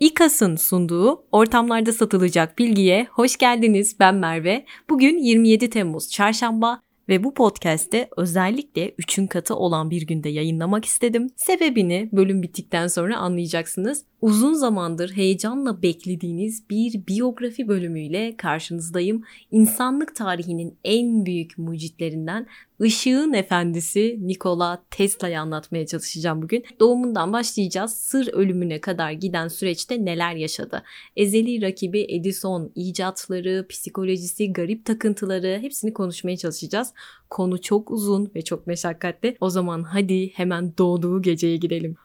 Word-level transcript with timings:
İKAS'ın 0.00 0.56
sunduğu 0.56 1.24
ortamlarda 1.32 1.92
satılacak 1.92 2.58
bilgiye 2.58 3.06
hoş 3.10 3.36
geldiniz. 3.36 3.96
Ben 4.00 4.14
Merve. 4.14 4.64
Bugün 4.90 5.18
27 5.18 5.70
Temmuz 5.70 6.10
Çarşamba 6.10 6.82
ve 7.08 7.24
bu 7.24 7.34
podcast'te 7.34 8.08
özellikle 8.16 8.90
3'ün 8.90 9.26
katı 9.26 9.54
olan 9.54 9.90
bir 9.90 10.02
günde 10.02 10.28
yayınlamak 10.28 10.84
istedim. 10.84 11.30
Sebebini 11.36 12.08
bölüm 12.12 12.42
bittikten 12.42 12.86
sonra 12.86 13.16
anlayacaksınız. 13.16 14.04
Uzun 14.20 14.52
zamandır 14.52 15.10
heyecanla 15.10 15.82
beklediğiniz 15.82 16.70
bir 16.70 17.06
biyografi 17.08 17.68
bölümüyle 17.68 18.36
karşınızdayım. 18.36 19.22
İnsanlık 19.50 20.16
tarihinin 20.16 20.78
en 20.84 21.26
büyük 21.26 21.58
mucitlerinden 21.58 22.46
Işığın 22.80 23.32
Efendisi 23.32 24.18
Nikola 24.20 24.82
Tesla'yı 24.90 25.40
anlatmaya 25.40 25.86
çalışacağım 25.86 26.42
bugün. 26.42 26.64
Doğumundan 26.80 27.32
başlayacağız. 27.32 27.92
Sır 27.92 28.32
ölümüne 28.32 28.80
kadar 28.80 29.12
giden 29.12 29.48
süreçte 29.48 30.04
neler 30.04 30.34
yaşadı? 30.34 30.82
Ezeli 31.16 31.62
rakibi 31.62 32.06
Edison, 32.08 32.72
icatları, 32.74 33.66
psikolojisi, 33.68 34.52
garip 34.52 34.84
takıntıları 34.84 35.58
hepsini 35.60 35.92
konuşmaya 35.92 36.36
çalışacağız. 36.36 36.92
Konu 37.30 37.60
çok 37.60 37.90
uzun 37.90 38.30
ve 38.34 38.42
çok 38.42 38.66
meşakkatli. 38.66 39.36
O 39.40 39.50
zaman 39.50 39.82
hadi 39.82 40.28
hemen 40.28 40.72
doğduğu 40.78 41.22
geceye 41.22 41.56
gidelim. 41.56 41.96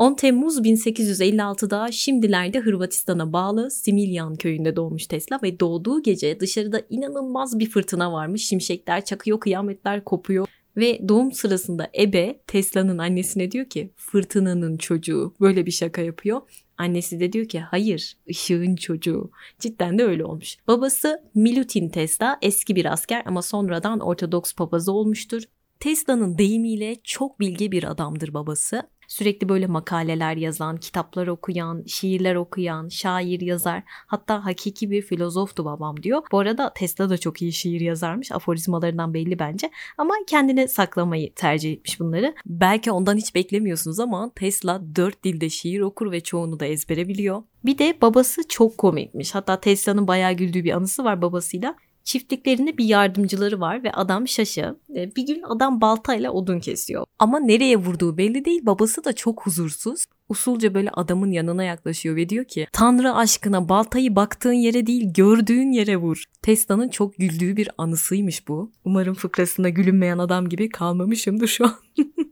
10 0.00 0.14
Temmuz 0.14 0.58
1856'da 0.58 1.92
şimdilerde 1.92 2.60
Hırvatistan'a 2.60 3.32
bağlı 3.32 3.70
Similyan 3.70 4.36
köyünde 4.36 4.76
doğmuş 4.76 5.06
Tesla 5.06 5.40
ve 5.42 5.60
doğduğu 5.60 6.02
gece 6.02 6.40
dışarıda 6.40 6.82
inanılmaz 6.90 7.58
bir 7.58 7.70
fırtına 7.70 8.12
varmış. 8.12 8.44
Şimşekler 8.44 9.04
çakıyor, 9.04 9.40
kıyametler 9.40 10.04
kopuyor. 10.04 10.46
Ve 10.76 11.08
doğum 11.08 11.32
sırasında 11.32 11.90
Ebe 11.98 12.40
Tesla'nın 12.46 12.98
annesine 12.98 13.50
diyor 13.50 13.66
ki 13.66 13.90
fırtınanın 13.96 14.76
çocuğu 14.76 15.34
böyle 15.40 15.66
bir 15.66 15.70
şaka 15.70 16.02
yapıyor. 16.02 16.40
Annesi 16.78 17.20
de 17.20 17.32
diyor 17.32 17.48
ki 17.48 17.60
hayır 17.60 18.16
ışığın 18.30 18.76
çocuğu. 18.76 19.30
Cidden 19.58 19.98
de 19.98 20.04
öyle 20.04 20.24
olmuş. 20.24 20.56
Babası 20.68 21.22
Milutin 21.34 21.88
Tesla 21.88 22.38
eski 22.42 22.76
bir 22.76 22.92
asker 22.92 23.22
ama 23.26 23.42
sonradan 23.42 24.00
Ortodoks 24.00 24.54
papazı 24.54 24.92
olmuştur. 24.92 25.42
Tesla'nın 25.80 26.38
deyimiyle 26.38 26.96
çok 27.04 27.40
bilge 27.40 27.72
bir 27.72 27.90
adamdır 27.90 28.34
babası. 28.34 28.82
Sürekli 29.10 29.48
böyle 29.48 29.66
makaleler 29.66 30.36
yazan, 30.36 30.76
kitaplar 30.76 31.26
okuyan, 31.26 31.82
şiirler 31.86 32.34
okuyan, 32.34 32.88
şair 32.88 33.40
yazar. 33.40 33.82
Hatta 33.86 34.44
hakiki 34.44 34.90
bir 34.90 35.02
filozoftu 35.02 35.64
babam 35.64 36.02
diyor. 36.02 36.22
Bu 36.32 36.38
arada 36.38 36.72
Tesla 36.74 37.10
da 37.10 37.18
çok 37.18 37.42
iyi 37.42 37.52
şiir 37.52 37.80
yazarmış. 37.80 38.32
Aforizmalarından 38.32 39.14
belli 39.14 39.38
bence. 39.38 39.70
Ama 39.98 40.14
kendine 40.26 40.68
saklamayı 40.68 41.34
tercih 41.34 41.72
etmiş 41.72 42.00
bunları. 42.00 42.34
Belki 42.46 42.92
ondan 42.92 43.16
hiç 43.16 43.34
beklemiyorsunuz 43.34 44.00
ama 44.00 44.30
Tesla 44.34 44.82
dört 44.96 45.24
dilde 45.24 45.48
şiir 45.50 45.80
okur 45.80 46.12
ve 46.12 46.20
çoğunu 46.20 46.60
da 46.60 46.66
ezbere 46.66 47.08
biliyor. 47.08 47.42
Bir 47.64 47.78
de 47.78 47.98
babası 48.02 48.48
çok 48.48 48.78
komikmiş. 48.78 49.34
Hatta 49.34 49.60
Tesla'nın 49.60 50.08
bayağı 50.08 50.32
güldüğü 50.32 50.64
bir 50.64 50.72
anısı 50.72 51.04
var 51.04 51.22
babasıyla. 51.22 51.74
Çiftliklerinde 52.10 52.78
bir 52.78 52.84
yardımcıları 52.84 53.60
var 53.60 53.84
ve 53.84 53.92
adam 53.92 54.28
şaşı. 54.28 54.76
E, 54.96 55.16
bir 55.16 55.26
gün 55.26 55.42
adam 55.42 55.80
baltayla 55.80 56.32
odun 56.32 56.60
kesiyor. 56.60 57.04
Ama 57.18 57.40
nereye 57.40 57.76
vurduğu 57.76 58.16
belli 58.16 58.44
değil. 58.44 58.66
Babası 58.66 59.04
da 59.04 59.12
çok 59.12 59.46
huzursuz. 59.46 60.04
Usulca 60.28 60.74
böyle 60.74 60.90
adamın 60.90 61.30
yanına 61.30 61.64
yaklaşıyor 61.64 62.16
ve 62.16 62.28
diyor 62.28 62.44
ki 62.44 62.66
Tanrı 62.72 63.14
aşkına 63.14 63.68
baltayı 63.68 64.16
baktığın 64.16 64.52
yere 64.52 64.86
değil 64.86 65.12
gördüğün 65.14 65.72
yere 65.72 65.96
vur. 65.96 66.24
Tesla'nın 66.42 66.88
çok 66.88 67.16
güldüğü 67.16 67.56
bir 67.56 67.70
anısıymış 67.78 68.48
bu. 68.48 68.72
Umarım 68.84 69.14
fıkrasında 69.14 69.68
gülünmeyen 69.68 70.18
adam 70.18 70.48
gibi 70.48 70.68
kalmamışımdır 70.68 71.48
şu 71.48 71.64
an. 71.64 71.74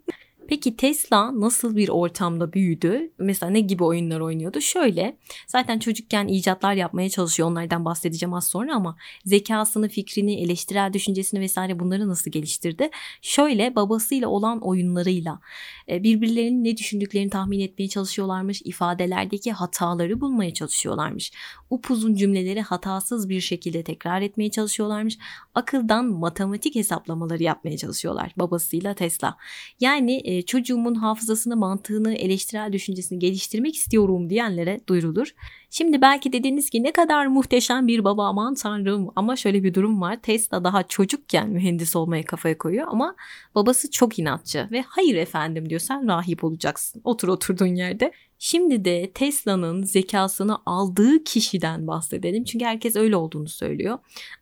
Peki 0.48 0.76
Tesla 0.76 1.40
nasıl 1.40 1.76
bir 1.76 1.88
ortamda 1.88 2.52
büyüdü? 2.52 3.12
Mesela 3.18 3.50
ne 3.50 3.60
gibi 3.60 3.84
oyunlar 3.84 4.20
oynuyordu? 4.20 4.60
Şöyle 4.60 5.16
zaten 5.46 5.78
çocukken 5.78 6.28
icatlar 6.28 6.74
yapmaya 6.74 7.10
çalışıyor. 7.10 7.48
Onlardan 7.48 7.84
bahsedeceğim 7.84 8.34
az 8.34 8.48
sonra 8.48 8.74
ama 8.74 8.96
zekasını, 9.24 9.88
fikrini, 9.88 10.40
eleştirel 10.40 10.92
düşüncesini 10.92 11.40
vesaire 11.40 11.78
bunları 11.78 12.08
nasıl 12.08 12.30
geliştirdi? 12.30 12.90
Şöyle 13.22 13.76
babasıyla 13.76 14.28
olan 14.28 14.60
oyunlarıyla 14.60 15.40
e, 15.88 16.02
birbirlerinin 16.02 16.64
ne 16.64 16.76
düşündüklerini 16.76 17.30
tahmin 17.30 17.60
etmeye 17.60 17.88
çalışıyorlarmış. 17.88 18.62
ifadelerdeki 18.64 19.52
hataları 19.52 20.20
bulmaya 20.20 20.54
çalışıyorlarmış. 20.54 21.32
Upuzun 21.70 22.14
cümleleri 22.14 22.60
hatasız 22.60 23.28
bir 23.28 23.40
şekilde 23.40 23.82
tekrar 23.82 24.22
etmeye 24.22 24.50
çalışıyorlarmış. 24.50 25.18
Akıldan 25.54 26.04
matematik 26.04 26.74
hesaplamaları 26.74 27.42
yapmaya 27.42 27.76
çalışıyorlar 27.76 28.32
babasıyla 28.36 28.94
Tesla. 28.94 29.36
Yani 29.80 30.37
e, 30.38 30.42
çocuğumun 30.42 30.94
hafızasını, 30.94 31.56
mantığını, 31.56 32.14
eleştirel 32.14 32.72
düşüncesini 32.72 33.18
geliştirmek 33.18 33.76
istiyorum 33.76 34.30
diyenlere 34.30 34.80
duyurulur. 34.88 35.34
Şimdi 35.70 36.00
belki 36.02 36.32
dediniz 36.32 36.70
ki 36.70 36.82
ne 36.82 36.92
kadar 36.92 37.26
muhteşem 37.26 37.86
bir 37.86 38.04
baba 38.04 38.26
aman 38.28 38.54
tanrım 38.54 39.10
ama 39.16 39.36
şöyle 39.36 39.62
bir 39.62 39.74
durum 39.74 40.00
var. 40.00 40.22
Tesla 40.22 40.64
daha 40.64 40.82
çocukken 40.82 41.48
mühendis 41.48 41.96
olmaya 41.96 42.24
kafaya 42.24 42.58
koyuyor 42.58 42.86
ama 42.90 43.16
babası 43.54 43.90
çok 43.90 44.18
inatçı 44.18 44.68
ve 44.72 44.84
hayır 44.88 45.16
efendim 45.16 45.70
diyor 45.70 45.80
sen 45.80 46.08
rahip 46.08 46.44
olacaksın. 46.44 47.00
Otur 47.04 47.28
oturduğun 47.28 47.74
yerde. 47.74 48.12
Şimdi 48.40 48.84
de 48.84 49.10
Tesla'nın 49.14 49.82
zekasını 49.82 50.58
aldığı 50.66 51.24
kişiden 51.24 51.86
bahsedelim. 51.86 52.44
Çünkü 52.44 52.64
herkes 52.64 52.96
öyle 52.96 53.16
olduğunu 53.16 53.48
söylüyor. 53.48 53.98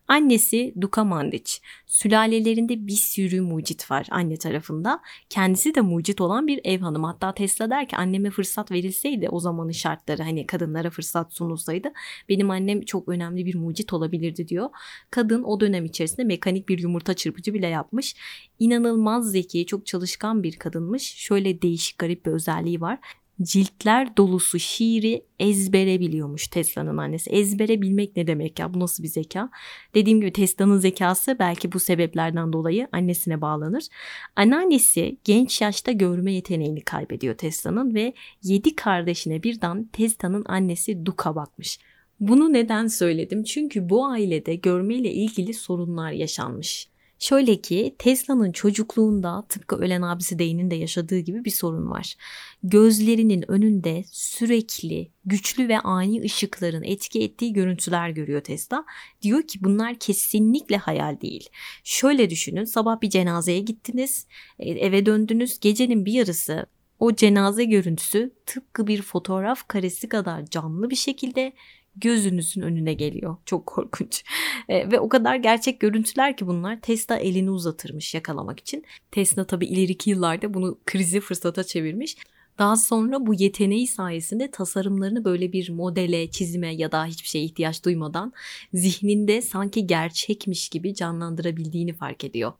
Annesi 0.07 0.73
Duka 0.81 1.03
Mandic. 1.03 1.53
Sülalelerinde 1.87 2.87
bir 2.87 2.95
sürü 2.95 3.41
mucit 3.41 3.91
var 3.91 4.07
anne 4.11 4.37
tarafında. 4.37 5.01
Kendisi 5.29 5.75
de 5.75 5.81
mucit 5.81 6.21
olan 6.21 6.47
bir 6.47 6.61
ev 6.63 6.79
hanımı. 6.79 7.07
Hatta 7.07 7.33
Tesla 7.33 7.69
der 7.69 7.87
ki 7.87 7.97
anneme 7.97 8.29
fırsat 8.29 8.71
verilseydi 8.71 9.29
o 9.29 9.39
zamanın 9.39 9.71
şartları 9.71 10.23
hani 10.23 10.47
kadınlara 10.47 10.89
fırsat 10.89 11.16
sunulsaydı 11.23 11.87
benim 12.29 12.49
annem 12.49 12.81
çok 12.81 13.09
önemli 13.09 13.45
bir 13.45 13.55
mucit 13.55 13.93
olabilirdi 13.93 14.47
diyor. 14.47 14.69
Kadın 15.11 15.43
o 15.43 15.59
dönem 15.59 15.85
içerisinde 15.85 16.23
mekanik 16.23 16.69
bir 16.69 16.79
yumurta 16.79 17.13
çırpıcı 17.13 17.53
bile 17.53 17.67
yapmış. 17.67 18.15
İnanılmaz 18.59 19.31
zeki, 19.31 19.65
çok 19.65 19.85
çalışkan 19.85 20.43
bir 20.43 20.55
kadınmış. 20.55 21.03
Şöyle 21.03 21.61
değişik 21.61 21.97
garip 21.97 22.25
bir 22.25 22.31
özelliği 22.31 22.81
var 22.81 22.99
ciltler 23.41 24.17
dolusu 24.17 24.59
şiiri 24.59 25.25
ezbere 25.39 25.99
biliyormuş 25.99 26.47
Tesla'nın 26.47 26.97
annesi. 26.97 27.29
Ezbere 27.29 27.81
bilmek 27.81 28.15
ne 28.17 28.27
demek 28.27 28.59
ya? 28.59 28.73
Bu 28.73 28.79
nasıl 28.79 29.03
bir 29.03 29.07
zeka? 29.07 29.49
Dediğim 29.95 30.21
gibi 30.21 30.33
Tesla'nın 30.33 30.77
zekası 30.77 31.39
belki 31.39 31.71
bu 31.71 31.79
sebeplerden 31.79 32.53
dolayı 32.53 32.87
annesine 32.91 33.41
bağlanır. 33.41 33.87
Anneannesi 34.35 35.17
genç 35.23 35.61
yaşta 35.61 35.91
görme 35.91 36.33
yeteneğini 36.33 36.81
kaybediyor 36.81 37.35
Tesla'nın 37.35 37.95
ve 37.95 38.13
yedi 38.43 38.75
kardeşine 38.75 39.43
birden 39.43 39.89
Tesla'nın 39.93 40.45
annesi 40.47 41.05
Duka 41.05 41.35
bakmış. 41.35 41.79
Bunu 42.19 42.53
neden 42.53 42.87
söyledim? 42.87 43.43
Çünkü 43.43 43.89
bu 43.89 44.05
ailede 44.05 44.55
görmeyle 44.55 45.11
ilgili 45.11 45.53
sorunlar 45.53 46.11
yaşanmış. 46.11 46.89
Şöyle 47.19 47.61
ki 47.61 47.95
Tesla'nın 47.97 48.51
çocukluğunda 48.51 49.45
tıpkı 49.49 49.75
ölen 49.75 50.01
abisi 50.01 50.39
Dane'in 50.39 50.71
de 50.71 50.75
yaşadığı 50.75 51.19
gibi 51.19 51.45
bir 51.45 51.51
sorun 51.51 51.89
var. 51.89 52.15
Gözlerinin 52.63 53.51
önünde 53.51 54.03
sürekli 54.11 55.11
güçlü 55.25 55.67
ve 55.67 55.79
ani 55.79 56.21
ışıkların 56.21 56.83
etki 56.83 57.23
ettiği 57.23 57.53
görüntüler 57.53 58.09
görüyor 58.09 58.41
Tesla. 58.41 58.85
Diyor 59.21 59.41
ki 59.41 59.63
bunlar 59.63 59.95
kesinlikle 59.99 60.77
hayal 60.77 61.21
değil. 61.21 61.49
Şöyle 61.83 62.29
düşünün 62.29 62.63
sabah 62.63 63.01
bir 63.01 63.09
cenazeye 63.09 63.59
gittiniz 63.59 64.27
e, 64.59 64.69
eve 64.69 65.05
döndünüz 65.05 65.59
gecenin 65.59 66.05
bir 66.05 66.13
yarısı 66.13 66.65
o 66.99 67.15
cenaze 67.15 67.63
görüntüsü 67.63 68.31
tıpkı 68.45 68.87
bir 68.87 69.01
fotoğraf 69.01 69.67
karesi 69.67 70.09
kadar 70.09 70.45
canlı 70.45 70.89
bir 70.89 70.95
şekilde 70.95 71.53
gözünüzün 72.01 72.61
önüne 72.61 72.93
geliyor. 72.93 73.37
Çok 73.45 73.65
korkunç. 73.65 74.23
E, 74.69 74.91
ve 74.91 74.99
o 74.99 75.09
kadar 75.09 75.35
gerçek 75.35 75.79
görüntüler 75.79 76.37
ki 76.37 76.47
bunlar 76.47 76.81
Tesla 76.81 77.17
elini 77.17 77.51
uzatırmış 77.51 78.13
yakalamak 78.13 78.59
için. 78.59 78.85
Tesla 79.11 79.47
tabii 79.47 79.65
ileriki 79.65 80.09
yıllarda 80.09 80.53
bunu 80.53 80.77
krizi 80.85 81.19
fırsata 81.19 81.63
çevirmiş. 81.63 82.17
Daha 82.59 82.75
sonra 82.75 83.25
bu 83.25 83.33
yeteneği 83.33 83.87
sayesinde 83.87 84.51
tasarımlarını 84.51 85.25
böyle 85.25 85.51
bir 85.53 85.69
modele, 85.69 86.31
çizime 86.31 86.75
ya 86.75 86.91
da 86.91 87.05
hiçbir 87.05 87.27
şeye 87.27 87.45
ihtiyaç 87.45 87.85
duymadan 87.85 88.33
zihninde 88.73 89.41
sanki 89.41 89.87
gerçekmiş 89.87 90.69
gibi 90.69 90.95
canlandırabildiğini 90.95 91.93
fark 91.93 92.23
ediyor. 92.23 92.53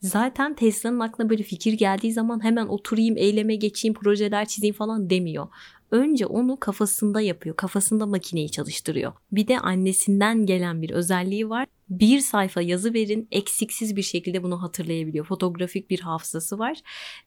Zaten 0.00 0.54
Tesla'nın 0.54 1.00
aklına 1.00 1.30
böyle 1.30 1.42
fikir 1.42 1.72
geldiği 1.72 2.12
zaman 2.12 2.44
hemen 2.44 2.66
oturayım, 2.66 3.16
eyleme 3.16 3.56
geçeyim, 3.56 3.94
projeler 3.94 4.48
çizeyim 4.48 4.74
falan 4.74 5.10
demiyor 5.10 5.48
önce 5.90 6.26
onu 6.26 6.60
kafasında 6.60 7.20
yapıyor. 7.20 7.56
Kafasında 7.56 8.06
makineyi 8.06 8.50
çalıştırıyor. 8.50 9.12
Bir 9.32 9.48
de 9.48 9.60
annesinden 9.60 10.46
gelen 10.46 10.82
bir 10.82 10.90
özelliği 10.90 11.48
var. 11.48 11.66
Bir 11.88 12.20
sayfa 12.20 12.62
yazı 12.62 12.94
verin 12.94 13.28
eksiksiz 13.30 13.96
bir 13.96 14.02
şekilde 14.02 14.42
bunu 14.42 14.62
hatırlayabiliyor. 14.62 15.24
Fotoğrafik 15.24 15.90
bir 15.90 16.00
hafızası 16.00 16.58
var. 16.58 16.78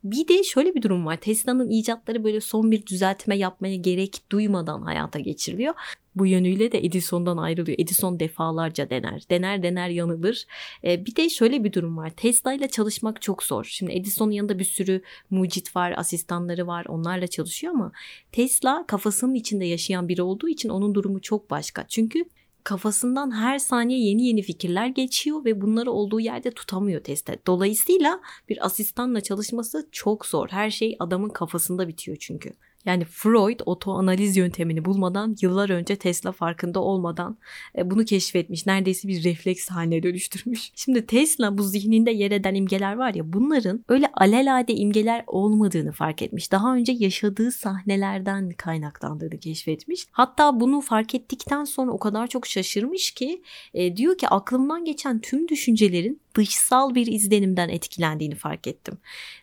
Bir 0.04 0.28
de 0.28 0.44
şöyle 0.44 0.76
bir 0.76 0.82
durum 0.82 1.06
var. 1.06 1.18
Tesla'nın 1.18 1.70
icatları 1.70 2.24
böyle 2.24 2.42
son 2.42 2.72
bir 2.72 2.86
düzeltme 2.86 3.38
yapmaya 3.38 3.76
gerek 3.76 4.22
duymadan 4.32 4.82
hayata 4.82 5.20
geçiriliyor. 5.20 5.74
Bu 6.16 6.28
yönüyle 6.28 6.72
de 6.72 6.86
Edison'dan 6.86 7.38
ayrılıyor. 7.38 7.78
Edison 7.80 8.20
defalarca 8.20 8.90
dener. 8.90 9.24
Dener 9.30 9.64
dener 9.64 9.90
yanılır. 9.90 10.46
Ee, 10.84 11.06
bir 11.06 11.16
de 11.16 11.30
şöyle 11.30 11.64
bir 11.64 11.74
durum 11.74 11.98
var. 11.98 12.10
Tesla 12.10 12.54
ile 12.54 12.68
çalışmak 12.68 13.22
çok 13.22 13.44
zor. 13.44 13.64
Şimdi 13.64 13.92
Edison'un 13.92 14.32
yanında 14.32 14.60
bir 14.60 14.64
sürü 14.64 15.02
mucit 15.30 15.76
var, 15.76 15.94
asistanları 15.98 16.68
var. 16.68 16.86
Onlarla 16.86 17.28
çalışıyor 17.28 17.74
ama 17.74 17.92
Tesla 18.32 18.86
kafasının 18.88 19.34
içinde 19.34 19.66
yaşayan 19.66 20.08
biri 20.08 20.22
olduğu 20.22 20.50
için 20.50 20.70
onun 20.70 20.96
durumu 20.96 21.22
çok 21.22 21.50
başka. 21.50 21.88
Çünkü 21.88 22.26
kafasından 22.68 23.32
her 23.32 23.60
saniye 23.60 24.00
yeni 24.00 24.28
yeni 24.28 24.42
fikirler 24.42 24.88
geçiyor 24.88 25.46
ve 25.46 25.62
bunları 25.62 25.92
olduğu 25.92 26.20
yerde 26.20 26.52
tutamıyor 26.52 27.04
teste. 27.04 27.40
Dolayısıyla 27.48 28.20
bir 28.50 28.66
asistanla 28.66 29.22
çalışması 29.22 29.88
çok 29.92 30.26
zor. 30.26 30.50
Her 30.50 30.70
şey 30.70 30.96
adamın 31.00 31.30
kafasında 31.30 31.88
bitiyor 31.88 32.18
çünkü. 32.20 32.54
Yani 32.86 33.06
Freud 33.06 33.60
otoanaliz 33.66 34.38
yöntemini 34.38 34.86
bulmadan 34.86 35.36
yıllar 35.42 35.70
önce 35.70 35.96
Tesla 35.96 36.32
farkında 36.32 36.80
olmadan 36.80 37.38
e, 37.78 37.92
bunu 37.92 38.06
keşfetmiş. 38.06 38.66
Neredeyse 38.66 39.08
bir 39.08 39.24
refleks 39.24 39.70
haline 39.70 40.04
dönüştürmüş. 40.04 40.72
Şimdi 40.76 41.06
Tesla 41.06 41.58
bu 41.58 41.64
zihninde 41.64 42.12
yer 42.12 42.32
eden 42.32 42.56
imgeler 42.56 42.96
var 42.96 43.14
ya 43.14 43.34
bunların 43.34 43.86
öyle 43.88 44.08
alelade 44.14 44.74
imgeler 44.74 45.24
olmadığını 45.28 45.92
fark 45.92 46.22
etmiş. 46.22 46.52
Daha 46.52 46.76
önce 46.76 46.92
yaşadığı 46.92 47.52
sahnelerden 47.52 48.50
kaynaklandığını 48.50 49.40
keşfetmiş. 49.40 50.08
Hatta 50.12 50.60
bunu 50.60 50.82
fark 50.82 51.16
ettikten 51.16 51.64
sonra 51.64 51.92
o 51.92 52.00
kadar 52.00 52.28
çok 52.28 52.48
şaşırmış 52.48 53.12
ki 53.12 53.42
e, 53.74 53.98
diyor 53.98 54.18
ki 54.18 54.28
aklımdan 54.28 54.86
geçen 54.86 55.20
tüm 55.20 55.48
düşüncelerin 55.48 56.22
dışsal 56.38 56.96
bir 56.96 57.08
izlenimden 57.08 57.70
etkilendiğini 57.70 58.36
fark 58.36 58.68
ettim. 58.68 58.98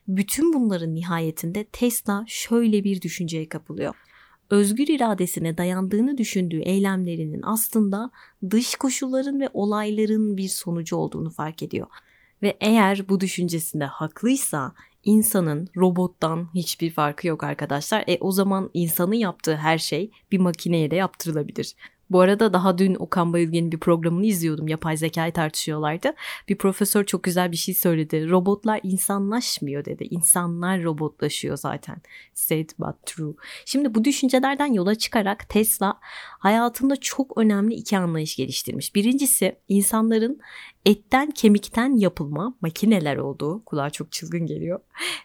Bütün 0.09 0.53
bunların 0.53 0.95
nihayetinde 0.95 1.65
Tesla 1.65 2.25
şöyle 2.27 2.85
bir 2.85 3.03
düşünceye 3.03 3.49
kapılıyor. 3.49 3.95
Özgür 4.51 4.89
iradesine 4.89 5.59
dayandığını 5.59 6.19
düşündüğü 6.19 6.61
eylemlerinin 6.61 7.43
aslında 7.43 8.11
dış 8.51 8.75
koşulların 8.75 9.41
ve 9.41 9.49
olayların 9.55 10.37
bir 10.37 10.49
sonucu 10.49 10.97
olduğunu 10.97 11.31
fark 11.31 11.63
ediyor. 11.63 11.87
Ve 12.43 12.57
eğer 12.61 13.09
bu 13.09 13.21
düşüncesinde 13.21 13.85
haklıysa 13.85 14.75
insanın 15.05 15.69
robottan 15.77 16.49
hiçbir 16.55 16.91
farkı 16.91 17.27
yok 17.27 17.45
arkadaşlar. 17.45 18.05
E 18.09 18.19
o 18.21 18.33
zaman 18.33 18.71
insanın 18.75 19.15
yaptığı 19.15 19.57
her 19.57 19.79
şey 19.79 20.11
bir 20.33 20.39
makineye 20.39 20.91
de 20.91 20.97
yaptırılabilir. 20.97 21.75
Bu 22.11 22.21
arada 22.21 22.53
daha 22.53 22.79
dün 22.79 22.95
Okan 22.95 23.33
Bayülgen'in 23.33 23.73
bir 23.73 23.79
programını 23.79 24.27
izliyordum. 24.27 24.69
Yapay 24.69 24.97
zekayı 24.97 25.33
tartışıyorlardı. 25.33 26.13
Bir 26.49 26.59
profesör 26.59 27.05
çok 27.05 27.23
güzel 27.23 27.53
bir 27.53 27.57
şey 27.57 27.75
söyledi. 27.75 28.31
Robotlar 28.31 28.81
insanlaşmıyor 28.83 29.85
dedi. 29.85 30.05
İnsanlar 30.11 30.83
robotlaşıyor 30.83 31.57
zaten. 31.57 31.97
Said 32.35 32.71
but 32.79 33.07
true. 33.07 33.35
Şimdi 33.65 33.95
bu 33.95 34.05
düşüncelerden 34.05 34.73
yola 34.73 34.95
çıkarak 34.95 35.49
Tesla 35.49 35.99
hayatında 36.39 36.97
çok 36.97 37.39
önemli 37.39 37.75
iki 37.75 37.99
anlayış 37.99 38.37
geliştirmiş. 38.37 38.95
Birincisi 38.95 39.57
insanların 39.69 40.41
etten 40.87 41.31
kemikten 41.31 41.97
yapılma 41.97 42.55
makineler 42.61 43.17
olduğu. 43.17 43.65
Kulağa 43.65 43.91
çok 43.91 44.13
çılgın 44.13 44.47
geliyor. 44.47 44.81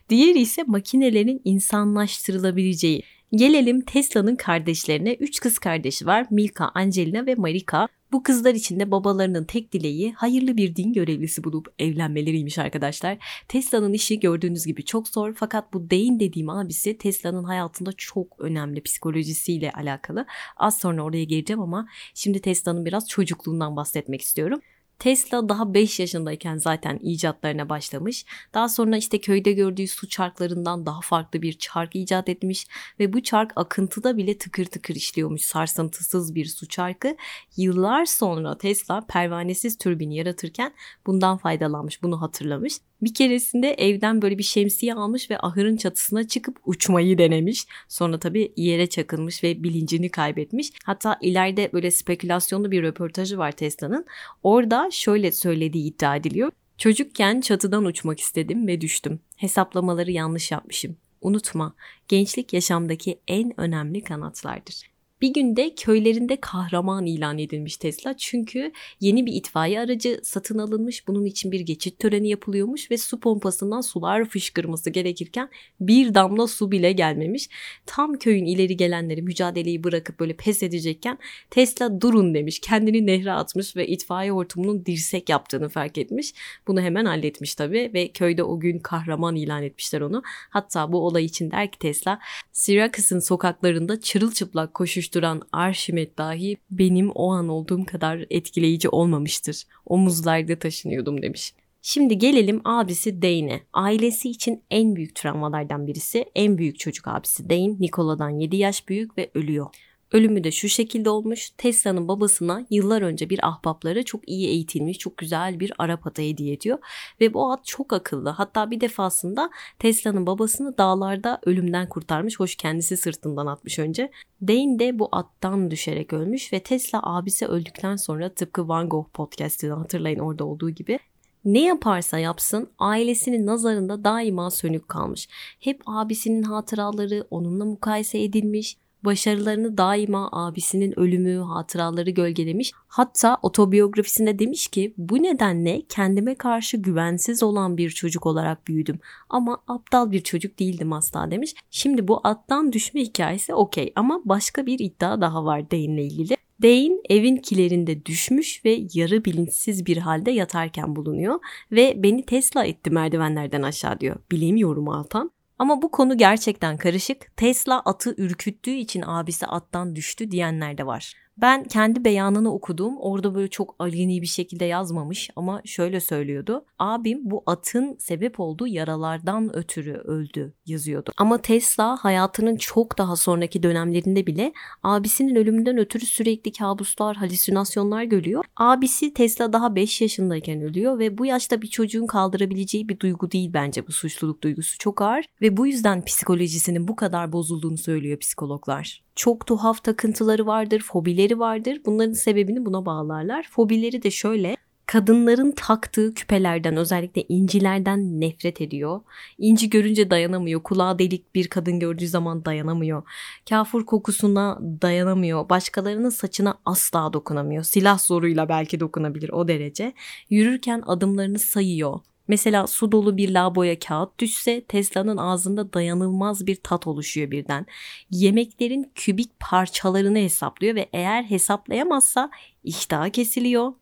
Diğeri 0.10 0.40
ise 0.40 0.64
makinelerin 0.68 1.42
insanlaştırılabileceği. 1.46 3.04
Gelelim 3.36 3.82
Tesla'nın 3.82 4.36
kardeşlerine. 4.36 5.14
Üç 5.14 5.40
kız 5.40 5.60
kardeşi 5.60 6.06
var. 6.06 6.28
Milka, 6.30 6.72
Angelina 6.74 7.26
ve 7.26 7.36
Marika. 7.36 7.88
Bu 8.12 8.24
kızlar 8.24 8.54
için 8.54 8.80
de 8.80 8.92
babalarının 8.92 9.44
tek 9.44 9.74
dileği 9.74 10.14
hayırlı 10.14 10.58
bir 10.58 10.76
din 10.76 10.94
görevlisi 10.94 11.44
bulup 11.44 11.74
evlenmeleriymiş 11.80 12.58
arkadaşlar. 12.58 13.18
Tesla'nın 13.48 13.94
işi 13.94 14.20
gördüğünüz 14.20 14.66
gibi 14.66 14.86
çok 14.86 15.08
zor 15.08 15.34
fakat 15.34 15.74
bu 15.74 15.90
Dane 15.90 16.20
dediğim 16.20 16.50
abisi 16.50 16.98
Tesla'nın 16.98 17.44
hayatında 17.44 17.92
çok 17.98 18.40
önemli 18.40 18.82
psikolojisiyle 18.82 19.72
alakalı. 19.72 20.26
Az 20.58 20.78
sonra 20.80 21.04
oraya 21.04 21.24
geleceğim 21.24 21.62
ama 21.62 21.88
şimdi 22.14 22.42
Tesla'nın 22.42 22.86
biraz 22.86 23.10
çocukluğundan 23.10 23.76
bahsetmek 23.76 24.22
istiyorum. 24.22 24.62
Tesla 25.00 25.50
daha 25.50 25.74
5 25.74 26.00
yaşındayken 26.00 26.58
zaten 26.58 27.00
icatlarına 27.02 27.70
başlamış. 27.70 28.26
Daha 28.54 28.70
sonra 28.70 28.98
işte 28.98 29.22
köyde 29.22 29.52
gördüğü 29.52 29.88
su 29.88 30.10
çarklarından 30.10 30.86
daha 30.86 31.02
farklı 31.02 31.42
bir 31.42 31.54
çark 31.54 31.96
icat 31.96 32.30
etmiş 32.30 32.68
ve 33.00 33.14
bu 33.14 33.24
çark 33.24 33.52
akıntıda 33.56 34.18
bile 34.18 34.38
tıkır 34.38 34.66
tıkır 34.66 34.96
işliyormuş 34.96 35.42
sarsıntısız 35.42 36.36
bir 36.36 36.46
su 36.46 36.68
çarkı. 36.68 37.16
Yıllar 37.58 38.06
sonra 38.06 38.58
Tesla 38.58 39.02
pervanesiz 39.08 39.78
türbini 39.78 40.16
yaratırken 40.16 40.74
bundan 41.06 41.38
faydalanmış, 41.38 42.04
bunu 42.04 42.22
hatırlamış. 42.22 42.74
Bir 43.02 43.14
keresinde 43.14 43.74
evden 43.74 44.22
böyle 44.22 44.38
bir 44.38 44.44
şemsiye 44.44 44.94
almış 44.94 45.32
ve 45.32 45.40
ahırın 45.40 45.78
çatısına 45.78 46.28
çıkıp 46.28 46.58
uçmayı 46.66 47.18
denemiş. 47.18 47.66
Sonra 47.88 48.20
tabii 48.20 48.54
yere 48.56 48.88
çakılmış 48.88 49.44
ve 49.44 49.64
bilincini 49.64 50.10
kaybetmiş. 50.10 50.72
Hatta 50.84 51.18
ileride 51.22 51.70
böyle 51.74 51.92
spekülasyonlu 51.92 52.72
bir 52.72 52.84
röportajı 52.84 53.38
var 53.38 53.52
Tesla'nın. 53.52 54.06
Orada 54.44 54.89
şöyle 54.90 55.32
söylediği 55.32 55.86
iddia 55.94 56.16
ediliyor. 56.16 56.52
Çocukken 56.78 57.42
çatıdan 57.42 57.86
uçmak 57.86 58.20
istedim 58.20 58.68
ve 58.68 58.82
düştüm. 58.82 59.20
Hesaplamaları 59.36 60.12
yanlış 60.12 60.52
yapmışım. 60.52 60.98
Unutma, 61.22 61.76
gençlik 62.08 62.54
yaşamdaki 62.54 63.20
en 63.28 63.60
önemli 63.60 64.04
kanatlardır. 64.04 64.89
Bir 65.22 65.34
günde 65.34 65.76
köylerinde 65.76 66.38
kahraman 66.42 67.06
ilan 67.06 67.38
edilmiş 67.38 67.78
Tesla 67.78 68.18
çünkü 68.18 68.72
yeni 69.00 69.26
bir 69.26 69.34
itfaiye 69.34 69.80
aracı 69.80 70.20
satın 70.24 70.58
alınmış. 70.58 71.08
Bunun 71.08 71.26
için 71.26 71.52
bir 71.52 71.60
geçit 71.60 72.00
töreni 72.00 72.30
yapılıyormuş 72.30 72.92
ve 72.92 72.98
su 72.98 73.20
pompasından 73.20 73.82
sular 73.82 74.26
fışkırması 74.26 74.90
gerekirken 74.90 75.50
bir 75.80 76.14
damla 76.14 76.48
su 76.48 76.72
bile 76.72 76.92
gelmemiş. 76.92 77.50
Tam 77.86 78.20
köyün 78.20 78.46
ileri 78.46 78.78
gelenleri 78.78 79.22
mücadeleyi 79.22 79.84
bırakıp 79.84 80.20
böyle 80.20 80.34
pes 80.34 80.64
edecekken 80.64 81.18
Tesla 81.50 82.02
durun 82.02 82.34
demiş. 82.34 82.60
Kendini 82.60 83.06
nehre 83.08 83.32
atmış 83.32 83.76
ve 83.76 83.88
itfaiye 83.88 84.32
hortumunun 84.32 84.86
dirsek 84.86 85.30
yaptığını 85.30 85.70
fark 85.70 85.98
etmiş. 85.98 86.34
Bunu 86.68 86.82
hemen 86.82 87.06
halletmiş 87.06 87.56
tabii 87.56 87.92
ve 87.94 88.08
köyde 88.08 88.44
o 88.44 88.60
gün 88.60 88.80
kahraman 88.80 89.36
ilan 89.36 89.64
etmişler 89.64 90.02
onu. 90.02 90.24
Hatta 90.50 90.92
bu 90.92 91.06
olay 91.06 91.26
için 91.26 91.52
der 91.52 91.72
ki 91.72 91.80
Tesla 91.80 92.20
Syrakus'un 92.52 93.20
sokaklarında 93.20 94.02
çırılçıplak 94.02 94.74
koşuş 94.74 95.09
oluşturan 95.10 95.42
Arşimet 95.52 96.18
dahi 96.18 96.58
benim 96.72 97.10
o 97.10 97.32
an 97.32 97.50
olduğum 97.50 97.86
kadar 97.86 98.26
etkileyici 98.30 98.90
olmamıştır. 98.90 99.64
Omuzlarda 99.86 100.60
taşınıyordum 100.60 101.22
demiş. 101.22 101.54
Şimdi 101.82 102.18
gelelim 102.18 102.62
abisi 102.66 103.22
Dane'e. 103.22 103.62
Ailesi 103.74 104.30
için 104.30 104.64
en 104.70 104.96
büyük 104.96 105.16
travmalardan 105.16 105.88
birisi 105.88 106.26
en 106.36 106.58
büyük 106.58 106.80
çocuk 106.80 107.08
abisi 107.08 107.50
Dane 107.50 107.80
Nikola'dan 107.80 108.30
7 108.30 108.58
yaş 108.58 108.88
büyük 108.88 109.18
ve 109.18 109.30
ölüyor. 109.34 109.68
Ölümü 110.12 110.44
de 110.44 110.52
şu 110.52 110.70
şekilde 110.70 111.10
olmuş. 111.10 111.50
Tesla'nın 111.58 112.08
babasına 112.08 112.66
yıllar 112.70 113.02
önce 113.02 113.30
bir 113.30 113.48
ahbapları 113.48 114.06
çok 114.06 114.30
iyi 114.30 114.48
eğitilmiş, 114.48 114.98
çok 114.98 115.18
güzel 115.18 115.60
bir 115.60 115.74
Arap 115.78 116.08
atı 116.08 116.22
hediye 116.22 116.54
ediyor. 116.54 116.78
Ve 117.22 117.34
bu 117.34 117.52
at 117.52 117.66
çok 117.66 117.94
akıllı. 117.94 118.30
Hatta 118.30 118.72
bir 118.72 118.82
defasında 118.82 119.50
Tesla'nın 119.80 120.28
babasını 120.28 120.78
dağlarda 120.78 121.40
ölümden 121.46 121.90
kurtarmış. 121.90 122.40
Hoş 122.40 122.56
kendisi 122.56 122.98
sırtından 122.98 123.46
atmış 123.46 123.80
önce. 123.80 124.12
Dane 124.42 124.80
de 124.80 125.00
bu 125.00 125.10
attan 125.12 125.72
düşerek 125.72 126.14
ölmüş 126.14 126.54
ve 126.54 126.60
Tesla 126.60 127.00
abisi 127.04 127.48
öldükten 127.48 127.96
sonra 127.96 128.30
tıpkı 128.30 128.68
Van 128.68 128.90
Gogh 128.90 129.10
podcast'ını 129.14 129.74
hatırlayın 129.74 130.20
orada 130.20 130.46
olduğu 130.46 130.70
gibi 130.70 131.00
ne 131.46 131.64
yaparsa 131.64 132.20
yapsın 132.20 132.70
ailesinin 132.80 133.46
nazarında 133.46 134.04
daima 134.04 134.52
sönük 134.52 134.90
kalmış. 134.90 135.30
Hep 135.60 135.82
abisinin 135.86 136.44
hatıraları 136.44 137.28
onunla 137.32 137.66
mukayese 137.66 138.24
edilmiş 138.24 138.78
başarılarını 139.06 139.78
daima 139.78 140.30
abisinin 140.32 141.00
ölümü, 141.00 141.38
hatıraları 141.38 142.10
gölgelemiş. 142.10 142.72
Hatta 142.88 143.38
otobiyografisinde 143.42 144.40
demiş 144.40 144.68
ki 144.68 144.94
bu 144.98 145.24
nedenle 145.24 145.82
kendime 145.90 146.36
karşı 146.36 146.78
güvensiz 146.78 147.44
olan 147.44 147.78
bir 147.78 147.90
çocuk 147.90 148.26
olarak 148.26 148.68
büyüdüm. 148.68 149.00
Ama 149.30 149.58
aptal 149.68 150.12
bir 150.12 150.22
çocuk 150.22 150.60
değildim 150.60 150.94
asla 150.94 151.32
demiş. 151.32 151.56
Şimdi 151.72 152.08
bu 152.08 152.22
attan 152.24 152.74
düşme 152.74 153.02
hikayesi 153.02 153.54
okey 153.54 153.94
ama 153.96 154.22
başka 154.26 154.66
bir 154.66 154.80
iddia 154.80 155.22
daha 155.22 155.46
var 155.46 155.72
Dane'le 155.72 156.04
ilgili. 156.04 156.38
Dane 156.64 156.98
evin 157.10 157.38
kilerinde 157.38 158.06
düşmüş 158.06 158.66
ve 158.66 158.82
yarı 158.94 159.26
bilinçsiz 159.26 159.86
bir 159.86 159.98
halde 159.98 160.32
yatarken 160.32 160.96
bulunuyor 160.96 161.40
ve 161.72 162.04
beni 162.04 162.26
Tesla 162.26 162.66
etti 162.66 162.90
merdivenlerden 162.90 163.62
aşağı 163.62 164.00
diyor. 164.00 164.16
Bilemiyorum 164.32 164.90
Altan. 164.90 165.32
Ama 165.60 165.82
bu 165.82 165.92
konu 165.92 166.18
gerçekten 166.18 166.78
karışık. 166.78 167.38
Tesla 167.38 167.80
atı 167.80 168.14
ürküttüğü 168.18 168.72
için 168.72 169.04
abisi 169.08 169.48
attan 169.48 169.96
düştü 169.96 170.32
diyenler 170.32 170.78
de 170.78 170.86
var. 170.86 171.14
Ben 171.42 171.64
kendi 171.64 172.06
beyanını 172.06 172.54
okudum. 172.54 172.98
Orada 172.98 173.36
böyle 173.36 173.48
çok 173.48 173.76
aleni 173.80 174.22
bir 174.22 174.28
şekilde 174.28 174.66
yazmamış 174.66 175.30
ama 175.36 175.62
şöyle 175.66 176.00
söylüyordu. 176.00 176.66
Abim 176.80 177.20
bu 177.24 177.44
atın 177.46 177.96
sebep 178.00 178.40
olduğu 178.40 178.68
yaralardan 178.68 179.56
ötürü 179.56 179.94
öldü 179.94 180.54
yazıyordu. 180.66 181.12
Ama 181.18 181.38
Tesla 181.38 181.98
hayatının 182.02 182.58
çok 182.58 182.98
daha 182.98 183.16
sonraki 183.16 183.64
dönemlerinde 183.64 184.28
bile 184.28 184.54
abisinin 184.84 185.36
ölümünden 185.36 185.78
ötürü 185.78 186.06
sürekli 186.06 186.52
kabuslar, 186.52 187.16
halüsinasyonlar 187.16 188.04
görüyor. 188.04 188.44
Abisi 188.58 189.14
Tesla 189.14 189.54
daha 189.54 189.76
5 189.76 190.02
yaşındayken 190.02 190.62
ölüyor 190.62 191.00
ve 191.00 191.18
bu 191.18 191.26
yaşta 191.26 191.62
bir 191.62 191.68
çocuğun 191.68 192.08
kaldırabileceği 192.08 192.90
bir 192.90 193.00
duygu 193.00 193.32
değil 193.32 193.50
bence 193.54 193.88
bu 193.88 193.92
suçluluk 193.92 194.44
duygusu 194.44 194.78
çok 194.78 195.02
ağır 195.02 195.26
ve 195.42 195.58
bu 195.58 195.68
yüzden 195.68 196.06
psikolojisinin 196.06 196.88
bu 196.88 196.96
kadar 196.96 197.32
bozulduğunu 197.32 197.78
söylüyor 197.78 198.18
psikologlar 198.20 199.09
çok 199.16 199.46
tuhaf 199.48 199.84
takıntıları 199.84 200.48
vardır, 200.48 200.80
fobileri 200.80 201.40
vardır. 201.40 201.82
Bunların 201.86 202.14
sebebini 202.14 202.66
buna 202.66 202.86
bağlarlar. 202.86 203.48
Fobileri 203.52 204.04
de 204.04 204.12
şöyle 204.12 204.58
kadınların 204.90 205.52
taktığı 205.52 206.14
küpelerden 206.14 206.78
özellikle 206.78 207.26
incilerden 207.30 208.22
nefret 208.22 208.62
ediyor. 208.62 209.02
İnci 209.38 209.70
görünce 209.70 210.10
dayanamıyor. 210.10 210.64
Kulağı 210.64 211.00
delik 211.00 211.36
bir 211.36 211.48
kadın 211.48 211.80
gördüğü 211.80 212.08
zaman 212.08 212.46
dayanamıyor. 212.46 213.04
Kafur 213.50 213.86
kokusuna 213.86 214.60
dayanamıyor. 214.62 215.50
Başkalarının 215.50 216.10
saçına 216.10 216.58
asla 216.66 217.14
dokunamıyor. 217.14 217.64
Silah 217.64 218.00
zoruyla 218.00 218.50
belki 218.50 218.80
dokunabilir 218.80 219.30
o 219.30 219.48
derece. 219.48 219.94
Yürürken 220.30 220.84
adımlarını 220.88 221.40
sayıyor. 221.40 222.00
Mesela 222.30 222.68
su 222.68 222.92
dolu 222.92 223.18
bir 223.18 223.30
lavaboya 223.30 223.80
kağıt 223.80 224.20
düşse 224.20 224.62
Tesla'nın 224.62 225.18
ağzında 225.18 225.74
dayanılmaz 225.74 226.48
bir 226.48 226.56
tat 226.56 226.88
oluşuyor 226.88 227.32
birden. 227.32 227.66
Yemeklerin 228.12 228.92
kübik 228.96 229.40
parçalarını 229.40 230.18
hesaplıyor 230.18 230.76
ve 230.76 230.90
eğer 230.94 231.24
hesaplayamazsa 231.24 232.32
iştahı 232.64 233.12
kesiliyor. 233.12 233.74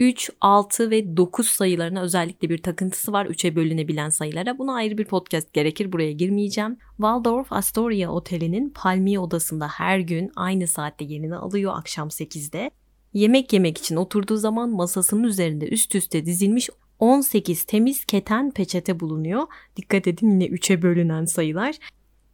3, 0.00 0.30
6 0.40 0.90
ve 0.90 1.16
9 1.16 1.48
sayılarına 1.48 2.02
özellikle 2.02 2.48
bir 2.48 2.62
takıntısı 2.62 3.12
var 3.12 3.26
3'e 3.26 3.56
bölünebilen 3.56 4.08
sayılara. 4.08 4.58
Buna 4.58 4.74
ayrı 4.74 4.98
bir 4.98 5.04
podcast 5.04 5.52
gerekir 5.52 5.92
buraya 5.92 6.12
girmeyeceğim. 6.12 6.78
Waldorf 6.96 7.52
Astoria 7.52 8.10
Oteli'nin 8.10 8.70
palmiye 8.70 9.18
odasında 9.18 9.68
her 9.68 9.98
gün 9.98 10.32
aynı 10.36 10.66
saatte 10.66 11.04
yerini 11.04 11.36
alıyor 11.36 11.72
akşam 11.76 12.08
8'de. 12.08 12.70
Yemek 13.12 13.52
yemek 13.52 13.78
için 13.78 13.96
oturduğu 13.96 14.36
zaman 14.36 14.70
masasının 14.70 15.22
üzerinde 15.22 15.68
üst 15.68 15.94
üste 15.94 16.26
dizilmiş 16.26 16.70
18 16.98 17.64
temiz 17.64 18.04
keten 18.04 18.50
peçete 18.50 19.00
bulunuyor. 19.00 19.46
Dikkat 19.76 20.06
edin 20.06 20.30
yine 20.30 20.44
3'e 20.44 20.82
bölünen 20.82 21.24
sayılar. 21.24 21.78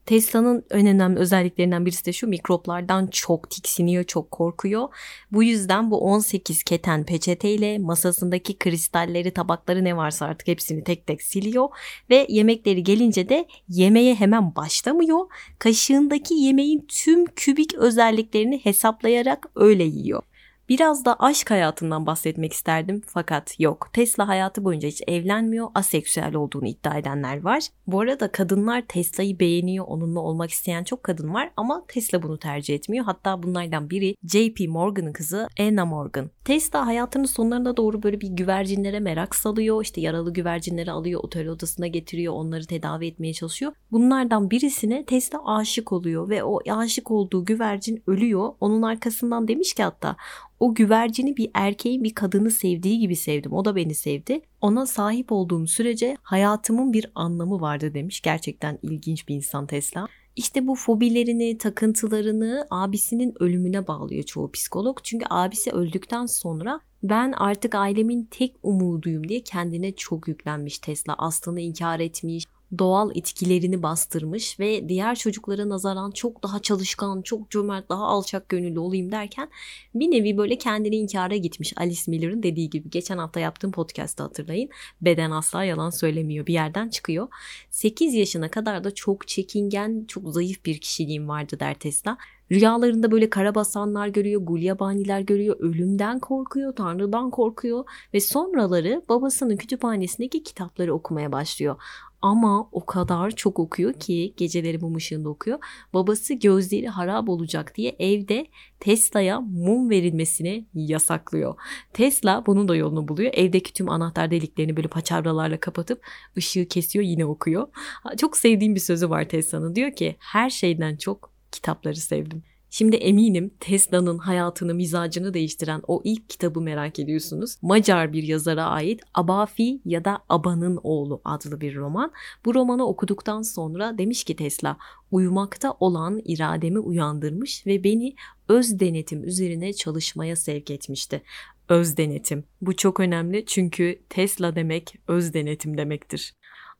Tesla'nın 0.06 0.64
en 0.70 0.86
önemli 0.86 1.18
özelliklerinden 1.18 1.86
birisi 1.86 2.04
de 2.04 2.12
şu 2.12 2.26
mikroplardan 2.26 3.06
çok 3.06 3.50
tiksiniyor, 3.50 4.04
çok 4.04 4.30
korkuyor. 4.30 4.88
Bu 5.32 5.42
yüzden 5.42 5.90
bu 5.90 6.00
18 6.00 6.62
keten 6.62 7.04
peçeteyle 7.04 7.78
masasındaki 7.78 8.58
kristalleri, 8.58 9.30
tabakları 9.30 9.84
ne 9.84 9.96
varsa 9.96 10.26
artık 10.26 10.48
hepsini 10.48 10.84
tek 10.84 11.06
tek 11.06 11.22
siliyor 11.22 11.68
ve 12.10 12.26
yemekleri 12.28 12.82
gelince 12.82 13.28
de 13.28 13.46
yemeğe 13.68 14.14
hemen 14.14 14.56
başlamıyor. 14.56 15.26
Kaşığındaki 15.58 16.34
yemeğin 16.34 16.86
tüm 16.88 17.24
kübik 17.24 17.74
özelliklerini 17.74 18.58
hesaplayarak 18.64 19.46
öyle 19.54 19.84
yiyor. 19.84 20.22
Biraz 20.68 21.04
da 21.04 21.16
aşk 21.18 21.50
hayatından 21.50 22.06
bahsetmek 22.06 22.52
isterdim 22.52 23.02
fakat 23.06 23.60
yok. 23.60 23.88
Tesla 23.92 24.28
hayatı 24.28 24.64
boyunca 24.64 24.88
hiç 24.88 25.02
evlenmiyor, 25.06 25.68
aseksüel 25.74 26.34
olduğunu 26.34 26.66
iddia 26.66 26.98
edenler 26.98 27.42
var. 27.42 27.62
Bu 27.86 28.00
arada 28.00 28.32
kadınlar 28.32 28.82
Tesla'yı 28.88 29.40
beğeniyor, 29.40 29.84
onunla 29.88 30.20
olmak 30.20 30.50
isteyen 30.50 30.84
çok 30.84 31.02
kadın 31.02 31.34
var 31.34 31.50
ama 31.56 31.84
Tesla 31.88 32.22
bunu 32.22 32.38
tercih 32.38 32.74
etmiyor. 32.74 33.04
Hatta 33.04 33.42
bunlardan 33.42 33.90
biri 33.90 34.16
JP 34.24 34.68
Morgan'ın 34.68 35.12
kızı 35.12 35.48
Anna 35.60 35.84
Morgan. 35.84 36.30
Tesla 36.44 36.86
hayatının 36.86 37.24
sonlarına 37.24 37.76
doğru 37.76 38.02
böyle 38.02 38.20
bir 38.20 38.28
güvercinlere 38.28 39.00
merak 39.00 39.34
salıyor. 39.34 39.82
İşte 39.82 40.00
yaralı 40.00 40.32
güvercinleri 40.32 40.90
alıyor, 40.90 41.20
otel 41.24 41.48
odasına 41.48 41.86
getiriyor, 41.86 42.32
onları 42.32 42.66
tedavi 42.66 43.06
etmeye 43.06 43.32
çalışıyor. 43.32 43.72
Bunlardan 43.92 44.50
birisine 44.50 45.04
Tesla 45.04 45.56
aşık 45.56 45.92
oluyor 45.92 46.28
ve 46.28 46.44
o 46.44 46.60
aşık 46.70 47.10
olduğu 47.10 47.44
güvercin 47.44 48.02
ölüyor. 48.06 48.52
Onun 48.60 48.82
arkasından 48.82 49.48
demiş 49.48 49.74
ki 49.74 49.82
hatta 49.82 50.16
o 50.60 50.74
güvercini 50.74 51.36
bir 51.36 51.50
erkeğin 51.54 52.04
bir 52.04 52.14
kadını 52.14 52.50
sevdiği 52.50 52.98
gibi 52.98 53.16
sevdim. 53.16 53.52
O 53.52 53.64
da 53.64 53.76
beni 53.76 53.94
sevdi. 53.94 54.40
Ona 54.60 54.86
sahip 54.86 55.32
olduğum 55.32 55.66
sürece 55.66 56.16
hayatımın 56.22 56.92
bir 56.92 57.06
anlamı 57.14 57.60
vardı 57.60 57.94
demiş. 57.94 58.20
Gerçekten 58.20 58.78
ilginç 58.82 59.28
bir 59.28 59.34
insan 59.34 59.66
Tesla. 59.66 60.08
İşte 60.36 60.66
bu 60.66 60.74
fobilerini, 60.74 61.58
takıntılarını 61.58 62.66
abisinin 62.70 63.34
ölümüne 63.40 63.86
bağlıyor 63.86 64.22
çoğu 64.22 64.50
psikolog. 64.50 64.98
Çünkü 65.02 65.26
abisi 65.30 65.70
öldükten 65.70 66.26
sonra 66.26 66.80
ben 67.02 67.32
artık 67.32 67.74
ailemin 67.74 68.28
tek 68.30 68.56
umuduyum 68.62 69.28
diye 69.28 69.40
kendine 69.40 69.92
çok 69.92 70.28
yüklenmiş 70.28 70.78
Tesla. 70.78 71.14
Aslını 71.18 71.60
inkar 71.60 72.00
etmiş, 72.00 72.44
doğal 72.78 73.10
itkilerini 73.14 73.82
bastırmış 73.82 74.60
ve 74.60 74.88
diğer 74.88 75.14
çocuklara 75.14 75.68
nazaran 75.68 76.10
çok 76.10 76.42
daha 76.42 76.58
çalışkan, 76.58 77.22
çok 77.22 77.50
cömert, 77.50 77.88
daha 77.88 78.04
alçak 78.04 78.48
gönüllü 78.48 78.78
olayım 78.78 79.12
derken 79.12 79.48
bir 79.94 80.10
nevi 80.10 80.36
böyle 80.36 80.58
kendini 80.58 80.96
inkara 80.96 81.36
gitmiş. 81.36 81.72
Alice 81.76 82.02
Miller'ın 82.06 82.42
dediği 82.42 82.70
gibi 82.70 82.90
geçen 82.90 83.18
hafta 83.18 83.40
yaptığım 83.40 83.72
podcast'ta 83.72 84.24
hatırlayın. 84.24 84.68
Beden 85.00 85.30
asla 85.30 85.64
yalan 85.64 85.90
söylemiyor. 85.90 86.46
Bir 86.46 86.52
yerden 86.52 86.88
çıkıyor. 86.88 87.28
8 87.70 88.14
yaşına 88.14 88.50
kadar 88.50 88.84
da 88.84 88.94
çok 88.94 89.28
çekingen, 89.28 90.04
çok 90.08 90.32
zayıf 90.32 90.64
bir 90.64 90.78
kişiliğim 90.78 91.28
vardı 91.28 91.60
der 91.60 91.74
Tesla. 91.74 92.18
Rüyalarında 92.52 93.10
böyle 93.10 93.30
karabasanlar 93.30 94.08
görüyor, 94.08 94.42
gulyabaniler 94.44 95.20
görüyor, 95.20 95.56
ölümden 95.60 96.18
korkuyor, 96.18 96.76
tanrıdan 96.76 97.30
korkuyor 97.30 97.84
ve 98.14 98.20
sonraları 98.20 99.02
babasının 99.08 99.56
kütüphanesindeki 99.56 100.42
kitapları 100.42 100.94
okumaya 100.94 101.32
başlıyor. 101.32 101.76
Ama 102.24 102.68
o 102.72 102.86
kadar 102.86 103.30
çok 103.30 103.58
okuyor 103.58 103.92
ki 103.92 104.34
geceleri 104.36 104.78
mum 104.78 104.96
ışığında 104.96 105.28
okuyor. 105.28 105.58
Babası 105.94 106.34
gözleri 106.34 106.88
harap 106.88 107.28
olacak 107.28 107.72
diye 107.76 107.96
evde 107.98 108.46
Tesla'ya 108.80 109.40
mum 109.40 109.90
verilmesini 109.90 110.66
yasaklıyor. 110.74 111.54
Tesla 111.92 112.46
bunun 112.46 112.68
da 112.68 112.76
yolunu 112.76 113.08
buluyor. 113.08 113.32
Evdeki 113.34 113.72
tüm 113.72 113.90
anahtar 113.90 114.30
deliklerini 114.30 114.76
böyle 114.76 114.88
paçavralarla 114.88 115.60
kapatıp 115.60 116.06
ışığı 116.36 116.68
kesiyor 116.68 117.04
yine 117.04 117.24
okuyor. 117.24 117.68
Çok 118.16 118.36
sevdiğim 118.36 118.74
bir 118.74 118.80
sözü 118.80 119.10
var 119.10 119.28
Tesla'nın. 119.28 119.74
Diyor 119.74 119.92
ki 119.92 120.16
her 120.18 120.50
şeyden 120.50 120.96
çok 120.96 121.32
kitapları 121.52 121.96
sevdim. 121.96 122.42
Şimdi 122.76 122.96
eminim 122.96 123.54
Tesla'nın 123.60 124.18
hayatını, 124.18 124.74
mizacını 124.74 125.34
değiştiren 125.34 125.82
o 125.86 126.00
ilk 126.04 126.30
kitabı 126.30 126.60
merak 126.60 126.98
ediyorsunuz. 126.98 127.56
Macar 127.62 128.12
bir 128.12 128.22
yazara 128.22 128.64
ait 128.64 129.00
Abafi 129.14 129.80
ya 129.84 130.04
da 130.04 130.18
Aba'nın 130.28 130.80
oğlu 130.82 131.20
adlı 131.24 131.60
bir 131.60 131.76
roman. 131.76 132.12
Bu 132.44 132.54
romanı 132.54 132.86
okuduktan 132.86 133.42
sonra 133.42 133.98
demiş 133.98 134.24
ki 134.24 134.36
Tesla, 134.36 134.76
uyumakta 135.10 135.72
olan 135.80 136.22
irademi 136.24 136.78
uyandırmış 136.78 137.66
ve 137.66 137.84
beni 137.84 138.14
öz 138.48 138.80
denetim 138.80 139.24
üzerine 139.24 139.72
çalışmaya 139.72 140.36
sevk 140.36 140.70
etmişti. 140.70 141.22
Öz 141.68 141.96
denetim. 141.96 142.44
Bu 142.60 142.76
çok 142.76 143.00
önemli 143.00 143.46
çünkü 143.46 144.02
Tesla 144.08 144.56
demek 144.56 144.94
öz 145.08 145.34
denetim 145.34 145.78
demektir. 145.78 146.34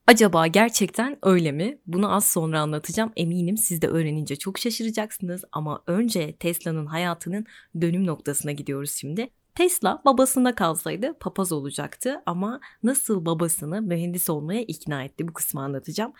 Acaba 0.07 0.47
gerçekten 0.47 1.19
öyle 1.23 1.53
mi? 1.53 1.79
Bunu 1.87 2.15
az 2.15 2.27
sonra 2.33 2.61
anlatacağım. 2.61 3.13
Eminim 3.17 3.57
siz 3.57 3.83
de 3.83 3.89
öğrenince 3.89 4.37
çok 4.37 4.59
şaşıracaksınız 4.59 5.45
ama 5.53 5.83
önce 5.87 6.37
Tesla'nın 6.37 6.87
hayatının 6.87 7.47
dönüm 7.81 8.07
noktasına 8.07 8.53
gidiyoruz 8.53 8.91
şimdi. 8.91 9.31
Tesla 9.55 10.03
babasına 10.05 10.55
kalsaydı 10.55 11.19
papaz 11.21 11.53
olacaktı 11.53 12.23
ama 12.27 12.61
nasıl 12.83 13.27
babasını 13.27 13.83
mühendis 13.83 14.31
olmaya 14.31 14.63
ikna 14.63 15.05
etti 15.05 15.29
bu 15.29 15.33
kısmı 15.33 15.63
anlatacağım. 15.63 16.13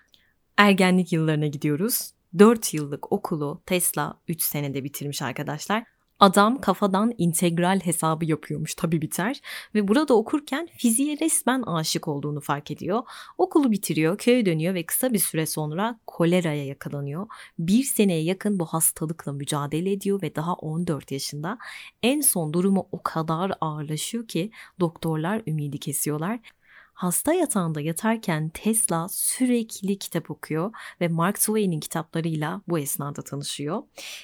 Ergenlik 0.57 1.13
yıllarına 1.13 1.47
gidiyoruz. 1.47 2.11
4 2.39 2.75
yıllık 2.75 3.13
okulu 3.13 3.63
Tesla 3.67 4.21
3 4.29 4.43
senede 4.43 4.85
bitirmiş 4.85 5.23
arkadaşlar. 5.23 5.94
Adam 6.21 6.61
kafadan 6.61 7.13
integral 7.19 7.81
hesabı 7.81 8.25
yapıyormuş 8.25 8.75
tabii 8.75 9.03
biter 9.03 9.41
ve 9.75 9.89
burada 9.89 10.15
okurken 10.15 10.69
fiziğe 10.77 11.19
resmen 11.21 11.63
aşık 11.63 12.09
olduğunu 12.09 12.41
fark 12.41 12.71
ediyor. 12.71 13.03
Okulu 13.39 13.71
bitiriyor, 13.71 14.19
köye 14.19 14.47
dönüyor 14.47 14.75
ve 14.75 14.87
kısa 14.87 15.13
bir 15.13 15.19
süre 15.19 15.47
sonra 15.47 16.01
koleraya 16.07 16.67
yakalanıyor. 16.67 17.27
Bir 17.59 17.83
seneye 17.83 18.23
yakın 18.23 18.59
bu 18.59 18.67
hastalıkla 18.67 19.33
mücadele 19.33 19.93
ediyor 19.93 20.23
ve 20.23 20.35
daha 20.35 20.55
14 20.55 21.13
yaşında. 21.13 21.59
En 22.03 22.21
son 22.21 22.53
durumu 22.53 22.89
o 22.93 23.03
kadar 23.03 23.53
ağırlaşıyor 23.61 24.29
ki 24.29 24.51
doktorlar 24.81 25.43
ümidi 25.47 25.79
kesiyorlar 25.79 26.41
hasta 26.95 27.35
yatağında 27.35 27.81
yatarken 27.81 28.49
Tesla 28.49 29.09
sürekli 29.09 29.99
kitap 29.99 30.31
okuyor 30.31 30.73
ve 31.01 31.09
Mark 31.09 31.37
Twain'in 31.37 31.81
kitaplarıyla 31.81 32.63
bu 32.69 32.79
esnada 32.79 33.23
tanışıyor. 33.23 33.83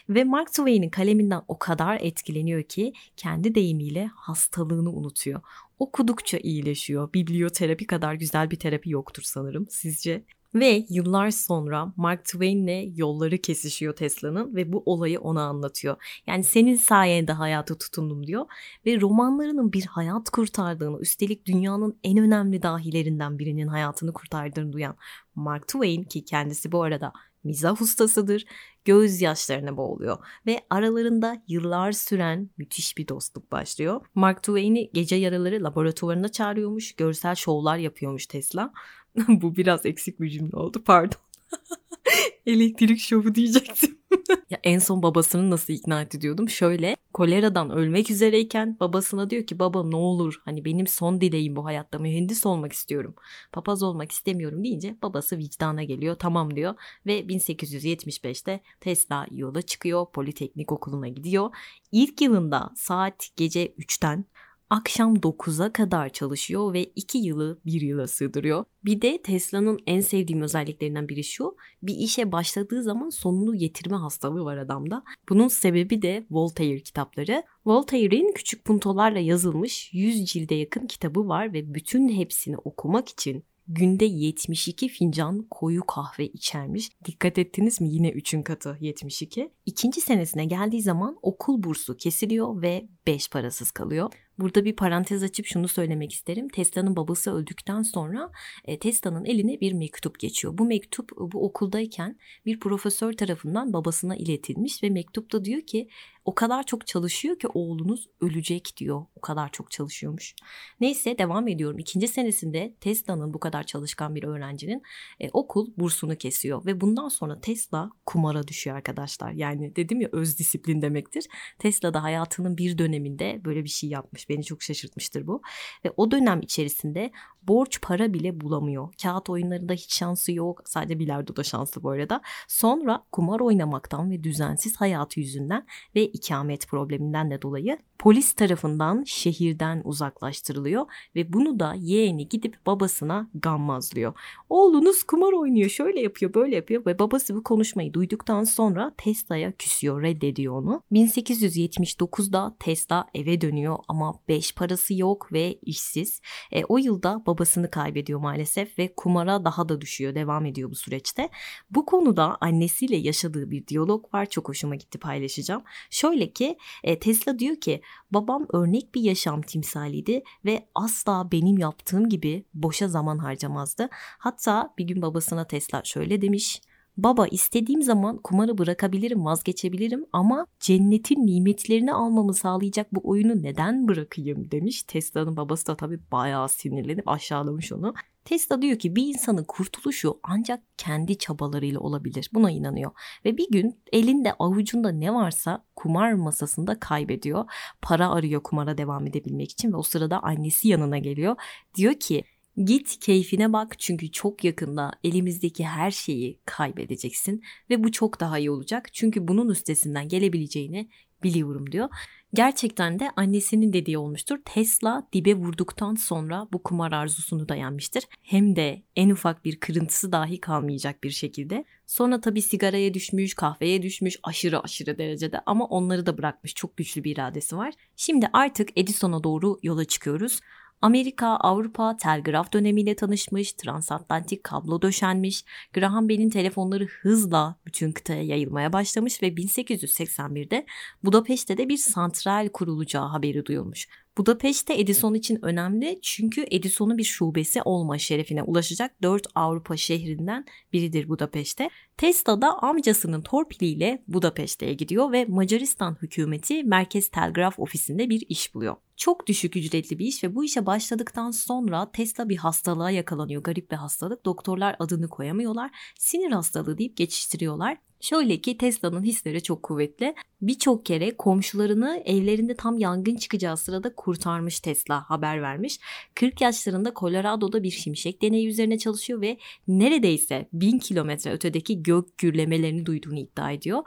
Ve 0.08 0.24
Mark 0.24 0.48
Twain'in 0.48 0.90
kaleminden 0.90 1.42
o 1.48 1.58
kadar 1.58 1.98
etkileniyor 2.00 2.62
ki 2.62 2.92
kendi 3.16 3.54
deyimiyle 3.54 4.10
hastalığını 4.14 4.90
unutuyor. 4.90 5.40
Okudukça 5.78 6.38
iyileşiyor. 6.38 7.12
Biblioterapi 7.12 7.86
kadar 7.86 8.14
güzel 8.14 8.50
bir 8.50 8.56
terapi 8.56 8.90
yoktur 8.90 9.22
sanırım. 9.22 9.66
Sizce? 9.70 10.24
Ve 10.54 10.86
yıllar 10.88 11.30
sonra 11.30 11.92
Mark 11.96 12.24
Twain'le 12.24 12.92
yolları 12.96 13.38
kesişiyor 13.38 13.96
Tesla'nın 13.96 14.56
ve 14.56 14.72
bu 14.72 14.82
olayı 14.86 15.20
ona 15.20 15.42
anlatıyor. 15.42 16.22
Yani 16.26 16.44
senin 16.44 16.76
sayende 16.76 17.32
hayata 17.32 17.78
tutundum 17.78 18.26
diyor 18.26 18.46
ve 18.86 19.00
romanlarının 19.00 19.72
bir 19.72 19.86
hayat 19.86 20.30
kurtardığını 20.30 21.00
üstelik 21.00 21.46
dünyanın 21.46 21.98
en 22.04 22.18
önemli 22.18 22.62
dahilerinden 22.62 23.38
birinin 23.38 23.66
hayatını 23.66 24.12
kurtardığını 24.12 24.72
duyan 24.72 24.96
Mark 25.34 25.68
Twain 25.68 26.02
ki 26.02 26.24
kendisi 26.24 26.72
bu 26.72 26.82
arada 26.82 27.12
mizah 27.44 27.82
ustasıdır, 27.82 28.44
gözyaşlarına 28.84 29.76
boğuluyor 29.76 30.18
ve 30.46 30.60
aralarında 30.70 31.42
yıllar 31.48 31.92
süren 31.92 32.50
müthiş 32.58 32.98
bir 32.98 33.08
dostluk 33.08 33.52
başlıyor. 33.52 34.00
Mark 34.14 34.42
Twain'i 34.42 34.90
gece 34.92 35.16
yaraları 35.16 35.64
laboratuvarına 35.64 36.28
çağırıyormuş, 36.28 36.92
görsel 36.92 37.34
şovlar 37.34 37.76
yapıyormuş 37.76 38.26
Tesla. 38.26 38.72
Bu 39.28 39.56
biraz 39.56 39.86
eksik 39.86 40.20
bir 40.20 40.30
cümle 40.30 40.56
oldu 40.56 40.82
pardon. 40.84 41.18
Elektrik 42.46 43.00
şovu 43.00 43.34
diyecektim. 43.34 43.98
ya 44.50 44.60
en 44.64 44.78
son 44.78 45.02
babasını 45.02 45.50
nasıl 45.50 45.72
ikna 45.72 46.02
etti 46.02 46.20
diyordum. 46.20 46.48
Şöyle 46.48 46.96
koleradan 47.14 47.70
ölmek 47.70 48.10
üzereyken 48.10 48.76
babasına 48.80 49.30
diyor 49.30 49.46
ki 49.46 49.58
baba 49.58 49.84
ne 49.84 49.96
olur 49.96 50.40
hani 50.44 50.64
benim 50.64 50.86
son 50.86 51.20
dileğim 51.20 51.56
bu 51.56 51.64
hayatta 51.64 51.98
mühendis 51.98 52.46
olmak 52.46 52.72
istiyorum. 52.72 53.14
Papaz 53.52 53.82
olmak 53.82 54.12
istemiyorum 54.12 54.64
deyince 54.64 54.96
babası 55.02 55.38
vicdana 55.38 55.82
geliyor 55.82 56.16
tamam 56.18 56.56
diyor 56.56 56.74
ve 57.06 57.20
1875'te 57.20 58.60
Tesla 58.80 59.26
yola 59.30 59.62
çıkıyor 59.62 60.06
Politeknik 60.12 60.72
Okulu'na 60.72 61.08
gidiyor. 61.08 61.50
İlk 61.92 62.20
yılında 62.20 62.70
saat 62.76 63.28
gece 63.36 63.66
3'ten 63.66 64.24
akşam 64.70 65.14
9'a 65.14 65.72
kadar 65.72 66.08
çalışıyor 66.08 66.72
ve 66.72 66.84
2 66.84 67.18
yılı 67.18 67.60
1 67.66 67.80
yıla 67.80 68.06
sığdırıyor. 68.06 68.64
Bir 68.84 69.02
de 69.02 69.22
Tesla'nın 69.22 69.78
en 69.86 70.00
sevdiğim 70.00 70.42
özelliklerinden 70.42 71.08
biri 71.08 71.24
şu. 71.24 71.56
Bir 71.82 71.94
işe 71.94 72.32
başladığı 72.32 72.82
zaman 72.82 73.08
sonunu 73.08 73.56
getirme 73.56 73.96
hastalığı 73.96 74.44
var 74.44 74.56
adamda. 74.56 75.02
Bunun 75.28 75.48
sebebi 75.48 76.02
de 76.02 76.26
Voltaire 76.30 76.82
kitapları. 76.82 77.42
Voltaire'in 77.66 78.32
küçük 78.32 78.64
puntolarla 78.64 79.18
yazılmış 79.18 79.90
100 79.92 80.24
cilde 80.24 80.54
yakın 80.54 80.86
kitabı 80.86 81.28
var 81.28 81.52
ve 81.52 81.74
bütün 81.74 82.08
hepsini 82.08 82.56
okumak 82.56 83.08
için 83.08 83.44
günde 83.70 84.04
72 84.04 84.88
fincan 84.88 85.46
koyu 85.50 85.86
kahve 85.86 86.26
içermiş. 86.26 86.90
Dikkat 87.04 87.38
ettiniz 87.38 87.80
mi? 87.80 87.88
Yine 87.88 88.10
3'ün 88.10 88.42
katı 88.42 88.76
72. 88.80 89.50
İkinci 89.66 90.00
senesine 90.00 90.44
geldiği 90.44 90.82
zaman 90.82 91.18
okul 91.22 91.62
bursu 91.62 91.96
kesiliyor 91.96 92.62
ve 92.62 92.88
5 93.06 93.30
parasız 93.30 93.70
kalıyor. 93.70 94.12
Burada 94.40 94.64
bir 94.64 94.76
parantez 94.76 95.22
açıp 95.22 95.46
şunu 95.46 95.68
söylemek 95.68 96.12
isterim. 96.12 96.48
Tesla'nın 96.48 96.96
babası 96.96 97.34
öldükten 97.34 97.82
sonra 97.82 98.30
e, 98.64 98.78
Tesla'nın 98.78 99.24
eline 99.24 99.60
bir 99.60 99.72
mektup 99.72 100.18
geçiyor. 100.18 100.58
Bu 100.58 100.64
mektup 100.64 101.12
bu 101.18 101.44
okuldayken 101.44 102.18
bir 102.46 102.60
profesör 102.60 103.12
tarafından 103.12 103.72
babasına 103.72 104.16
iletilmiş 104.16 104.82
ve 104.82 104.90
mektupta 104.90 105.44
diyor 105.44 105.60
ki 105.60 105.88
o 106.24 106.34
kadar 106.34 106.62
çok 106.62 106.86
çalışıyor 106.86 107.38
ki 107.38 107.48
oğlunuz 107.54 108.08
ölecek 108.20 108.74
diyor. 108.76 109.06
O 109.16 109.20
kadar 109.20 109.52
çok 109.52 109.70
çalışıyormuş. 109.70 110.34
Neyse 110.80 111.18
devam 111.18 111.48
ediyorum. 111.48 111.78
İkinci 111.78 112.08
senesinde 112.08 112.74
Tesla'nın 112.80 113.34
bu 113.34 113.40
kadar 113.40 113.62
çalışkan 113.62 114.14
bir 114.14 114.24
öğrencinin 114.24 114.82
e, 115.20 115.30
okul 115.32 115.72
bursunu 115.76 116.16
kesiyor 116.16 116.66
ve 116.66 116.80
bundan 116.80 117.08
sonra 117.08 117.40
Tesla 117.40 117.90
kumara 118.06 118.48
düşüyor 118.48 118.76
arkadaşlar. 118.76 119.32
Yani 119.32 119.76
dedim 119.76 120.00
ya 120.00 120.08
öz 120.12 120.38
disiplin 120.38 120.82
demektir. 120.82 121.26
Tesla 121.58 121.94
da 121.94 122.02
hayatının 122.02 122.56
bir 122.56 122.78
döneminde 122.78 123.40
böyle 123.44 123.64
bir 123.64 123.68
şey 123.68 123.90
yapmış. 123.90 124.28
Beni 124.28 124.44
çok 124.44 124.62
şaşırtmıştır 124.62 125.26
bu. 125.26 125.42
Ve 125.84 125.92
o 125.96 126.10
dönem 126.10 126.40
içerisinde 126.40 127.12
borç 127.42 127.80
para 127.80 128.12
bile 128.12 128.40
bulamıyor. 128.40 128.94
Kağıt 129.02 129.30
oyunlarında 129.30 129.72
hiç 129.72 129.94
şansı 129.98 130.32
yok. 130.32 130.62
Sadece 130.64 130.98
bilardoda 130.98 131.42
şanslı 131.42 131.82
bu 131.82 131.90
arada. 131.90 132.20
Sonra 132.48 133.06
kumar 133.12 133.40
oynamaktan 133.40 134.10
ve 134.10 134.24
düzensiz 134.24 134.76
hayatı 134.76 135.20
yüzünden 135.20 135.66
ve 135.94 136.09
ikamet 136.12 136.68
probleminden 136.68 137.30
de 137.30 137.42
dolayı 137.42 137.78
polis 138.00 138.32
tarafından 138.32 139.04
şehirden 139.06 139.82
uzaklaştırılıyor 139.84 140.86
ve 141.16 141.32
bunu 141.32 141.60
da 141.60 141.74
yeğeni 141.78 142.28
gidip 142.28 142.66
babasına 142.66 143.30
gammazlıyor. 143.34 144.14
Oğlunuz 144.48 145.02
kumar 145.02 145.32
oynuyor, 145.32 145.70
şöyle 145.70 146.00
yapıyor, 146.00 146.34
böyle 146.34 146.56
yapıyor 146.56 146.86
ve 146.86 146.98
babası 146.98 147.34
bu 147.34 147.42
konuşmayı 147.42 147.92
duyduktan 147.92 148.44
sonra 148.44 148.94
Tesla'ya 148.96 149.52
küsüyor, 149.52 150.02
reddediyor 150.02 150.54
onu. 150.54 150.82
1879'da 150.92 152.56
Tesla 152.60 153.06
eve 153.14 153.40
dönüyor 153.40 153.78
ama 153.88 154.14
beş 154.28 154.54
parası 154.54 154.94
yok 154.94 155.32
ve 155.32 155.58
işsiz. 155.62 156.20
E, 156.52 156.64
o 156.64 156.78
yılda 156.78 157.22
babasını 157.26 157.70
kaybediyor 157.70 158.20
maalesef 158.20 158.78
ve 158.78 158.94
kumara 158.94 159.44
daha 159.44 159.68
da 159.68 159.80
düşüyor, 159.80 160.14
devam 160.14 160.46
ediyor 160.46 160.70
bu 160.70 160.74
süreçte. 160.74 161.28
Bu 161.70 161.86
konuda 161.86 162.36
annesiyle 162.40 162.96
yaşadığı 162.96 163.50
bir 163.50 163.66
diyalog 163.66 164.14
var, 164.14 164.26
çok 164.26 164.48
hoşuma 164.48 164.74
gitti 164.74 164.98
paylaşacağım. 164.98 165.62
Şöyle 166.00 166.32
ki 166.32 166.58
e, 166.84 166.98
Tesla 166.98 167.38
diyor 167.38 167.56
ki 167.56 167.80
babam 168.10 168.46
örnek 168.52 168.94
bir 168.94 169.00
yaşam 169.00 169.42
timsaliydi 169.42 170.22
ve 170.44 170.68
asla 170.74 171.32
benim 171.32 171.58
yaptığım 171.58 172.08
gibi 172.08 172.44
boşa 172.54 172.88
zaman 172.88 173.18
harcamazdı. 173.18 173.88
Hatta 174.18 174.74
bir 174.78 174.84
gün 174.84 175.02
babasına 175.02 175.46
Tesla 175.46 175.84
şöyle 175.84 176.22
demiş. 176.22 176.60
Baba 177.02 177.26
istediğim 177.26 177.82
zaman 177.82 178.18
kumarı 178.18 178.58
bırakabilirim, 178.58 179.24
vazgeçebilirim 179.24 180.06
ama 180.12 180.46
cennetin 180.60 181.26
nimetlerini 181.26 181.92
almamı 181.92 182.34
sağlayacak 182.34 182.94
bu 182.94 183.00
oyunu 183.04 183.42
neden 183.42 183.88
bırakayım 183.88 184.50
demiş. 184.50 184.82
Tesla'nın 184.82 185.36
babası 185.36 185.66
da 185.66 185.76
tabii 185.76 186.00
bayağı 186.12 186.48
sinirlenip 186.48 187.08
aşağılamış 187.08 187.72
onu. 187.72 187.94
Tesla 188.24 188.62
diyor 188.62 188.78
ki 188.78 188.96
bir 188.96 189.06
insanın 189.06 189.44
kurtuluşu 189.44 190.20
ancak 190.22 190.60
kendi 190.76 191.18
çabalarıyla 191.18 191.80
olabilir. 191.80 192.30
Buna 192.34 192.50
inanıyor. 192.50 192.90
Ve 193.24 193.36
bir 193.36 193.50
gün 193.50 193.80
elinde 193.92 194.32
avucunda 194.32 194.92
ne 194.92 195.14
varsa 195.14 195.64
kumar 195.76 196.12
masasında 196.12 196.80
kaybediyor. 196.80 197.44
Para 197.82 198.10
arıyor 198.10 198.42
kumara 198.42 198.78
devam 198.78 199.06
edebilmek 199.06 199.50
için 199.50 199.72
ve 199.72 199.76
o 199.76 199.82
sırada 199.82 200.22
annesi 200.22 200.68
yanına 200.68 200.98
geliyor. 200.98 201.36
Diyor 201.74 201.94
ki 201.94 202.24
Git 202.64 202.98
keyfine 203.00 203.52
bak 203.52 203.78
çünkü 203.78 204.10
çok 204.10 204.44
yakında 204.44 204.92
elimizdeki 205.04 205.66
her 205.66 205.90
şeyi 205.90 206.40
kaybedeceksin 206.46 207.42
ve 207.70 207.84
bu 207.84 207.92
çok 207.92 208.20
daha 208.20 208.38
iyi 208.38 208.50
olacak. 208.50 208.92
Çünkü 208.92 209.28
bunun 209.28 209.48
üstesinden 209.48 210.08
gelebileceğini 210.08 210.88
biliyorum 211.22 211.72
diyor. 211.72 211.88
Gerçekten 212.34 212.98
de 212.98 213.10
annesinin 213.16 213.72
dediği 213.72 213.98
olmuştur. 213.98 214.38
Tesla 214.44 215.08
dibe 215.12 215.34
vurduktan 215.34 215.94
sonra 215.94 216.48
bu 216.52 216.62
kumar 216.62 216.92
arzusunu 216.92 217.48
da 217.48 217.54
yenmiştir. 217.54 218.06
Hem 218.22 218.56
de 218.56 218.82
en 218.96 219.10
ufak 219.10 219.44
bir 219.44 219.60
kırıntısı 219.60 220.12
dahi 220.12 220.40
kalmayacak 220.40 221.04
bir 221.04 221.10
şekilde. 221.10 221.64
Sonra 221.86 222.20
tabii 222.20 222.42
sigaraya 222.42 222.94
düşmüş, 222.94 223.34
kahveye 223.34 223.82
düşmüş 223.82 224.16
aşırı 224.22 224.60
aşırı 224.60 224.98
derecede 224.98 225.40
ama 225.46 225.64
onları 225.64 226.06
da 226.06 226.18
bırakmış. 226.18 226.54
Çok 226.54 226.76
güçlü 226.76 227.04
bir 227.04 227.12
iradesi 227.12 227.56
var. 227.56 227.74
Şimdi 227.96 228.26
artık 228.32 228.68
Edison'a 228.76 229.24
doğru 229.24 229.58
yola 229.62 229.84
çıkıyoruz. 229.84 230.40
Amerika, 230.82 231.26
Avrupa 231.26 231.96
telgraf 231.96 232.52
dönemiyle 232.52 232.96
tanışmış, 232.96 233.52
transatlantik 233.52 234.44
kablo 234.44 234.82
döşenmiş, 234.82 235.44
Graham 235.72 236.08
Bell'in 236.08 236.30
telefonları 236.30 236.86
hızla 236.86 237.56
bütün 237.66 237.92
kıtaya 237.92 238.22
yayılmaya 238.22 238.72
başlamış 238.72 239.22
ve 239.22 239.28
1881'de 239.28 240.66
Budapeşte 241.04 241.58
de 241.58 241.68
bir 241.68 241.76
santral 241.76 242.48
kurulacağı 242.48 243.06
haberi 243.06 243.46
duyulmuş. 243.46 243.88
Budapeşte 244.18 244.80
Edison 244.80 245.14
için 245.14 245.38
önemli 245.42 245.98
çünkü 246.02 246.44
Edison'un 246.50 246.98
bir 246.98 247.04
şubesi 247.04 247.62
olma 247.62 247.98
şerefine 247.98 248.42
ulaşacak 248.42 249.02
4 249.02 249.26
Avrupa 249.34 249.76
şehrinden 249.76 250.44
biridir 250.72 251.08
Budapeşte. 251.08 251.70
Tesla 251.96 252.42
da 252.42 252.58
amcasının 252.58 253.22
torpiliyle 253.22 254.02
Budapeşte'ye 254.08 254.74
gidiyor 254.74 255.12
ve 255.12 255.24
Macaristan 255.24 255.96
hükümeti 256.02 256.64
Merkez 256.64 257.08
Telgraf 257.08 257.58
Ofisi'nde 257.58 258.10
bir 258.10 258.24
iş 258.28 258.54
buluyor. 258.54 258.76
Çok 259.00 259.26
düşük 259.26 259.56
ücretli 259.56 259.98
bir 259.98 260.06
iş 260.06 260.24
ve 260.24 260.34
bu 260.34 260.44
işe 260.44 260.66
başladıktan 260.66 261.30
sonra 261.30 261.90
Tesla 261.92 262.28
bir 262.28 262.36
hastalığa 262.36 262.90
yakalanıyor. 262.90 263.42
Garip 263.42 263.70
bir 263.70 263.76
hastalık. 263.76 264.24
Doktorlar 264.24 264.76
adını 264.78 265.08
koyamıyorlar. 265.08 265.70
Sinir 265.98 266.30
hastalığı 266.30 266.78
deyip 266.78 266.96
geçiştiriyorlar. 266.96 267.76
Şöyle 268.00 268.40
ki 268.40 268.58
Tesla'nın 268.58 269.02
hisleri 269.02 269.42
çok 269.42 269.62
kuvvetli. 269.62 270.14
Birçok 270.42 270.86
kere 270.86 271.16
komşularını 271.16 272.02
evlerinde 272.04 272.54
tam 272.54 272.78
yangın 272.78 273.16
çıkacağı 273.16 273.56
sırada 273.56 273.94
kurtarmış 273.94 274.60
Tesla 274.60 275.10
haber 275.10 275.42
vermiş. 275.42 275.80
40 276.14 276.40
yaşlarında 276.40 276.92
Colorado'da 276.96 277.62
bir 277.62 277.70
şimşek 277.70 278.22
deneyi 278.22 278.48
üzerine 278.48 278.78
çalışıyor 278.78 279.20
ve 279.20 279.38
neredeyse 279.68 280.48
1000 280.52 280.78
kilometre 280.78 281.32
ötedeki 281.32 281.82
gök 281.82 282.18
gürlemelerini 282.18 282.86
duyduğunu 282.86 283.18
iddia 283.18 283.50
ediyor. 283.50 283.82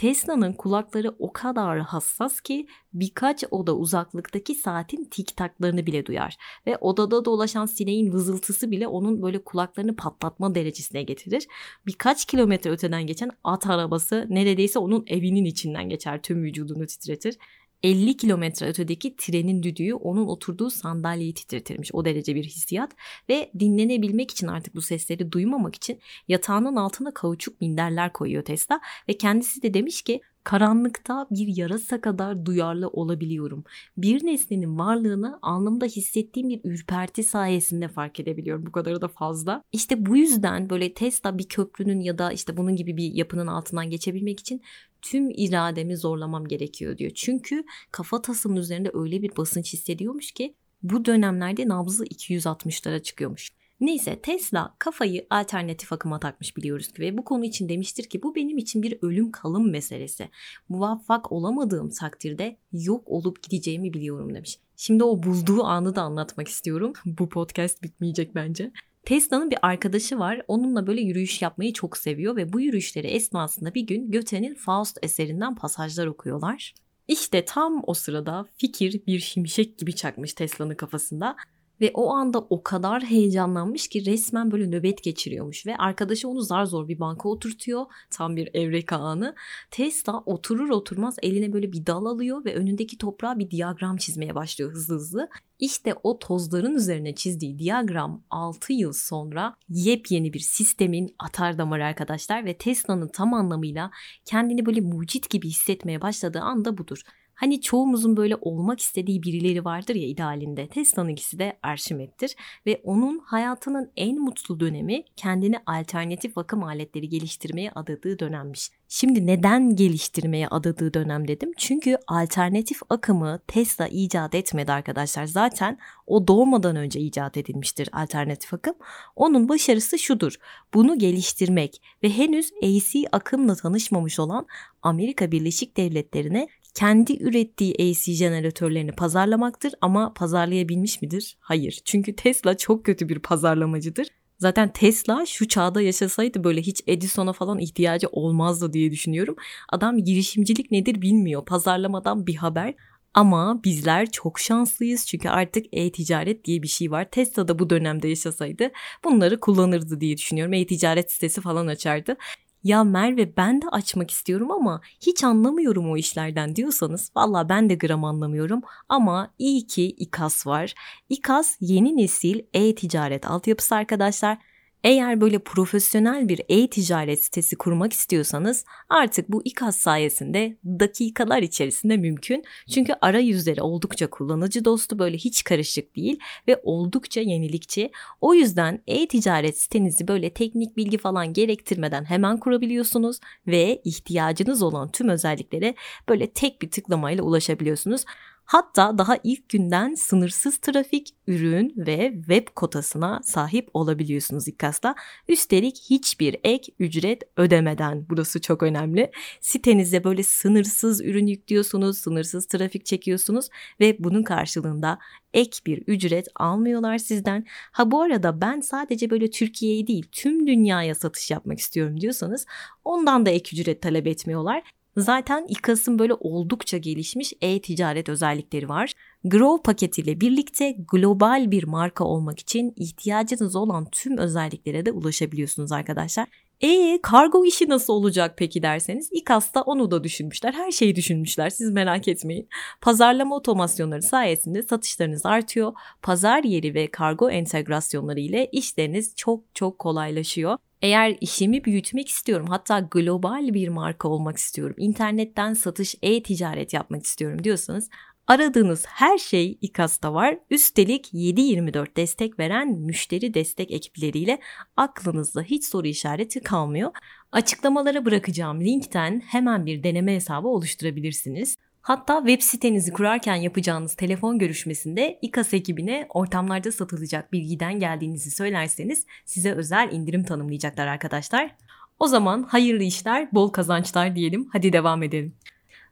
Tesla'nın 0.00 0.52
kulakları 0.52 1.14
o 1.18 1.32
kadar 1.32 1.78
hassas 1.78 2.40
ki 2.40 2.66
birkaç 2.92 3.44
oda 3.50 3.76
uzaklıktaki 3.76 4.54
saatin 4.54 5.04
tik 5.04 5.36
taklarını 5.36 5.86
bile 5.86 6.06
duyar. 6.06 6.36
Ve 6.66 6.76
odada 6.76 7.24
dolaşan 7.24 7.66
sineğin 7.66 8.12
vızıltısı 8.12 8.70
bile 8.70 8.88
onun 8.88 9.22
böyle 9.22 9.44
kulaklarını 9.44 9.96
patlatma 9.96 10.54
derecesine 10.54 11.02
getirir. 11.02 11.46
Birkaç 11.86 12.24
kilometre 12.24 12.70
öteden 12.70 13.06
geçen 13.06 13.30
at 13.44 13.66
arabası 13.66 14.26
neredeyse 14.28 14.78
onun 14.78 15.04
evinin 15.06 15.44
içinden 15.44 15.88
geçer 15.88 16.22
tüm 16.22 16.42
vücudunu 16.42 16.86
titretir. 16.86 17.36
50 17.82 18.16
kilometre 18.16 18.66
ötedeki 18.66 19.16
trenin 19.16 19.62
düdüğü 19.62 19.94
onun 19.94 20.26
oturduğu 20.26 20.70
sandalyeyi 20.70 21.34
titretirmiş. 21.34 21.90
O 21.94 22.04
derece 22.04 22.34
bir 22.34 22.44
hissiyat 22.44 22.90
ve 23.28 23.50
dinlenebilmek 23.58 24.30
için 24.30 24.46
artık 24.46 24.74
bu 24.74 24.80
sesleri 24.80 25.32
duymamak 25.32 25.74
için 25.74 26.00
yatağının 26.28 26.76
altına 26.76 27.14
kauçuk 27.14 27.60
minderler 27.60 28.12
koyuyor 28.12 28.44
Tesla 28.44 28.80
ve 29.08 29.18
kendisi 29.18 29.62
de 29.62 29.74
demiş 29.74 30.02
ki 30.02 30.20
Karanlıkta 30.44 31.26
bir 31.30 31.56
yarasa 31.56 32.00
kadar 32.00 32.46
duyarlı 32.46 32.88
olabiliyorum. 32.88 33.64
Bir 33.96 34.26
nesnenin 34.26 34.78
varlığını 34.78 35.38
alnımda 35.42 35.84
hissettiğim 35.84 36.48
bir 36.48 36.60
ürperti 36.64 37.24
sayesinde 37.24 37.88
fark 37.88 38.20
edebiliyorum. 38.20 38.66
Bu 38.66 38.72
kadarı 38.72 39.00
da 39.00 39.08
fazla. 39.08 39.62
İşte 39.72 40.06
bu 40.06 40.16
yüzden 40.16 40.70
böyle 40.70 40.94
Tesla 40.94 41.38
bir 41.38 41.48
köprünün 41.48 42.00
ya 42.00 42.18
da 42.18 42.32
işte 42.32 42.56
bunun 42.56 42.76
gibi 42.76 42.96
bir 42.96 43.12
yapının 43.14 43.46
altından 43.46 43.90
geçebilmek 43.90 44.40
için 44.40 44.62
tüm 45.02 45.30
irademi 45.30 45.96
zorlamam 45.96 46.48
gerekiyor 46.48 46.98
diyor. 46.98 47.10
Çünkü 47.14 47.64
kafa 47.90 48.22
tasımın 48.22 48.56
üzerinde 48.56 48.90
öyle 48.94 49.22
bir 49.22 49.36
basınç 49.36 49.72
hissediyormuş 49.72 50.32
ki 50.32 50.54
bu 50.82 51.04
dönemlerde 51.04 51.68
nabzı 51.68 52.04
260'lara 52.04 53.02
çıkıyormuş. 53.02 53.50
Neyse 53.80 54.20
Tesla 54.20 54.74
kafayı 54.78 55.26
alternatif 55.30 55.92
akıma 55.92 56.20
takmış 56.20 56.56
biliyoruz 56.56 56.92
ki 56.92 57.02
ve 57.02 57.18
bu 57.18 57.24
konu 57.24 57.44
için 57.44 57.68
demiştir 57.68 58.04
ki 58.04 58.22
bu 58.22 58.34
benim 58.34 58.58
için 58.58 58.82
bir 58.82 58.98
ölüm 59.02 59.32
kalım 59.32 59.70
meselesi. 59.70 60.28
Muvaffak 60.68 61.32
olamadığım 61.32 61.90
takdirde 61.90 62.56
yok 62.72 63.08
olup 63.08 63.42
gideceğimi 63.42 63.92
biliyorum 63.92 64.34
demiş. 64.34 64.58
Şimdi 64.76 65.04
o 65.04 65.22
bulduğu 65.22 65.64
anı 65.64 65.96
da 65.96 66.02
anlatmak 66.02 66.48
istiyorum. 66.48 66.92
bu 67.06 67.28
podcast 67.28 67.82
bitmeyecek 67.82 68.34
bence. 68.34 68.72
Tesla'nın 69.04 69.50
bir 69.50 69.58
arkadaşı 69.62 70.18
var. 70.18 70.42
Onunla 70.48 70.86
böyle 70.86 71.00
yürüyüş 71.00 71.42
yapmayı 71.42 71.72
çok 71.72 71.96
seviyor 71.96 72.36
ve 72.36 72.52
bu 72.52 72.60
yürüyüşleri 72.60 73.06
esnasında 73.06 73.74
bir 73.74 73.82
gün 73.82 74.10
Göte'nin 74.10 74.54
Faust 74.54 74.98
eserinden 75.02 75.54
pasajlar 75.54 76.06
okuyorlar. 76.06 76.74
İşte 77.08 77.44
tam 77.44 77.82
o 77.86 77.94
sırada 77.94 78.46
fikir 78.56 79.06
bir 79.06 79.18
şimşek 79.18 79.78
gibi 79.78 79.94
çakmış 79.94 80.34
Tesla'nın 80.34 80.74
kafasında 80.74 81.36
ve 81.80 81.90
o 81.94 82.10
anda 82.10 82.38
o 82.38 82.62
kadar 82.62 83.02
heyecanlanmış 83.02 83.88
ki 83.88 84.06
resmen 84.06 84.50
böyle 84.50 84.70
nöbet 84.70 85.02
geçiriyormuş 85.02 85.66
ve 85.66 85.76
arkadaşı 85.76 86.28
onu 86.28 86.40
zar 86.40 86.64
zor 86.64 86.88
bir 86.88 87.00
banka 87.00 87.28
oturtuyor. 87.28 87.86
Tam 88.10 88.36
bir 88.36 88.50
evreka 88.54 88.96
anı. 88.96 89.34
Tesla 89.70 90.22
oturur 90.26 90.70
oturmaz 90.70 91.16
eline 91.22 91.52
böyle 91.52 91.72
bir 91.72 91.86
dal 91.86 92.04
alıyor 92.04 92.44
ve 92.44 92.54
önündeki 92.54 92.98
toprağa 92.98 93.38
bir 93.38 93.50
diyagram 93.50 93.96
çizmeye 93.96 94.34
başlıyor 94.34 94.72
hızlı 94.72 94.94
hızlı. 94.94 95.28
İşte 95.58 95.94
o 96.02 96.18
tozların 96.18 96.74
üzerine 96.74 97.14
çizdiği 97.14 97.58
diyagram 97.58 98.22
6 98.30 98.72
yıl 98.72 98.92
sonra 98.92 99.56
yepyeni 99.68 100.32
bir 100.32 100.38
sistemin 100.38 101.14
atar 101.18 101.58
damarı 101.58 101.84
arkadaşlar 101.84 102.44
ve 102.44 102.56
Tesla'nın 102.56 103.08
tam 103.08 103.34
anlamıyla 103.34 103.90
kendini 104.24 104.66
böyle 104.66 104.80
mucit 104.80 105.30
gibi 105.30 105.48
hissetmeye 105.48 106.00
başladığı 106.00 106.40
anda 106.40 106.78
budur. 106.78 107.02
Hani 107.40 107.60
çoğumuzun 107.60 108.16
böyle 108.16 108.36
olmak 108.40 108.80
istediği 108.80 109.22
birileri 109.22 109.64
vardır 109.64 109.94
ya 109.94 110.08
idealinde. 110.08 110.68
Tesla'nınkisi 110.68 111.38
de 111.38 111.58
Arşimet'tir 111.62 112.36
ve 112.66 112.80
onun 112.84 113.18
hayatının 113.18 113.90
en 113.96 114.18
mutlu 114.18 114.60
dönemi 114.60 115.04
kendini 115.16 115.56
alternatif 115.66 116.38
akım 116.38 116.64
aletleri 116.64 117.08
geliştirmeye 117.08 117.70
adadığı 117.70 118.18
dönemmiş. 118.18 118.70
Şimdi 118.88 119.26
neden 119.26 119.76
geliştirmeye 119.76 120.48
adadığı 120.48 120.94
dönem 120.94 121.28
dedim? 121.28 121.52
Çünkü 121.56 121.96
alternatif 122.06 122.80
akımı 122.90 123.40
Tesla 123.46 123.88
icat 123.88 124.34
etmedi 124.34 124.72
arkadaşlar. 124.72 125.26
Zaten 125.26 125.78
o 126.06 126.28
doğmadan 126.28 126.76
önce 126.76 127.00
icat 127.00 127.36
edilmiştir 127.36 127.88
alternatif 127.92 128.54
akım. 128.54 128.74
Onun 129.16 129.48
başarısı 129.48 129.98
şudur. 129.98 130.34
Bunu 130.74 130.98
geliştirmek 130.98 131.82
ve 132.02 132.10
henüz 132.10 132.50
AC 132.62 133.08
akımla 133.12 133.54
tanışmamış 133.54 134.18
olan 134.18 134.46
Amerika 134.82 135.32
Birleşik 135.32 135.76
Devletleri'ne 135.76 136.48
kendi 136.74 137.22
ürettiği 137.22 137.74
AC 137.80 138.12
jeneratörlerini 138.12 138.92
pazarlamaktır 138.92 139.72
ama 139.80 140.12
pazarlayabilmiş 140.14 141.02
midir? 141.02 141.36
Hayır. 141.40 141.80
Çünkü 141.84 142.16
Tesla 142.16 142.56
çok 142.56 142.84
kötü 142.84 143.08
bir 143.08 143.18
pazarlamacıdır. 143.18 144.08
Zaten 144.38 144.72
Tesla 144.72 145.26
şu 145.26 145.48
çağda 145.48 145.82
yaşasaydı 145.82 146.44
böyle 146.44 146.62
hiç 146.62 146.82
Edison'a 146.86 147.32
falan 147.32 147.58
ihtiyacı 147.58 148.08
olmazdı 148.12 148.72
diye 148.72 148.90
düşünüyorum. 148.90 149.36
Adam 149.68 149.98
girişimcilik 149.98 150.70
nedir 150.70 151.02
bilmiyor. 151.02 151.44
Pazarlamadan 151.44 152.26
bir 152.26 152.36
haber. 152.36 152.74
Ama 153.14 153.60
bizler 153.64 154.10
çok 154.10 154.40
şanslıyız 154.40 155.06
çünkü 155.06 155.28
artık 155.28 155.66
e-ticaret 155.72 156.44
diye 156.44 156.62
bir 156.62 156.68
şey 156.68 156.90
var. 156.90 157.10
Tesla 157.10 157.48
da 157.48 157.58
bu 157.58 157.70
dönemde 157.70 158.08
yaşasaydı 158.08 158.70
bunları 159.04 159.40
kullanırdı 159.40 160.00
diye 160.00 160.16
düşünüyorum. 160.16 160.54
E-ticaret 160.54 161.10
sitesi 161.12 161.40
falan 161.40 161.66
açardı. 161.66 162.16
Ya 162.64 162.84
Merve 162.84 163.36
ben 163.36 163.62
de 163.62 163.68
açmak 163.68 164.10
istiyorum 164.10 164.50
ama 164.50 164.80
hiç 165.00 165.24
anlamıyorum 165.24 165.90
o 165.90 165.96
işlerden 165.96 166.56
diyorsanız 166.56 167.10
valla 167.16 167.48
ben 167.48 167.70
de 167.70 167.74
gram 167.74 168.04
anlamıyorum 168.04 168.62
ama 168.88 169.34
iyi 169.38 169.66
ki 169.66 169.86
İKAS 169.86 170.46
var. 170.46 170.74
İKAS 171.08 171.56
yeni 171.60 171.96
nesil 171.96 172.40
e-ticaret 172.54 173.26
altyapısı 173.26 173.74
arkadaşlar 173.74 174.38
eğer 174.84 175.20
böyle 175.20 175.38
profesyonel 175.38 176.28
bir 176.28 176.40
e-ticaret 176.48 177.24
sitesi 177.24 177.56
kurmak 177.56 177.92
istiyorsanız 177.92 178.64
artık 178.88 179.28
bu 179.28 179.42
İKAS 179.44 179.76
sayesinde 179.76 180.56
dakikalar 180.64 181.42
içerisinde 181.42 181.96
mümkün. 181.96 182.44
Çünkü 182.74 182.92
arayüzleri 183.00 183.62
oldukça 183.62 184.10
kullanıcı 184.10 184.64
dostu 184.64 184.98
böyle 184.98 185.16
hiç 185.16 185.44
karışık 185.44 185.96
değil 185.96 186.18
ve 186.48 186.60
oldukça 186.62 187.20
yenilikçi. 187.20 187.90
O 188.20 188.34
yüzden 188.34 188.82
e-ticaret 188.86 189.58
sitenizi 189.58 190.08
böyle 190.08 190.30
teknik 190.30 190.76
bilgi 190.76 190.98
falan 190.98 191.32
gerektirmeden 191.32 192.04
hemen 192.04 192.38
kurabiliyorsunuz 192.38 193.20
ve 193.46 193.80
ihtiyacınız 193.84 194.62
olan 194.62 194.90
tüm 194.90 195.08
özelliklere 195.08 195.74
böyle 196.08 196.30
tek 196.30 196.62
bir 196.62 196.70
tıklamayla 196.70 197.24
ulaşabiliyorsunuz. 197.24 198.04
Hatta 198.50 198.98
daha 198.98 199.16
ilk 199.24 199.48
günden 199.48 199.94
sınırsız 199.94 200.58
trafik, 200.58 201.14
ürün 201.26 201.74
ve 201.76 202.12
web 202.14 202.48
kotasına 202.54 203.20
sahip 203.24 203.68
olabiliyorsunuz 203.74 204.48
İKKAS'ta. 204.48 204.94
Üstelik 205.28 205.80
hiçbir 205.90 206.36
ek 206.44 206.72
ücret 206.78 207.22
ödemeden. 207.36 208.06
Burası 208.08 208.40
çok 208.40 208.62
önemli. 208.62 209.10
Sitenize 209.40 210.04
böyle 210.04 210.22
sınırsız 210.22 211.00
ürün 211.00 211.26
yüklüyorsunuz, 211.26 211.98
sınırsız 211.98 212.46
trafik 212.46 212.86
çekiyorsunuz 212.86 213.48
ve 213.80 213.96
bunun 213.98 214.22
karşılığında 214.22 214.98
ek 215.34 215.58
bir 215.66 215.82
ücret 215.86 216.28
almıyorlar 216.34 216.98
sizden. 216.98 217.46
Ha 217.72 217.90
bu 217.90 218.02
arada 218.02 218.40
ben 218.40 218.60
sadece 218.60 219.10
böyle 219.10 219.30
Türkiye'ye 219.30 219.86
değil 219.86 220.06
tüm 220.12 220.46
dünyaya 220.46 220.94
satış 220.94 221.30
yapmak 221.30 221.58
istiyorum 221.58 222.00
diyorsanız 222.00 222.46
ondan 222.84 223.26
da 223.26 223.30
ek 223.30 223.56
ücret 223.56 223.82
talep 223.82 224.06
etmiyorlar. 224.06 224.62
Zaten 224.96 225.46
İKAS'ın 225.48 225.98
böyle 225.98 226.14
oldukça 226.14 226.78
gelişmiş 226.78 227.32
e-ticaret 227.40 228.08
özellikleri 228.08 228.68
var. 228.68 228.92
Grow 229.24 229.62
paketiyle 229.62 230.20
birlikte 230.20 230.76
global 230.92 231.50
bir 231.50 231.64
marka 231.64 232.04
olmak 232.04 232.38
için 232.38 232.74
ihtiyacınız 232.76 233.56
olan 233.56 233.86
tüm 233.92 234.18
özelliklere 234.18 234.86
de 234.86 234.92
ulaşabiliyorsunuz 234.92 235.72
arkadaşlar. 235.72 236.28
E 236.60 236.98
kargo 237.02 237.44
işi 237.44 237.68
nasıl 237.68 237.92
olacak 237.92 238.34
peki 238.36 238.62
derseniz 238.62 239.08
İKAS'ta 239.12 239.62
onu 239.62 239.90
da 239.90 240.04
düşünmüşler. 240.04 240.52
Her 240.52 240.70
şeyi 240.70 240.96
düşünmüşler 240.96 241.50
siz 241.50 241.70
merak 241.70 242.08
etmeyin. 242.08 242.48
Pazarlama 242.80 243.36
otomasyonları 243.36 244.02
sayesinde 244.02 244.62
satışlarınız 244.62 245.26
artıyor. 245.26 245.72
Pazar 246.02 246.44
yeri 246.44 246.74
ve 246.74 246.90
kargo 246.90 247.30
entegrasyonları 247.30 248.20
ile 248.20 248.48
işleriniz 248.52 249.12
çok 249.16 249.44
çok 249.54 249.78
kolaylaşıyor. 249.78 250.56
Eğer 250.82 251.16
işimi 251.20 251.64
büyütmek 251.64 252.08
istiyorum 252.08 252.46
hatta 252.48 252.80
global 252.80 253.54
bir 253.54 253.68
marka 253.68 254.08
olmak 254.08 254.36
istiyorum, 254.36 254.76
internetten 254.78 255.54
satış, 255.54 255.94
e-ticaret 256.02 256.72
yapmak 256.72 257.04
istiyorum 257.04 257.44
diyorsanız 257.44 257.88
aradığınız 258.26 258.84
her 258.86 259.18
şey 259.18 259.58
İKAS'ta 259.60 260.14
var. 260.14 260.38
Üstelik 260.50 261.14
7-24 261.14 261.96
destek 261.96 262.38
veren 262.38 262.68
müşteri 262.68 263.34
destek 263.34 263.70
ekipleriyle 263.70 264.40
aklınızda 264.76 265.42
hiç 265.42 265.64
soru 265.64 265.86
işareti 265.86 266.40
kalmıyor. 266.40 266.90
Açıklamalara 267.32 268.04
bırakacağım 268.04 268.60
linkten 268.60 269.20
hemen 269.20 269.66
bir 269.66 269.82
deneme 269.82 270.14
hesabı 270.14 270.48
oluşturabilirsiniz. 270.48 271.56
Hatta 271.82 272.18
web 272.18 272.40
sitenizi 272.40 272.92
kurarken 272.92 273.34
yapacağınız 273.34 273.94
telefon 273.94 274.38
görüşmesinde 274.38 275.18
İKAS 275.22 275.54
ekibine 275.54 276.06
ortamlarda 276.08 276.72
satılacak 276.72 277.32
bilgiden 277.32 277.80
geldiğinizi 277.80 278.30
söylerseniz 278.30 279.06
size 279.24 279.52
özel 279.52 279.88
indirim 279.92 280.24
tanımlayacaklar 280.24 280.86
arkadaşlar. 280.86 281.56
O 281.98 282.06
zaman 282.06 282.42
hayırlı 282.42 282.82
işler, 282.82 283.28
bol 283.32 283.48
kazançlar 283.48 284.16
diyelim. 284.16 284.48
Hadi 284.52 284.72
devam 284.72 285.02
edelim. 285.02 285.34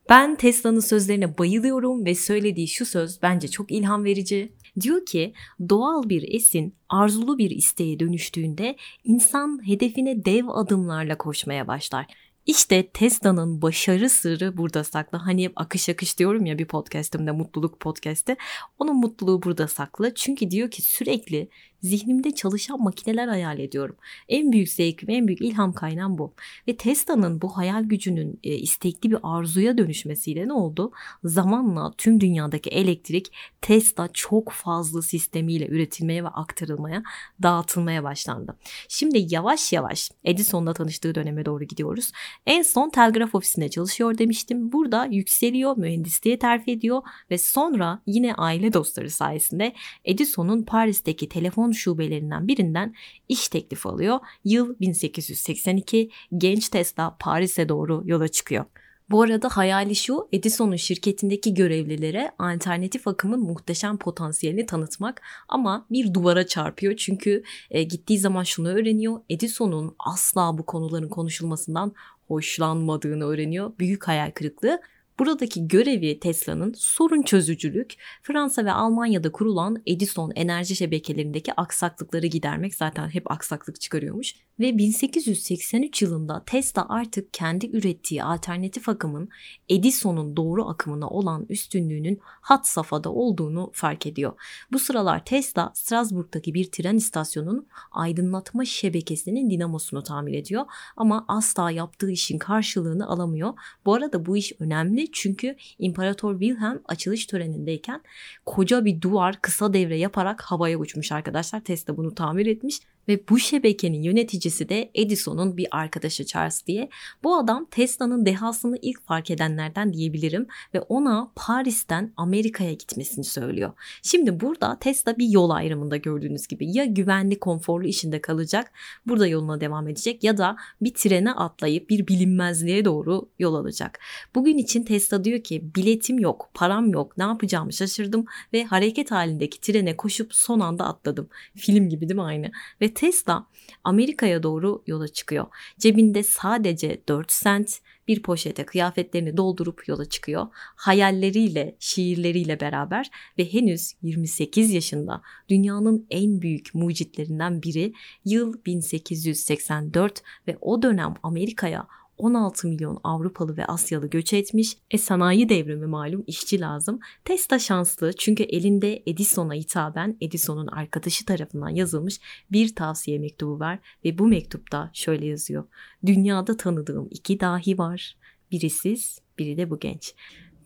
Ben 0.09 0.37
Tesla'nın 0.37 0.81
sözlerine 0.81 1.39
bayılıyorum 1.39 2.05
ve 2.05 2.15
söylediği 2.15 2.69
şu 2.69 2.87
söz 2.87 3.23
bence 3.23 3.49
çok 3.49 3.71
ilham 3.73 4.05
verici. 4.05 4.53
Diyor 4.81 5.07
ki 5.07 5.33
doğal 5.69 6.09
bir 6.09 6.35
esin 6.35 6.75
arzulu 6.89 7.39
bir 7.39 7.51
isteğe 7.51 8.01
dönüştüğünde 8.01 8.77
insan 9.05 9.67
hedefine 9.67 10.25
dev 10.25 10.49
adımlarla 10.49 11.19
koşmaya 11.19 11.69
başlar. 11.69 12.07
İşte 12.49 12.89
Tesla'nın 12.89 13.63
başarı 13.63 14.11
sırrı 14.11 14.57
burada 14.57 14.85
saklı. 14.85 15.19
Hani 15.19 15.45
hep 15.45 15.53
akış 15.57 15.89
akış 15.89 16.19
diyorum 16.19 16.47
ya 16.47 16.59
bir 16.59 16.65
podcastimde 16.67 17.31
mutluluk 17.31 17.81
podcast'te. 17.81 18.37
Onun 18.79 18.97
mutluluğu 18.97 19.43
burada 19.43 19.69
saklı. 19.69 20.15
Çünkü 20.15 20.51
diyor 20.51 20.71
ki 20.71 20.83
sürekli 20.83 21.49
zihnimde 21.83 22.31
çalışan 22.35 22.83
makineler 22.83 23.29
hayal 23.29 23.59
ediyorum. 23.59 23.97
En 24.29 24.53
büyük 24.53 24.69
zevkim, 24.69 25.11
en 25.11 25.27
büyük 25.27 25.41
ilham 25.41 25.73
kaynağım 25.73 26.19
bu. 26.19 26.35
Ve 26.69 26.77
Tesla'nın 26.77 27.43
bu 27.43 27.57
hayal 27.57 27.85
gücünün 27.85 28.41
e, 28.45 28.55
istekli 28.55 29.11
bir 29.11 29.19
arzuya 29.23 29.79
dönüşmesiyle 29.79 30.49
ne 30.49 30.53
oldu? 30.53 30.93
Zamanla 31.25 31.93
tüm 31.99 32.21
dünyadaki 32.21 32.71
elektrik 32.71 33.33
Tesla 33.61 34.09
çok 34.13 34.53
fazla 34.53 35.03
sistemiyle 35.03 35.67
üretilmeye 35.67 36.25
ve 36.25 36.29
aktarılmaya, 36.29 37.03
dağıtılmaya 37.43 38.05
başlandı. 38.05 38.57
Şimdi 38.89 39.27
yavaş 39.31 39.73
yavaş 39.73 40.11
Edison'la 40.25 40.73
tanıştığı 40.73 41.15
döneme 41.15 41.45
doğru 41.45 41.65
gidiyoruz. 41.65 42.13
En 42.47 42.63
son 42.63 42.91
telgraf 42.91 43.35
ofisinde 43.35 43.69
çalışıyor 43.69 44.19
demiştim. 44.19 44.73
Burada 44.73 45.05
yükseliyor, 45.05 45.77
mühendisliğe 45.77 46.39
terfi 46.39 46.71
ediyor 46.71 47.03
ve 47.31 47.39
sonra 47.39 48.03
yine 48.07 48.35
aile 48.35 48.73
dostları 48.73 49.11
sayesinde 49.11 49.75
Edison'un 50.05 50.63
Paris'teki 50.63 51.29
telefon 51.29 51.68
şubelerinden 51.75 52.49
birinden 52.49 52.95
iş 53.29 53.49
teklifi 53.49 53.89
alıyor. 53.89 54.19
Yıl 54.45 54.75
1882 54.81 56.11
genç 56.39 56.69
Tesla 56.69 57.17
Paris'e 57.21 57.69
doğru 57.69 58.03
yola 58.05 58.29
çıkıyor. 58.29 58.65
Bu 59.11 59.23
arada 59.23 59.49
hayali 59.49 59.95
şu 59.95 60.29
Edison'un 60.33 60.77
şirketindeki 60.77 61.55
görevlilere 61.55 62.33
alternatif 62.39 63.09
akımın 63.09 63.41
muhteşem 63.41 63.99
potansiyelini 63.99 64.67
tanıtmak 64.67 65.23
ama 65.49 65.87
bir 65.91 66.15
duvara 66.15 66.47
çarpıyor 66.47 66.97
çünkü 66.97 67.43
e, 67.71 67.83
gittiği 67.83 68.19
zaman 68.19 68.43
şunu 68.43 68.69
öğreniyor 68.69 69.21
Edison'un 69.29 69.95
asla 69.99 70.59
bu 70.59 70.67
konuların 70.67 71.09
konuşulmasından 71.09 71.93
hoşlanmadığını 72.29 73.25
öğreniyor. 73.25 73.73
Büyük 73.79 74.09
hayal 74.09 74.31
kırıklığı. 74.31 74.81
Buradaki 75.19 75.69
görevi 75.69 76.21
Tesla'nın 76.21 76.75
sorun 76.77 77.23
çözücülük, 77.23 77.95
Fransa 78.23 78.65
ve 78.65 78.73
Almanya'da 78.73 79.33
kurulan 79.33 79.83
Edison 79.87 80.33
enerji 80.35 80.77
şebekelerindeki 80.77 81.53
aksaklıkları 81.53 82.27
gidermek 82.27 82.75
zaten 82.75 83.09
hep 83.09 83.31
aksaklık 83.31 83.81
çıkarıyormuş. 83.81 84.35
Ve 84.61 84.79
1883 84.79 86.03
yılında 86.03 86.43
Tesla 86.47 86.87
artık 86.89 87.35
kendi 87.35 87.77
ürettiği 87.77 88.23
alternatif 88.23 88.89
akımın 88.89 89.29
Edison'un 89.69 90.37
doğru 90.37 90.69
akımına 90.69 91.09
olan 91.09 91.47
üstünlüğünün 91.49 92.19
hat 92.23 92.67
safhada 92.67 93.13
olduğunu 93.13 93.71
fark 93.73 94.07
ediyor. 94.07 94.33
Bu 94.73 94.79
sıralar 94.79 95.25
Tesla 95.25 95.73
Strasbourg'daki 95.75 96.55
bir 96.55 96.71
tren 96.71 96.97
istasyonunun 96.97 97.67
aydınlatma 97.91 98.65
şebekesinin 98.65 99.51
dinamosunu 99.51 100.03
tamir 100.03 100.35
ediyor 100.35 100.65
ama 100.97 101.25
asla 101.29 101.71
yaptığı 101.71 102.11
işin 102.11 102.39
karşılığını 102.39 103.09
alamıyor. 103.09 103.55
Bu 103.87 103.95
arada 103.95 104.27
bu 104.27 104.37
iş 104.37 104.53
önemli 104.59 105.08
çünkü 105.13 105.57
İmparator 105.79 106.41
Wilhelm 106.41 106.81
açılış 106.85 107.27
törenindeyken 107.27 108.03
koca 108.47 108.85
bir 108.85 109.01
duvar 109.01 109.41
kısa 109.43 109.73
devre 109.73 109.99
yaparak 109.99 110.43
havaya 110.43 110.79
uçmuş 110.79 111.13
arkadaşlar. 111.13 111.61
Tesla 111.61 111.97
bunu 111.97 112.15
tamir 112.15 112.47
etmiş 112.47 112.81
ve 113.09 113.29
bu 113.29 113.39
şebekenin 113.39 114.03
yöneticisi 114.03 114.69
de 114.69 114.91
Edison'un 114.95 115.57
bir 115.57 115.67
arkadaşı 115.71 116.27
Charles 116.27 116.67
diye. 116.67 116.89
Bu 117.23 117.37
adam 117.37 117.67
Tesla'nın 117.71 118.27
dehasını 118.27 118.79
ilk 118.83 119.03
fark 119.03 119.31
edenlerden 119.31 119.93
diyebilirim 119.93 120.47
ve 120.75 120.81
ona 120.81 121.33
Paris'ten 121.37 122.13
Amerika'ya 122.17 122.73
gitmesini 122.73 123.25
söylüyor. 123.25 123.73
Şimdi 124.03 124.41
burada 124.41 124.79
Tesla 124.79 125.19
bir 125.19 125.29
yol 125.29 125.51
ayrımında 125.51 125.97
gördüğünüz 125.97 126.47
gibi 126.47 126.77
ya 126.77 126.85
güvenli 126.85 127.39
konforlu 127.39 127.87
işinde 127.87 128.21
kalacak 128.21 128.73
burada 129.07 129.27
yoluna 129.27 129.61
devam 129.61 129.89
edecek 129.89 130.25
ya 130.25 130.39
da 130.39 130.57
bir 130.81 130.95
trene 130.95 131.33
atlayıp 131.33 131.91
bir 131.91 132.07
bilinmezliğe 132.07 132.85
doğru 132.85 133.29
yol 133.39 133.55
alacak. 133.55 134.01
Bugün 134.35 134.59
için 134.59 134.85
Tesla 134.85 135.25
diyor 135.25 135.43
ki 135.43 135.75
biletim 135.77 136.19
yok, 136.19 136.51
param 136.55 136.91
yok, 136.91 137.19
ne 137.19 137.25
yapacağımı 137.25 137.73
şaşırdım 137.73 138.25
ve 138.53 138.65
hareket 138.65 139.11
halindeki 139.11 139.61
trene 139.61 139.97
koşup 139.97 140.35
son 140.35 140.61
anda 140.61 140.87
atladım. 140.87 141.29
Film 141.57 141.89
gibi 141.89 142.09
değil 142.09 142.17
mi 142.17 142.23
aynı? 142.23 142.51
Ve 142.81 142.95
Tesla 142.99 143.47
Amerika'ya 143.85 144.43
doğru 144.43 144.83
yola 144.87 145.09
çıkıyor. 145.09 145.47
Cebinde 145.79 146.23
sadece 146.23 147.03
4 147.09 147.33
sent 147.33 147.81
bir 148.09 148.23
poşete 148.23 148.67
kıyafetlerini 148.67 149.37
doldurup 149.37 149.89
yola 149.89 150.05
çıkıyor. 150.05 150.47
Hayalleriyle, 150.55 151.77
şiirleriyle 151.79 152.61
beraber 152.61 153.11
ve 153.39 153.53
henüz 153.53 153.95
28 154.03 154.71
yaşında 154.71 155.23
dünyanın 155.49 156.07
en 156.11 156.43
büyük 156.43 156.75
mucitlerinden 156.75 157.63
biri 157.63 157.93
yıl 158.25 158.65
1884 158.67 160.23
ve 160.49 160.59
o 160.61 160.83
dönem 160.83 161.15
Amerika'ya 161.23 161.87
16 162.19 162.69
milyon 162.69 163.01
Avrupalı 163.05 163.57
ve 163.57 163.67
Asyalı 163.67 164.07
göç 164.07 164.33
etmiş. 164.33 164.77
E 164.91 164.99
sanayi 164.99 165.49
devrimi 165.49 165.87
malum 165.87 166.25
işçi 166.27 166.61
lazım. 166.61 167.01
Tesla 167.25 167.59
şanslı 167.59 168.13
çünkü 168.13 168.43
elinde 168.43 169.03
Edison'a 169.07 169.55
hitaben 169.55 170.17
Edison'un 170.21 170.67
arkadaşı 170.67 171.25
tarafından 171.25 171.69
yazılmış 171.69 172.21
bir 172.53 172.75
tavsiye 172.75 173.19
mektubu 173.19 173.61
var 173.61 173.79
ve 174.05 174.19
bu 174.19 174.27
mektupta 174.27 174.91
şöyle 174.93 175.27
yazıyor. 175.27 175.65
Dünyada 176.07 176.57
tanıdığım 176.57 177.09
iki 177.11 177.41
dahi 177.41 177.79
var. 177.79 178.17
Biri 178.51 178.71
siz, 178.71 179.21
biri 179.39 179.57
de 179.57 179.71
bu 179.71 179.79
genç. 179.79 180.15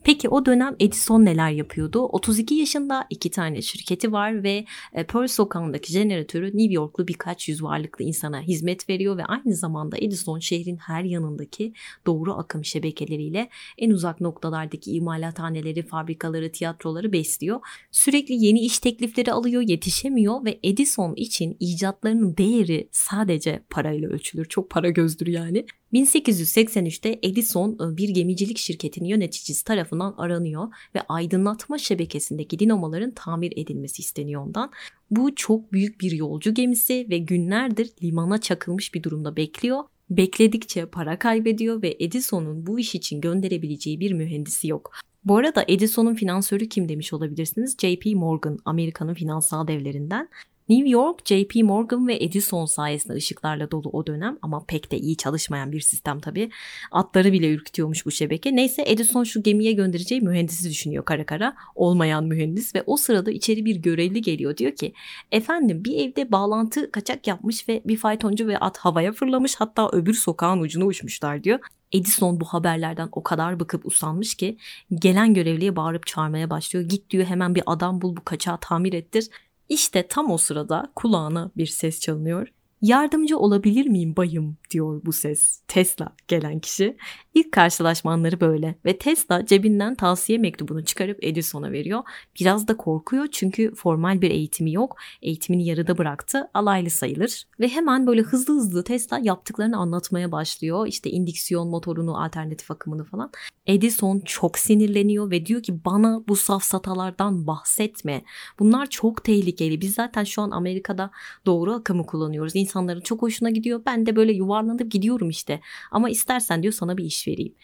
Peki 0.05 0.29
o 0.29 0.47
dönem 0.47 0.77
Edison 0.81 1.25
neler 1.25 1.51
yapıyordu? 1.51 2.01
32 2.01 2.55
yaşında 2.55 3.07
iki 3.11 3.31
tane 3.31 3.63
şirketi 3.63 4.13
var 4.13 4.43
ve 4.43 4.65
e, 4.93 5.05
Pearl 5.05 5.27
sokağındaki 5.27 5.93
jeneratörü 5.93 6.47
New 6.47 6.75
Yorklu 6.75 7.09
birkaç 7.09 7.49
yüz 7.49 7.63
varlıklı 7.63 8.05
insana 8.05 8.41
hizmet 8.41 8.89
veriyor 8.89 9.17
ve 9.17 9.25
aynı 9.25 9.55
zamanda 9.55 9.97
Edison 9.99 10.39
şehrin 10.39 10.77
her 10.77 11.05
yanındaki 11.05 11.73
doğru 12.07 12.33
akım 12.33 12.65
şebekeleriyle 12.65 13.49
en 13.79 13.91
uzak 13.91 14.21
noktalardaki 14.21 14.93
imalathaneleri, 14.93 15.83
fabrikaları, 15.87 16.53
tiyatroları 16.53 17.13
besliyor. 17.13 17.61
Sürekli 17.91 18.45
yeni 18.45 18.61
iş 18.61 18.79
teklifleri 18.79 19.33
alıyor, 19.33 19.63
yetişemiyor 19.63 20.45
ve 20.45 20.59
Edison 20.63 21.15
için 21.15 21.57
icatlarının 21.61 22.37
değeri 22.37 22.89
sadece 22.93 23.63
parayla 23.71 24.09
ölçülür. 24.09 24.45
Çok 24.45 24.71
para 24.71 24.91
gözdür 24.91 25.27
yani. 25.27 25.67
1883'te 25.93 27.19
Edison 27.23 27.73
e, 27.73 27.97
bir 27.97 28.09
gemicilik 28.09 28.59
şirketinin 28.59 29.09
yöneticisi 29.09 29.65
tarafından 29.65 30.15
aranıyor 30.19 30.69
ve 30.95 31.01
aydınlatma 31.09 31.79
şebekesindeki 31.79 32.59
dinamoların 32.59 33.11
tamir 33.11 33.53
edilmesi 33.57 34.03
isteniyor 34.03 34.43
ondan. 34.47 34.71
Bu 35.11 35.35
çok 35.35 35.73
büyük 35.73 36.01
bir 36.01 36.13
yolcu 36.13 36.55
gemisi 36.55 37.07
ve 37.11 37.19
günlerdir 37.19 37.91
limana 38.03 38.41
çakılmış 38.41 38.95
bir 38.95 39.03
durumda 39.03 39.37
bekliyor. 39.37 39.85
Bekledikçe 40.11 40.87
para 40.87 41.19
kaybediyor 41.19 41.83
ve 41.83 41.97
Edison'un 42.01 42.67
bu 42.67 42.79
iş 42.79 42.95
için 42.95 43.21
gönderebileceği 43.21 44.01
bir 44.01 44.13
mühendisi 44.13 44.69
yok. 44.69 44.93
Bu 45.25 45.37
arada 45.37 45.65
Edison'un 45.69 46.15
finansörü 46.15 46.69
kim 46.69 46.89
demiş 46.89 47.13
olabilirsiniz? 47.13 47.77
JP 47.79 48.07
Morgan, 48.15 48.59
Amerika'nın 48.65 49.15
finansal 49.15 49.69
devlerinden. 49.69 50.29
New 50.69 50.89
York, 50.89 51.27
JP 51.27 51.63
Morgan 51.63 52.09
ve 52.09 52.25
Edison 52.25 52.67
sayesinde 52.67 53.15
ışıklarla 53.15 53.71
dolu 53.71 53.91
o 53.93 54.07
dönem 54.07 54.39
ama 54.43 54.65
pek 54.65 54.91
de 54.91 54.99
iyi 54.99 55.17
çalışmayan 55.17 55.73
bir 55.73 55.81
sistem 55.81 56.21
tabii. 56.21 56.51
Atları 56.93 57.33
bile 57.33 57.51
ürkütüyormuş 57.51 58.07
bu 58.07 58.11
şebeke. 58.11 58.57
Neyse 58.57 58.85
Edison 58.87 59.25
şu 59.25 59.43
gemiye 59.43 59.73
göndereceği 59.73 60.21
mühendisi 60.21 60.71
düşünüyor 60.71 61.05
kara 61.05 61.27
kara. 61.27 61.55
Olmayan 61.75 62.25
mühendis 62.25 62.75
ve 62.75 62.83
o 62.87 62.97
sırada 62.97 63.31
içeri 63.31 63.65
bir 63.65 63.77
görevli 63.77 64.23
geliyor. 64.23 64.57
Diyor 64.57 64.73
ki 64.73 64.93
efendim 65.33 65.85
bir 65.85 65.97
evde 65.97 66.33
bağlantı 66.33 66.93
kaçak 66.93 67.27
yapmış 67.27 67.69
ve 67.69 67.83
bir 67.85 67.97
faytoncu 67.97 68.47
ve 68.47 68.59
at 68.59 68.79
havaya 68.79 69.13
fırlamış 69.13 69.55
hatta 69.55 69.89
öbür 69.93 70.15
sokağın 70.15 70.61
ucuna 70.61 70.85
uçmuşlar 70.85 71.45
diyor. 71.45 71.59
Edison 71.93 72.41
bu 72.41 72.45
haberlerden 72.45 73.09
o 73.13 73.23
kadar 73.23 73.61
bıkıp 73.61 73.87
usanmış 73.87 74.35
ki 74.35 74.57
gelen 74.95 75.35
görevliye 75.35 75.77
bağırıp 75.77 76.07
çağırmaya 76.07 76.51
başlıyor. 76.51 76.89
Git 76.89 77.11
diyor 77.11 77.25
hemen 77.25 77.55
bir 77.55 77.63
adam 77.67 78.03
bul 78.03 78.17
bu 78.17 78.25
kaçağı 78.25 78.59
tamir 78.61 78.93
ettir. 78.93 79.29
İşte 79.73 80.07
tam 80.09 80.31
o 80.31 80.39
sırada 80.39 80.93
kulağına 80.97 81.51
bir 81.57 81.67
ses 81.67 82.01
çalınıyor. 82.01 82.49
Yardımcı 82.83 83.39
olabilir 83.39 83.87
miyim 83.87 84.17
bayım 84.17 84.57
diyor 84.73 85.01
bu 85.05 85.13
ses. 85.13 85.61
Tesla 85.69 86.17
gelen 86.29 86.61
kişi. 86.61 86.97
İlk 87.35 87.53
karşılaşmanları 87.53 88.41
böyle 88.41 88.79
ve 88.85 88.99
Tesla 88.99 89.47
cebinden 89.47 89.95
tavsiye 89.95 90.39
mektubunu 90.39 90.85
çıkarıp 90.85 91.19
Edison'a 91.25 91.73
veriyor. 91.73 92.03
Biraz 92.41 92.69
da 92.69 92.77
korkuyor 92.77 93.27
çünkü 93.33 93.75
formal 93.75 94.21
bir 94.21 94.31
eğitimi 94.31 94.73
yok. 94.73 94.97
Eğitimini 95.23 95.67
yarıda 95.67 95.99
bıraktı. 95.99 96.51
Alaylı 96.55 96.91
sayılır. 96.91 97.45
Ve 97.61 97.69
hemen 97.69 98.07
böyle 98.07 98.23
hızlı 98.23 98.55
hızlı 98.55 98.85
Tesla 98.85 99.19
yaptıklarını 99.19 99.77
anlatmaya 99.77 100.33
başlıyor. 100.33 100.87
İşte 100.87 101.11
indüksiyon 101.11 101.69
motorunu, 101.69 102.23
alternatif 102.23 102.71
akımını 102.71 103.05
falan. 103.05 103.31
Edison 103.67 104.21
çok 104.21 104.59
sinirleniyor 104.59 105.31
ve 105.31 105.47
diyor 105.47 105.63
ki 105.63 105.85
bana 105.85 106.23
bu 106.29 106.37
safsatalardan 106.37 107.47
bahsetme. 107.47 108.25
Bunlar 108.59 108.87
çok 108.87 109.25
tehlikeli. 109.25 109.81
Biz 109.81 109.95
zaten 109.95 110.25
şu 110.25 110.43
an 110.43 110.51
Amerika'da 110.51 111.11
doğru 111.47 111.73
akımı 111.73 112.07
kullanıyoruz. 112.07 112.57
İnsanların 112.57 113.01
çok 113.01 113.23
hoşuna 113.23 113.51
gidiyor. 113.51 113.83
Ben 113.87 114.07
de 114.07 114.17
böyle 114.17 114.33
yuvarlanıp 114.63 114.91
gidiyorum 114.91 115.31
işte. 115.31 115.61
Ama 115.91 116.11
istersen 116.11 116.63
diyor 116.63 116.75
sana 116.75 116.97
bir 116.97 117.05
iş 117.05 117.29
vereyim. 117.29 117.55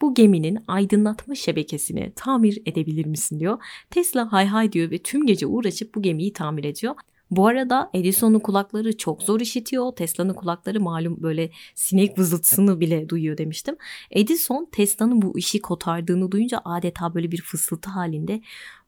Bu 0.00 0.14
geminin 0.14 0.58
aydınlatma 0.68 1.34
şebekesini 1.34 2.12
tamir 2.16 2.62
edebilir 2.66 3.06
misin 3.06 3.40
diyor. 3.40 3.58
Tesla 3.90 4.32
hay 4.32 4.46
hay 4.46 4.72
diyor 4.72 4.90
ve 4.90 4.98
tüm 4.98 5.26
gece 5.26 5.46
uğraşıp 5.46 5.94
bu 5.94 6.02
gemiyi 6.02 6.32
tamir 6.32 6.64
ediyor. 6.64 6.94
Bu 7.30 7.46
arada 7.46 7.90
Edison'un 7.94 8.38
kulakları 8.38 8.96
çok 8.96 9.22
zor 9.22 9.40
işitiyor. 9.40 9.92
Tesla'nın 9.96 10.34
kulakları 10.34 10.80
malum 10.80 11.22
böyle 11.22 11.50
sinek 11.74 12.18
vızıltısını 12.18 12.80
bile 12.80 13.08
duyuyor 13.08 13.38
demiştim. 13.38 13.76
Edison 14.10 14.68
Tesla'nın 14.72 15.22
bu 15.22 15.38
işi 15.38 15.60
kotardığını 15.60 16.32
duyunca 16.32 16.60
adeta 16.64 17.14
böyle 17.14 17.30
bir 17.30 17.42
fısıltı 17.42 17.90
halinde 17.90 18.40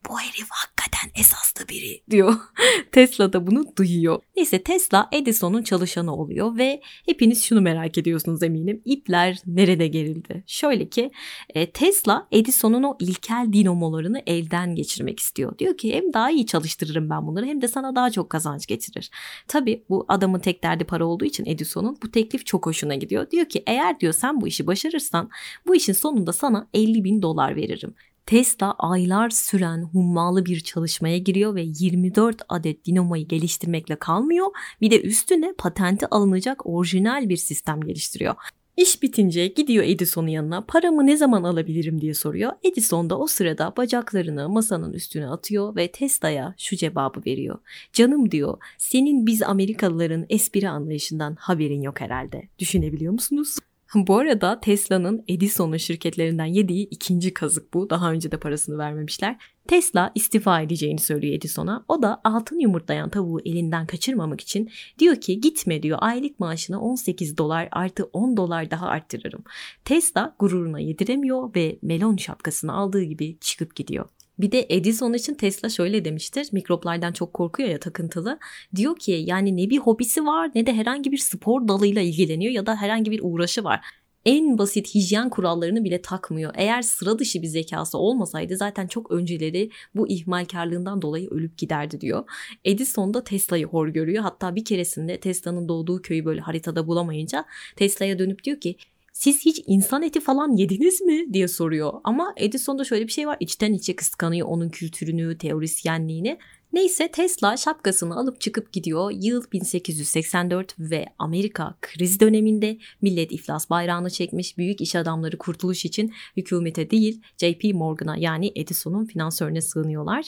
bu 0.09 0.21
herif 0.21 0.49
hakikaten 0.51 1.21
esaslı 1.21 1.69
biri 1.69 2.03
diyor. 2.11 2.35
Tesla 2.93 3.33
da 3.33 3.47
bunu 3.47 3.65
duyuyor. 3.79 4.19
Neyse 4.37 4.63
Tesla 4.63 5.09
Edison'un 5.13 5.63
çalışanı 5.63 6.17
oluyor 6.17 6.57
ve 6.57 6.81
hepiniz 7.07 7.43
şunu 7.43 7.61
merak 7.61 7.99
ediyorsunuz 7.99 8.43
eminim. 8.43 8.83
İpler 8.85 9.39
nerede 9.47 9.87
gerildi? 9.87 10.45
Şöyle 10.47 10.89
ki 10.89 11.11
e, 11.55 11.71
Tesla 11.71 12.29
Edison'un 12.33 12.83
o 12.83 12.97
ilkel 13.01 13.49
dinamolarını 13.53 14.23
elden 14.27 14.75
geçirmek 14.75 15.21
istiyor. 15.21 15.59
Diyor 15.59 15.77
ki 15.77 15.95
hem 15.95 16.13
daha 16.13 16.31
iyi 16.31 16.47
çalıştırırım 16.47 17.11
ben 17.11 17.27
bunları 17.27 17.47
hem 17.47 17.63
de 17.63 17.69
sana 17.69 17.97
daha 17.97 18.11
çok 18.11 18.31
kazanç 18.31 18.67
getirir. 18.67 19.11
Tabi 19.49 19.85
bu 19.89 20.05
adamın 20.09 20.39
tek 20.39 20.63
derdi 20.63 20.85
para 20.85 21.07
olduğu 21.07 21.25
için 21.25 21.47
Edison'un 21.47 21.99
bu 22.03 22.11
teklif 22.11 22.47
çok 22.47 22.67
hoşuna 22.67 22.95
gidiyor. 22.95 23.31
Diyor 23.31 23.47
ki 23.47 23.63
eğer 23.67 24.01
diyor 24.01 24.13
sen 24.13 24.41
bu 24.41 24.49
işi 24.49 24.67
başarırsan 24.67 25.31
bu 25.67 25.75
işin 25.75 25.93
sonunda 25.93 26.33
sana 26.33 26.69
50 26.75 27.05
bin 27.05 27.23
dolar 27.23 27.57
veririm. 27.57 27.95
Tesla 28.27 28.75
aylar 28.79 29.31
süren 29.31 29.83
hummalı 29.83 30.47
bir 30.47 30.61
çalışmaya 30.61 31.19
giriyor 31.19 31.55
ve 31.55 31.63
24 31.63 32.43
adet 32.49 32.85
dinamoyu 32.85 33.29
geliştirmekle 33.29 33.97
kalmıyor. 33.97 34.47
Bir 34.81 34.91
de 34.91 35.03
üstüne 35.03 35.55
patenti 35.59 36.07
alınacak 36.07 36.67
orijinal 36.67 37.29
bir 37.29 37.37
sistem 37.37 37.81
geliştiriyor. 37.81 38.35
İş 38.77 39.03
bitince 39.03 39.47
gidiyor 39.47 39.85
Edison'un 39.85 40.29
yanına 40.29 40.61
paramı 40.61 41.07
ne 41.07 41.17
zaman 41.17 41.43
alabilirim 41.43 42.01
diye 42.01 42.15
soruyor. 42.15 42.53
Edison 42.63 43.11
da 43.11 43.19
o 43.19 43.27
sırada 43.27 43.75
bacaklarını 43.77 44.49
masanın 44.49 44.93
üstüne 44.93 45.29
atıyor 45.29 45.77
ve 45.77 45.93
Tesla'ya 45.93 46.55
şu 46.59 46.77
cevabı 46.77 47.21
veriyor. 47.27 47.59
Canım 47.93 48.31
diyor 48.31 48.59
senin 48.79 49.27
biz 49.27 49.43
Amerikalıların 49.43 50.27
espri 50.29 50.69
anlayışından 50.69 51.35
haberin 51.35 51.83
yok 51.83 52.01
herhalde. 52.01 52.49
Düşünebiliyor 52.59 53.13
musunuz? 53.13 53.57
Bu 53.97 54.19
arada 54.19 54.61
Tesla'nın 54.61 55.25
Edison'un 55.29 55.77
şirketlerinden 55.77 56.45
yediği 56.45 56.89
ikinci 56.89 57.35
kazık 57.35 57.75
bu. 57.75 57.91
Daha 57.91 58.13
önce 58.13 58.31
de 58.33 58.37
parasını 58.37 58.79
vermemişler. 58.79 59.37
Tesla 59.69 60.13
istifa 60.15 60.61
edeceğini 60.61 61.01
söylüyor 61.01 61.35
Edison'a. 61.35 61.85
O 61.89 62.03
da 62.03 62.21
altın 62.25 62.59
yumurtlayan 62.59 63.11
tavuğu 63.11 63.41
elinden 63.45 63.87
kaçırmamak 63.87 64.41
için 64.41 64.71
diyor 64.99 65.17
ki 65.17 65.41
gitme 65.41 65.83
diyor 65.83 65.99
aylık 66.01 66.41
maaşına 66.41 66.81
18 66.81 67.39
dolar 67.39 67.69
artı 67.73 68.05
10 68.05 68.37
dolar 68.37 68.71
daha 68.71 68.87
arttırırım. 68.87 69.45
Tesla 69.85 70.37
gururuna 70.39 70.81
yediremiyor 70.81 71.55
ve 71.55 71.79
melon 71.83 72.17
şapkasını 72.17 72.73
aldığı 72.73 73.03
gibi 73.03 73.39
çıkıp 73.41 73.77
gidiyor. 73.77 74.09
Bir 74.39 74.53
de 74.53 74.67
Edison 74.69 75.13
için 75.13 75.35
Tesla 75.35 75.69
şöyle 75.69 76.05
demiştir. 76.05 76.49
Mikroplardan 76.53 77.13
çok 77.13 77.35
korkuyor 77.35 77.69
ya 77.69 77.81
takıntılı. 77.81 78.39
Diyor 78.77 78.99
ki 78.99 79.13
yani 79.27 79.57
ne 79.57 79.71
bir 79.71 79.79
hobisi 79.79 80.27
var 80.27 80.51
ne 80.55 80.67
de 80.67 80.73
herhangi 80.73 81.13
bir 81.13 81.19
spor 81.19 81.69
dalıyla 81.69 82.03
ilgileniyor 82.03 82.53
ya 82.53 82.67
da 82.67 82.77
herhangi 82.77 83.11
bir 83.11 83.21
uğraşı 83.23 83.65
var 83.65 83.81
en 84.27 84.59
basit 84.59 84.95
hijyen 84.95 85.31
kurallarını 85.31 85.85
bile 85.85 86.03
takmıyor. 86.03 86.53
Eğer 86.57 86.83
sıra 86.83 87.19
dışı 87.19 87.43
bir 87.43 87.47
zekası 87.47 87.99
olmasaydı 87.99 88.57
zaten 88.57 88.87
çok 88.87 89.11
önceleri 89.11 89.71
bu 89.95 90.09
ihmalkarlığından 90.09 91.03
dolayı 91.03 91.29
ölüp 91.31 91.59
giderdi 91.59 92.01
diyor. 92.01 92.25
Edison 92.65 93.15
da 93.15 93.25
Tesla'yı 93.25 93.67
hor 93.67 93.89
görüyor. 93.89 94.23
Hatta 94.23 94.55
bir 94.55 94.65
keresinde 94.65 95.21
Tesla'nın 95.21 95.69
doğduğu 95.69 96.03
köyü 96.03 96.25
böyle 96.25 96.41
haritada 96.41 96.87
bulamayınca 96.87 97.45
Tesla'ya 97.77 98.19
dönüp 98.19 98.45
diyor 98.45 98.61
ki 98.61 98.77
siz 99.17 99.41
hiç 99.45 99.63
insan 99.67 100.03
eti 100.03 100.21
falan 100.21 100.57
yediniz 100.57 101.01
mi 101.01 101.35
diye 101.35 101.49
soruyor. 101.49 101.93
Ama 102.05 102.35
Edison'da 102.37 102.85
şöyle 102.85 103.07
bir 103.07 103.13
şey 103.13 103.27
var 103.27 103.37
içten 103.41 103.73
içe 103.73 103.97
kıskanıyor 103.97 104.49
onun 104.49 104.69
kültürünü, 104.69 105.39
teorisyenliğini. 105.39 106.39
Neyse 106.77 107.09
Tesla 107.09 107.57
şapkasını 107.57 108.17
alıp 108.17 108.41
çıkıp 108.41 108.73
gidiyor. 108.73 109.11
Yıl 109.15 109.45
1884 109.53 110.75
ve 110.79 111.07
Amerika 111.19 111.75
kriz 111.83 112.21
döneminde 112.21 112.79
millet 113.03 113.33
iflas 113.33 113.71
bayrağını 113.71 114.11
çekmiş. 114.11 114.59
Büyük 114.59 114.81
iş 114.81 114.97
adamları 114.97 115.39
kurtuluş 115.39 115.85
için 115.85 116.15
hükümete 116.37 116.91
değil 116.91 117.23
JP 117.39 117.75
Morgan'a 117.75 118.17
yani 118.17 118.53
Edison'un 118.57 119.05
finansörüne 119.05 119.61
sığınıyorlar. 119.61 120.27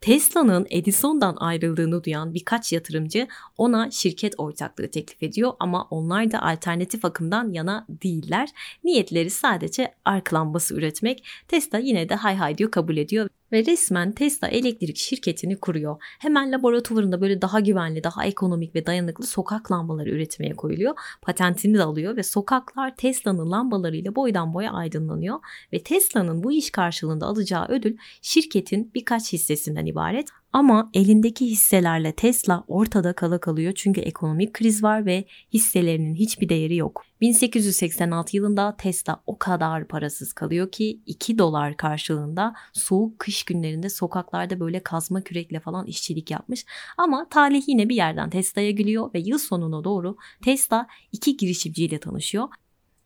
Tesla'nın 0.00 0.66
Edison'dan 0.70 1.36
ayrıldığını 1.36 2.04
duyan 2.04 2.34
birkaç 2.34 2.72
yatırımcı 2.72 3.28
ona 3.56 3.90
şirket 3.90 4.34
ortaklığı 4.38 4.90
teklif 4.90 5.22
ediyor 5.22 5.52
ama 5.58 5.88
onlar 5.90 6.32
da 6.32 6.42
alternatif 6.42 7.04
akımdan 7.04 7.52
yana 7.52 7.86
değiller. 7.88 8.48
Niyetleri 8.84 9.30
sadece 9.30 9.94
ark 10.04 10.34
lambası 10.34 10.74
üretmek. 10.74 11.24
Tesla 11.48 11.78
yine 11.78 12.08
de 12.08 12.14
hay 12.14 12.36
hay 12.36 12.58
diyor 12.58 12.70
kabul 12.70 12.96
ediyor 12.96 13.28
ve 13.52 13.66
resmen 13.66 14.12
Tesla 14.12 14.48
elektrik 14.48 14.96
şirketini 14.96 15.60
kuruyor. 15.60 15.96
Hemen 16.18 16.52
laboratuvarında 16.52 17.20
böyle 17.20 17.42
daha 17.42 17.60
güvenli, 17.60 18.04
daha 18.04 18.24
ekonomik 18.24 18.74
ve 18.74 18.86
dayanıklı 18.86 19.26
sokak 19.26 19.72
lambaları 19.72 20.10
üretmeye 20.10 20.56
koyuluyor. 20.56 20.94
Patentini 21.22 21.78
de 21.78 21.82
alıyor 21.82 22.16
ve 22.16 22.22
sokaklar 22.22 22.96
Tesla'nın 22.96 23.50
lambalarıyla 23.50 24.14
boydan 24.14 24.54
boya 24.54 24.72
aydınlanıyor 24.72 25.38
ve 25.72 25.82
Tesla'nın 25.82 26.42
bu 26.42 26.52
iş 26.52 26.70
karşılığında 26.70 27.26
alacağı 27.26 27.66
ödül 27.68 27.96
şirketin 28.22 28.90
birkaç 28.94 29.32
hissesinden 29.32 29.86
ibaret. 29.86 30.28
Ama 30.52 30.90
elindeki 30.94 31.46
hisselerle 31.46 32.12
Tesla 32.12 32.64
ortada 32.68 33.12
kala 33.12 33.40
kalıyor 33.40 33.72
çünkü 33.76 34.00
ekonomik 34.00 34.54
kriz 34.54 34.82
var 34.82 35.06
ve 35.06 35.24
hisselerinin 35.52 36.14
hiçbir 36.14 36.48
değeri 36.48 36.76
yok. 36.76 37.04
1886 37.20 38.36
yılında 38.36 38.76
Tesla 38.76 39.22
o 39.26 39.38
kadar 39.38 39.88
parasız 39.88 40.32
kalıyor 40.32 40.70
ki 40.70 41.00
2 41.06 41.38
dolar 41.38 41.76
karşılığında 41.76 42.54
soğuk 42.72 43.18
kış 43.18 43.42
günlerinde 43.42 43.88
sokaklarda 43.88 44.60
böyle 44.60 44.82
kazma 44.82 45.20
kürekle 45.20 45.60
falan 45.60 45.86
işçilik 45.86 46.30
yapmış. 46.30 46.64
Ama 46.96 47.28
talih 47.28 47.68
yine 47.68 47.88
bir 47.88 47.96
yerden 47.96 48.30
Tesla'ya 48.30 48.70
gülüyor 48.70 49.14
ve 49.14 49.20
yıl 49.20 49.38
sonuna 49.38 49.84
doğru 49.84 50.16
Tesla 50.42 50.86
iki 51.12 51.36
girişimciyle 51.36 52.00
tanışıyor 52.00 52.48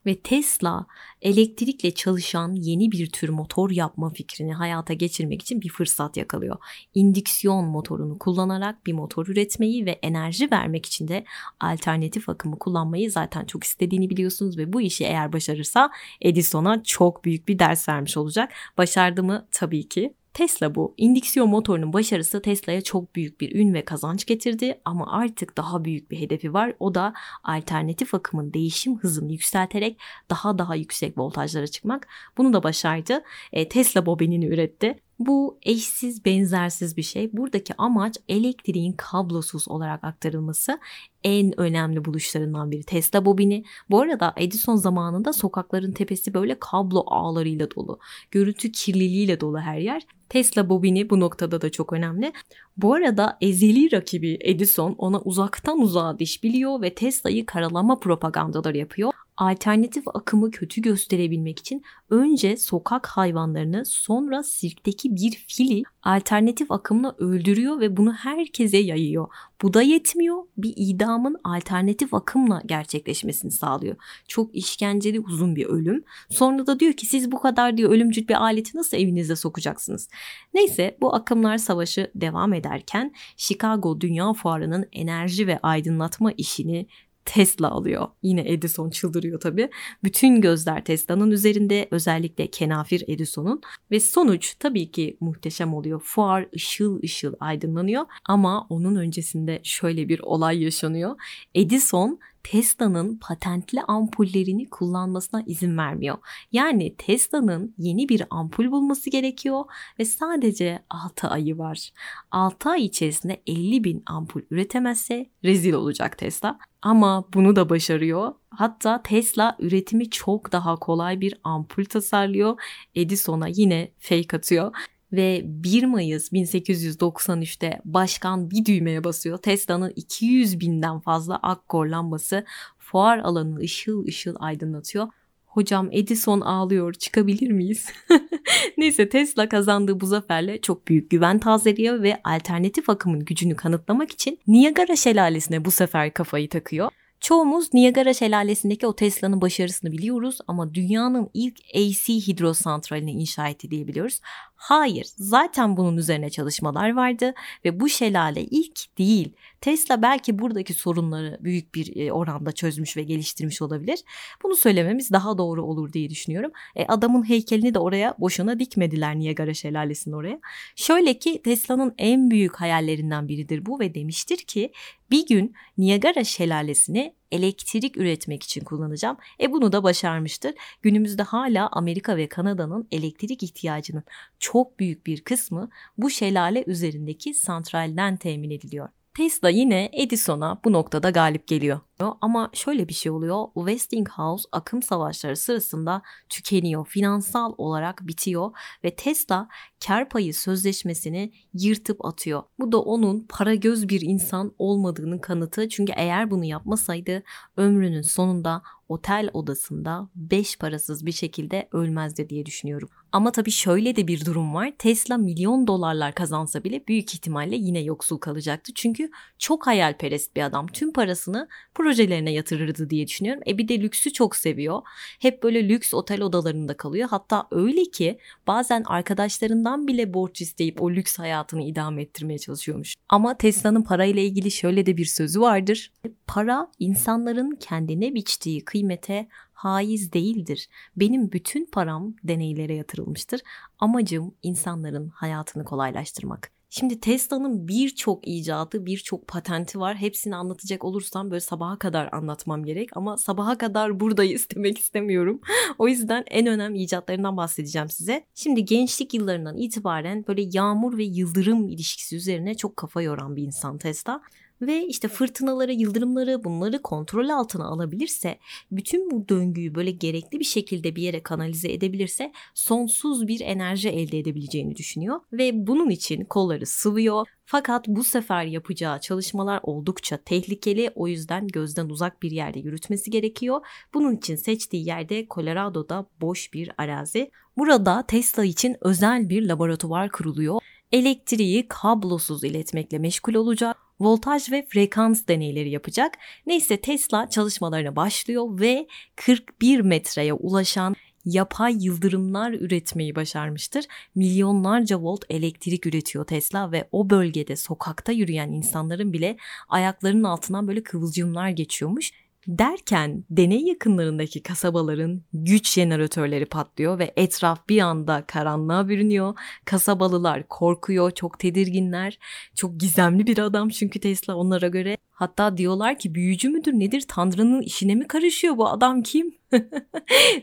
ve 0.06 0.20
Tesla 0.20 0.86
elektrikle 1.22 1.94
çalışan 1.94 2.54
yeni 2.54 2.92
bir 2.92 3.10
tür 3.10 3.28
motor 3.28 3.70
yapma 3.70 4.10
fikrini 4.10 4.54
hayata 4.54 4.94
geçirmek 4.94 5.42
için 5.42 5.60
bir 5.60 5.68
fırsat 5.68 6.16
yakalıyor. 6.16 6.56
İndüksiyon 6.94 7.64
motorunu 7.64 8.18
kullanarak 8.18 8.86
bir 8.86 8.92
motor 8.92 9.26
üretmeyi 9.26 9.86
ve 9.86 9.90
enerji 9.90 10.50
vermek 10.50 10.86
için 10.86 11.08
de 11.08 11.24
alternatif 11.60 12.28
akımı 12.28 12.58
kullanmayı 12.58 13.10
zaten 13.10 13.44
çok 13.44 13.64
istediğini 13.64 14.10
biliyorsunuz 14.10 14.58
ve 14.58 14.72
bu 14.72 14.80
işi 14.80 15.04
eğer 15.04 15.32
başarırsa 15.32 15.90
Edison'a 16.20 16.82
çok 16.82 17.24
büyük 17.24 17.48
bir 17.48 17.58
ders 17.58 17.88
vermiş 17.88 18.16
olacak. 18.16 18.52
Başardı 18.78 19.22
mı? 19.22 19.46
Tabii 19.50 19.88
ki. 19.88 20.14
Tesla 20.34 20.74
bu. 20.74 20.94
İndüksiyon 20.96 21.48
motorunun 21.48 21.92
başarısı 21.92 22.42
Tesla'ya 22.42 22.80
çok 22.80 23.14
büyük 23.14 23.40
bir 23.40 23.54
ün 23.54 23.74
ve 23.74 23.84
kazanç 23.84 24.26
getirdi 24.26 24.80
ama 24.84 25.12
artık 25.12 25.56
daha 25.56 25.84
büyük 25.84 26.10
bir 26.10 26.20
hedefi 26.20 26.54
var. 26.54 26.72
O 26.80 26.94
da 26.94 27.12
alternatif 27.44 28.14
akımın 28.14 28.52
değişim 28.52 28.98
hızını 28.98 29.32
yükselterek 29.32 30.00
daha 30.30 30.58
daha 30.58 30.74
yüksek 30.74 31.18
voltajlara 31.18 31.66
çıkmak. 31.66 32.08
Bunu 32.38 32.52
da 32.52 32.62
başardı. 32.62 33.22
E, 33.52 33.68
Tesla 33.68 34.06
bobinini 34.06 34.46
üretti. 34.46 34.98
Bu 35.18 35.58
eşsiz 35.62 36.24
benzersiz 36.24 36.96
bir 36.96 37.02
şey. 37.02 37.32
Buradaki 37.32 37.74
amaç 37.78 38.16
elektriğin 38.28 38.92
kablosuz 38.92 39.68
olarak 39.68 40.04
aktarılması 40.04 40.78
en 41.24 41.60
önemli 41.60 42.04
buluşlarından 42.04 42.70
biri 42.70 42.82
Tesla 42.82 43.24
bobini. 43.24 43.64
Bu 43.90 44.00
arada 44.00 44.34
Edison 44.36 44.76
zamanında 44.76 45.32
sokakların 45.32 45.92
tepesi 45.92 46.34
böyle 46.34 46.58
kablo 46.60 47.04
ağlarıyla 47.06 47.70
dolu. 47.70 47.98
Görüntü 48.30 48.72
kirliliğiyle 48.72 49.40
dolu 49.40 49.58
her 49.58 49.78
yer. 49.78 50.02
Tesla 50.28 50.68
bobini 50.68 51.10
bu 51.10 51.20
noktada 51.20 51.60
da 51.60 51.70
çok 51.70 51.92
önemli. 51.92 52.32
Bu 52.76 52.94
arada 52.94 53.38
ezeli 53.40 53.92
rakibi 53.92 54.38
Edison 54.40 54.94
ona 54.98 55.20
uzaktan 55.20 55.80
uzağa 55.80 56.18
diş 56.18 56.42
biliyor 56.42 56.82
ve 56.82 56.94
Tesla'yı 56.94 57.46
karalama 57.46 57.98
propagandaları 57.98 58.78
yapıyor 58.78 59.12
alternatif 59.36 60.04
akımı 60.14 60.50
kötü 60.50 60.82
gösterebilmek 60.82 61.58
için 61.58 61.82
önce 62.10 62.56
sokak 62.56 63.06
hayvanlarını 63.06 63.84
sonra 63.86 64.42
sirkteki 64.42 65.16
bir 65.16 65.44
fili 65.48 65.82
alternatif 66.02 66.72
akımla 66.72 67.14
öldürüyor 67.18 67.80
ve 67.80 67.96
bunu 67.96 68.12
herkese 68.12 68.78
yayıyor. 68.78 69.28
Bu 69.62 69.74
da 69.74 69.82
yetmiyor. 69.82 70.44
Bir 70.56 70.74
idamın 70.76 71.36
alternatif 71.44 72.14
akımla 72.14 72.62
gerçekleşmesini 72.66 73.50
sağlıyor. 73.50 73.96
Çok 74.28 74.56
işkenceli 74.56 75.20
uzun 75.20 75.56
bir 75.56 75.66
ölüm. 75.66 76.04
Sonra 76.30 76.66
da 76.66 76.80
diyor 76.80 76.92
ki 76.92 77.06
siz 77.06 77.32
bu 77.32 77.40
kadar 77.40 77.76
diyor 77.76 77.90
ölümcül 77.90 78.28
bir 78.28 78.42
aleti 78.42 78.78
nasıl 78.78 78.96
evinize 78.96 79.36
sokacaksınız? 79.36 80.08
Neyse 80.54 80.96
bu 81.00 81.14
akımlar 81.14 81.58
savaşı 81.58 82.10
devam 82.14 82.52
ederken 82.52 83.12
Chicago 83.36 84.00
Dünya 84.00 84.32
Fuarı'nın 84.32 84.88
enerji 84.92 85.46
ve 85.46 85.58
aydınlatma 85.62 86.32
işini 86.32 86.86
Tesla 87.24 87.70
alıyor. 87.70 88.06
Yine 88.22 88.52
Edison 88.52 88.90
çıldırıyor 88.90 89.40
tabii. 89.40 89.70
Bütün 90.04 90.40
gözler 90.40 90.84
Tesla'nın 90.84 91.30
üzerinde 91.30 91.88
özellikle 91.90 92.46
kenafir 92.46 93.04
Edison'un 93.08 93.60
ve 93.90 94.00
sonuç 94.00 94.54
tabii 94.54 94.90
ki 94.90 95.16
muhteşem 95.20 95.74
oluyor. 95.74 96.00
Fuar 96.04 96.46
ışıl 96.54 97.02
ışıl 97.02 97.34
aydınlanıyor 97.40 98.04
ama 98.24 98.66
onun 98.68 98.96
öncesinde 98.96 99.60
şöyle 99.62 100.08
bir 100.08 100.20
olay 100.20 100.62
yaşanıyor. 100.62 101.16
Edison 101.54 102.20
Tesla'nın 102.44 103.16
patentli 103.16 103.82
ampullerini 103.82 104.70
kullanmasına 104.70 105.42
izin 105.46 105.78
vermiyor. 105.78 106.16
Yani 106.52 106.94
Tesla'nın 106.98 107.74
yeni 107.78 108.08
bir 108.08 108.22
ampul 108.30 108.70
bulması 108.70 109.10
gerekiyor 109.10 109.64
ve 109.98 110.04
sadece 110.04 110.84
6 110.90 111.28
ayı 111.28 111.58
var. 111.58 111.92
6 112.30 112.70
ay 112.70 112.84
içerisinde 112.84 113.42
50 113.46 113.84
bin 113.84 114.02
ampul 114.06 114.40
üretemezse 114.50 115.30
rezil 115.44 115.72
olacak 115.72 116.18
Tesla. 116.18 116.58
Ama 116.82 117.24
bunu 117.34 117.56
da 117.56 117.68
başarıyor. 117.68 118.34
Hatta 118.50 119.02
Tesla 119.02 119.56
üretimi 119.58 120.10
çok 120.10 120.52
daha 120.52 120.76
kolay 120.76 121.20
bir 121.20 121.34
ampul 121.44 121.84
tasarlıyor. 121.84 122.60
Edison'a 122.94 123.48
yine 123.48 123.90
fake 123.98 124.36
atıyor 124.36 124.72
ve 125.12 125.42
1 125.44 125.84
Mayıs 125.84 126.32
1893'te 126.32 127.80
başkan 127.84 128.50
bir 128.50 128.64
düğmeye 128.64 129.04
basıyor. 129.04 129.38
Tesla'nın 129.38 129.92
200 129.96 130.60
binden 130.60 131.00
fazla 131.00 131.36
akkor 131.36 131.86
lambası 131.86 132.44
fuar 132.78 133.18
alanını 133.18 133.58
ışıl 133.58 134.06
ışıl 134.06 134.36
aydınlatıyor. 134.38 135.08
Hocam 135.46 135.88
Edison 135.92 136.40
ağlıyor 136.40 136.92
çıkabilir 136.92 137.50
miyiz? 137.50 137.86
Neyse 138.78 139.08
Tesla 139.08 139.48
kazandığı 139.48 140.00
bu 140.00 140.06
zaferle 140.06 140.60
çok 140.60 140.88
büyük 140.88 141.10
güven 141.10 141.38
tazeliyor 141.38 142.02
ve 142.02 142.20
alternatif 142.24 142.88
akımın 142.90 143.24
gücünü 143.24 143.56
kanıtlamak 143.56 144.10
için 144.10 144.38
Niagara 144.46 144.96
şelalesine 144.96 145.64
bu 145.64 145.70
sefer 145.70 146.14
kafayı 146.14 146.48
takıyor. 146.48 146.90
Çoğumuz 147.24 147.74
Niagara 147.74 148.14
Şelalesi'ndeki 148.14 148.86
o 148.86 148.96
Tesla'nın 148.96 149.40
başarısını 149.40 149.92
biliyoruz 149.92 150.38
ama 150.46 150.74
dünyanın 150.74 151.30
ilk 151.34 151.58
AC 151.74 152.08
hidrosantralini 152.08 153.12
inşa 153.12 153.48
etti 153.48 153.70
diyebiliyoruz. 153.70 154.20
Hayır, 154.56 155.06
zaten 155.16 155.76
bunun 155.76 155.96
üzerine 155.96 156.30
çalışmalar 156.30 156.94
vardı 156.94 157.34
ve 157.64 157.80
bu 157.80 157.88
şelale 157.88 158.44
ilk 158.44 158.98
değil. 158.98 159.32
Tesla 159.60 160.02
belki 160.02 160.38
buradaki 160.38 160.74
sorunları 160.74 161.38
büyük 161.40 161.74
bir 161.74 161.96
e, 161.96 162.12
oranda 162.12 162.52
çözmüş 162.52 162.96
ve 162.96 163.02
geliştirmiş 163.02 163.62
olabilir. 163.62 164.00
Bunu 164.42 164.56
söylememiz 164.56 165.10
daha 165.10 165.38
doğru 165.38 165.62
olur 165.62 165.92
diye 165.92 166.10
düşünüyorum. 166.10 166.52
E, 166.76 166.86
adamın 166.86 167.28
heykelini 167.28 167.74
de 167.74 167.78
oraya 167.78 168.14
boşuna 168.18 168.58
dikmediler 168.58 169.18
Niagara 169.18 169.54
Şelalesi'nin 169.54 170.14
oraya. 170.14 170.40
Şöyle 170.76 171.18
ki 171.18 171.42
Tesla'nın 171.42 171.94
en 171.98 172.30
büyük 172.30 172.56
hayallerinden 172.56 173.28
biridir 173.28 173.66
bu 173.66 173.80
ve 173.80 173.94
demiştir 173.94 174.36
ki 174.36 174.72
bir 175.10 175.26
gün 175.26 175.54
Niagara 175.78 176.24
Şelalesi'ni 176.24 177.14
elektrik 177.34 177.96
üretmek 177.96 178.42
için 178.42 178.64
kullanacağım. 178.64 179.16
E 179.40 179.52
bunu 179.52 179.72
da 179.72 179.82
başarmıştır. 179.82 180.54
Günümüzde 180.82 181.22
hala 181.22 181.68
Amerika 181.72 182.16
ve 182.16 182.28
Kanada'nın 182.28 182.88
elektrik 182.92 183.42
ihtiyacının 183.42 184.04
çok 184.38 184.78
büyük 184.78 185.06
bir 185.06 185.20
kısmı 185.20 185.70
bu 185.98 186.10
şelale 186.10 186.64
üzerindeki 186.66 187.34
santralden 187.34 188.16
temin 188.16 188.50
ediliyor. 188.50 188.88
Tesla 189.16 189.48
yine 189.48 189.90
Edison'a 189.92 190.60
bu 190.64 190.72
noktada 190.72 191.10
galip 191.10 191.46
geliyor. 191.46 191.80
Ama 192.20 192.50
şöyle 192.52 192.88
bir 192.88 192.94
şey 192.94 193.12
oluyor. 193.12 193.46
Westinghouse 193.54 194.48
akım 194.52 194.82
savaşları 194.82 195.36
sırasında 195.36 196.02
tükeniyor. 196.28 196.86
Finansal 196.86 197.54
olarak 197.58 198.06
bitiyor 198.06 198.52
ve 198.84 198.94
Tesla 198.94 199.48
kar 199.86 200.08
payı 200.08 200.34
sözleşmesini 200.34 201.32
yırtıp 201.54 202.04
atıyor. 202.04 202.42
Bu 202.58 202.72
da 202.72 202.80
onun 202.80 203.26
para 203.28 203.54
göz 203.54 203.88
bir 203.88 204.00
insan 204.00 204.54
olmadığının 204.58 205.18
kanıtı. 205.18 205.68
Çünkü 205.68 205.92
eğer 205.96 206.30
bunu 206.30 206.44
yapmasaydı 206.44 207.22
ömrünün 207.56 208.02
sonunda 208.02 208.62
otel 208.88 209.30
odasında 209.32 210.08
beş 210.14 210.58
parasız 210.58 211.06
bir 211.06 211.12
şekilde 211.12 211.68
ölmezdi 211.72 212.28
diye 212.28 212.46
düşünüyorum. 212.46 212.88
Ama 213.12 213.32
tabii 213.32 213.50
şöyle 213.50 213.96
de 213.96 214.08
bir 214.08 214.24
durum 214.24 214.54
var. 214.54 214.72
Tesla 214.78 215.16
milyon 215.16 215.66
dolarlar 215.66 216.14
kazansa 216.14 216.64
bile 216.64 216.84
büyük 216.88 217.14
ihtimalle 217.14 217.56
yine 217.56 217.80
yoksul 217.80 218.18
kalacaktı. 218.18 218.72
Çünkü 218.74 219.10
çok 219.38 219.66
hayalperest 219.66 220.36
bir 220.36 220.42
adam. 220.42 220.66
Tüm 220.66 220.92
parasını 220.92 221.48
projelerine 221.74 222.32
yatırırdı 222.32 222.90
diye 222.90 223.06
düşünüyorum. 223.06 223.42
E 223.46 223.58
bir 223.58 223.68
de 223.68 223.80
lüksü 223.80 224.12
çok 224.12 224.36
seviyor. 224.36 224.82
Hep 225.20 225.42
böyle 225.42 225.68
lüks 225.68 225.94
otel 225.94 226.22
odalarında 226.22 226.76
kalıyor. 226.76 227.08
Hatta 227.08 227.46
öyle 227.50 227.84
ki 227.84 228.18
bazen 228.46 228.82
arkadaşlarından 228.86 229.73
bile 229.78 230.14
borç 230.14 230.40
isteyip 230.40 230.82
o 230.82 230.90
lüks 230.90 231.18
hayatını 231.18 231.62
idame 231.62 232.02
ettirmeye 232.02 232.38
çalışıyormuş. 232.38 232.94
Ama 233.08 233.36
Tesla'nın 233.36 233.82
parayla 233.82 234.22
ilgili 234.22 234.50
şöyle 234.50 234.86
de 234.86 234.96
bir 234.96 235.04
sözü 235.04 235.40
vardır. 235.40 235.92
Para 236.26 236.70
insanların 236.78 237.56
kendine 237.60 238.14
biçtiği 238.14 238.64
kıymete 238.64 239.28
haiz 239.52 240.12
değildir. 240.12 240.68
Benim 240.96 241.32
bütün 241.32 241.66
param 241.72 242.14
deneylere 242.24 242.74
yatırılmıştır. 242.74 243.40
Amacım 243.78 244.34
insanların 244.42 245.08
hayatını 245.08 245.64
kolaylaştırmak. 245.64 246.53
Şimdi 246.76 247.00
Tesla'nın 247.00 247.68
birçok 247.68 248.28
icadı, 248.28 248.86
birçok 248.86 249.28
patenti 249.28 249.80
var. 249.80 249.96
Hepsini 249.96 250.36
anlatacak 250.36 250.84
olursam 250.84 251.30
böyle 251.30 251.40
sabaha 251.40 251.78
kadar 251.78 252.08
anlatmam 252.12 252.64
gerek 252.64 252.96
ama 252.96 253.16
sabaha 253.16 253.58
kadar 253.58 254.00
buradayız 254.00 254.46
demek 254.54 254.78
istemiyorum. 254.84 255.40
o 255.78 255.88
yüzden 255.88 256.24
en 256.30 256.46
önemli 256.46 256.82
icatlarından 256.82 257.36
bahsedeceğim 257.36 257.88
size. 257.88 258.24
Şimdi 258.34 258.64
gençlik 258.64 259.14
yıllarından 259.14 259.56
itibaren 259.56 260.24
böyle 260.28 260.42
yağmur 260.52 260.98
ve 260.98 261.04
yıldırım 261.04 261.68
ilişkisi 261.68 262.16
üzerine 262.16 262.54
çok 262.54 262.76
kafa 262.76 263.02
yoran 263.02 263.36
bir 263.36 263.42
insan 263.42 263.78
Tesla 263.78 264.20
ve 264.62 264.86
işte 264.86 265.08
fırtınaları, 265.08 265.72
yıldırımları 265.72 266.44
bunları 266.44 266.82
kontrol 266.82 267.28
altına 267.28 267.66
alabilirse, 267.66 268.38
bütün 268.72 269.10
bu 269.10 269.28
döngüyü 269.28 269.74
böyle 269.74 269.90
gerekli 269.90 270.40
bir 270.40 270.44
şekilde 270.44 270.96
bir 270.96 271.02
yere 271.02 271.22
kanalize 271.22 271.72
edebilirse 271.72 272.32
sonsuz 272.54 273.28
bir 273.28 273.40
enerji 273.40 273.88
elde 273.88 274.18
edebileceğini 274.18 274.76
düşünüyor 274.76 275.20
ve 275.32 275.66
bunun 275.66 275.90
için 275.90 276.24
kolları 276.24 276.66
sıvıyor. 276.66 277.26
Fakat 277.46 277.88
bu 277.88 278.04
sefer 278.04 278.44
yapacağı 278.44 279.00
çalışmalar 279.00 279.60
oldukça 279.62 280.16
tehlikeli. 280.16 280.90
O 280.94 281.08
yüzden 281.08 281.48
gözden 281.48 281.88
uzak 281.88 282.22
bir 282.22 282.30
yerde 282.30 282.58
yürütmesi 282.58 283.10
gerekiyor. 283.10 283.60
Bunun 283.94 284.16
için 284.16 284.36
seçtiği 284.36 284.86
yerde 284.86 285.26
Colorado'da 285.30 286.06
boş 286.20 286.52
bir 286.52 286.70
arazi. 286.78 287.30
Burada 287.56 288.04
Tesla 288.06 288.44
için 288.44 288.76
özel 288.80 289.28
bir 289.28 289.48
laboratuvar 289.48 290.10
kuruluyor 290.10 290.60
elektriği 290.92 291.68
kablosuz 291.68 292.44
iletmekle 292.44 292.98
meşgul 292.98 293.34
olacak 293.34 293.83
voltaj 294.00 294.52
ve 294.52 294.66
frekans 294.68 295.26
deneyleri 295.28 295.70
yapacak. 295.70 296.18
Neyse 296.46 296.80
Tesla 296.80 297.30
çalışmalarına 297.30 297.96
başlıyor 297.96 298.60
ve 298.60 298.86
41 299.16 299.80
metreye 299.80 300.32
ulaşan 300.32 300.94
yapay 301.24 301.84
yıldırımlar 301.84 302.52
üretmeyi 302.52 303.14
başarmıştır. 303.14 303.84
Milyonlarca 304.14 305.00
volt 305.00 305.24
elektrik 305.30 305.86
üretiyor 305.86 306.24
Tesla 306.24 306.72
ve 306.72 306.88
o 306.92 307.10
bölgede 307.10 307.56
sokakta 307.56 308.12
yürüyen 308.12 308.48
insanların 308.48 309.12
bile 309.12 309.36
ayaklarının 309.68 310.24
altından 310.24 310.68
böyle 310.68 310.82
kıvılcımlar 310.82 311.48
geçiyormuş. 311.48 312.12
Derken 312.48 313.24
deney 313.30 313.60
yakınlarındaki 313.60 314.42
kasabaların 314.42 315.22
güç 315.32 315.72
jeneratörleri 315.72 316.46
patlıyor 316.46 316.98
ve 316.98 317.12
etraf 317.16 317.68
bir 317.68 317.80
anda 317.80 318.24
karanlığa 318.26 318.88
bürünüyor. 318.88 319.34
Kasabalılar 319.64 320.48
korkuyor, 320.48 321.10
çok 321.10 321.38
tedirginler. 321.38 322.18
Çok 322.54 322.80
gizemli 322.80 323.26
bir 323.26 323.38
adam 323.38 323.68
çünkü 323.68 324.00
Tesla 324.00 324.36
onlara 324.36 324.68
göre. 324.68 324.96
Hatta 325.10 325.56
diyorlar 325.56 325.98
ki 325.98 326.14
büyücü 326.14 326.48
müdür 326.48 326.72
nedir 326.72 327.04
Tanrı'nın 327.08 327.62
işine 327.62 327.94
mi 327.94 328.06
karışıyor 328.08 328.56
bu 328.56 328.68
adam 328.68 329.02
kim? 329.02 329.34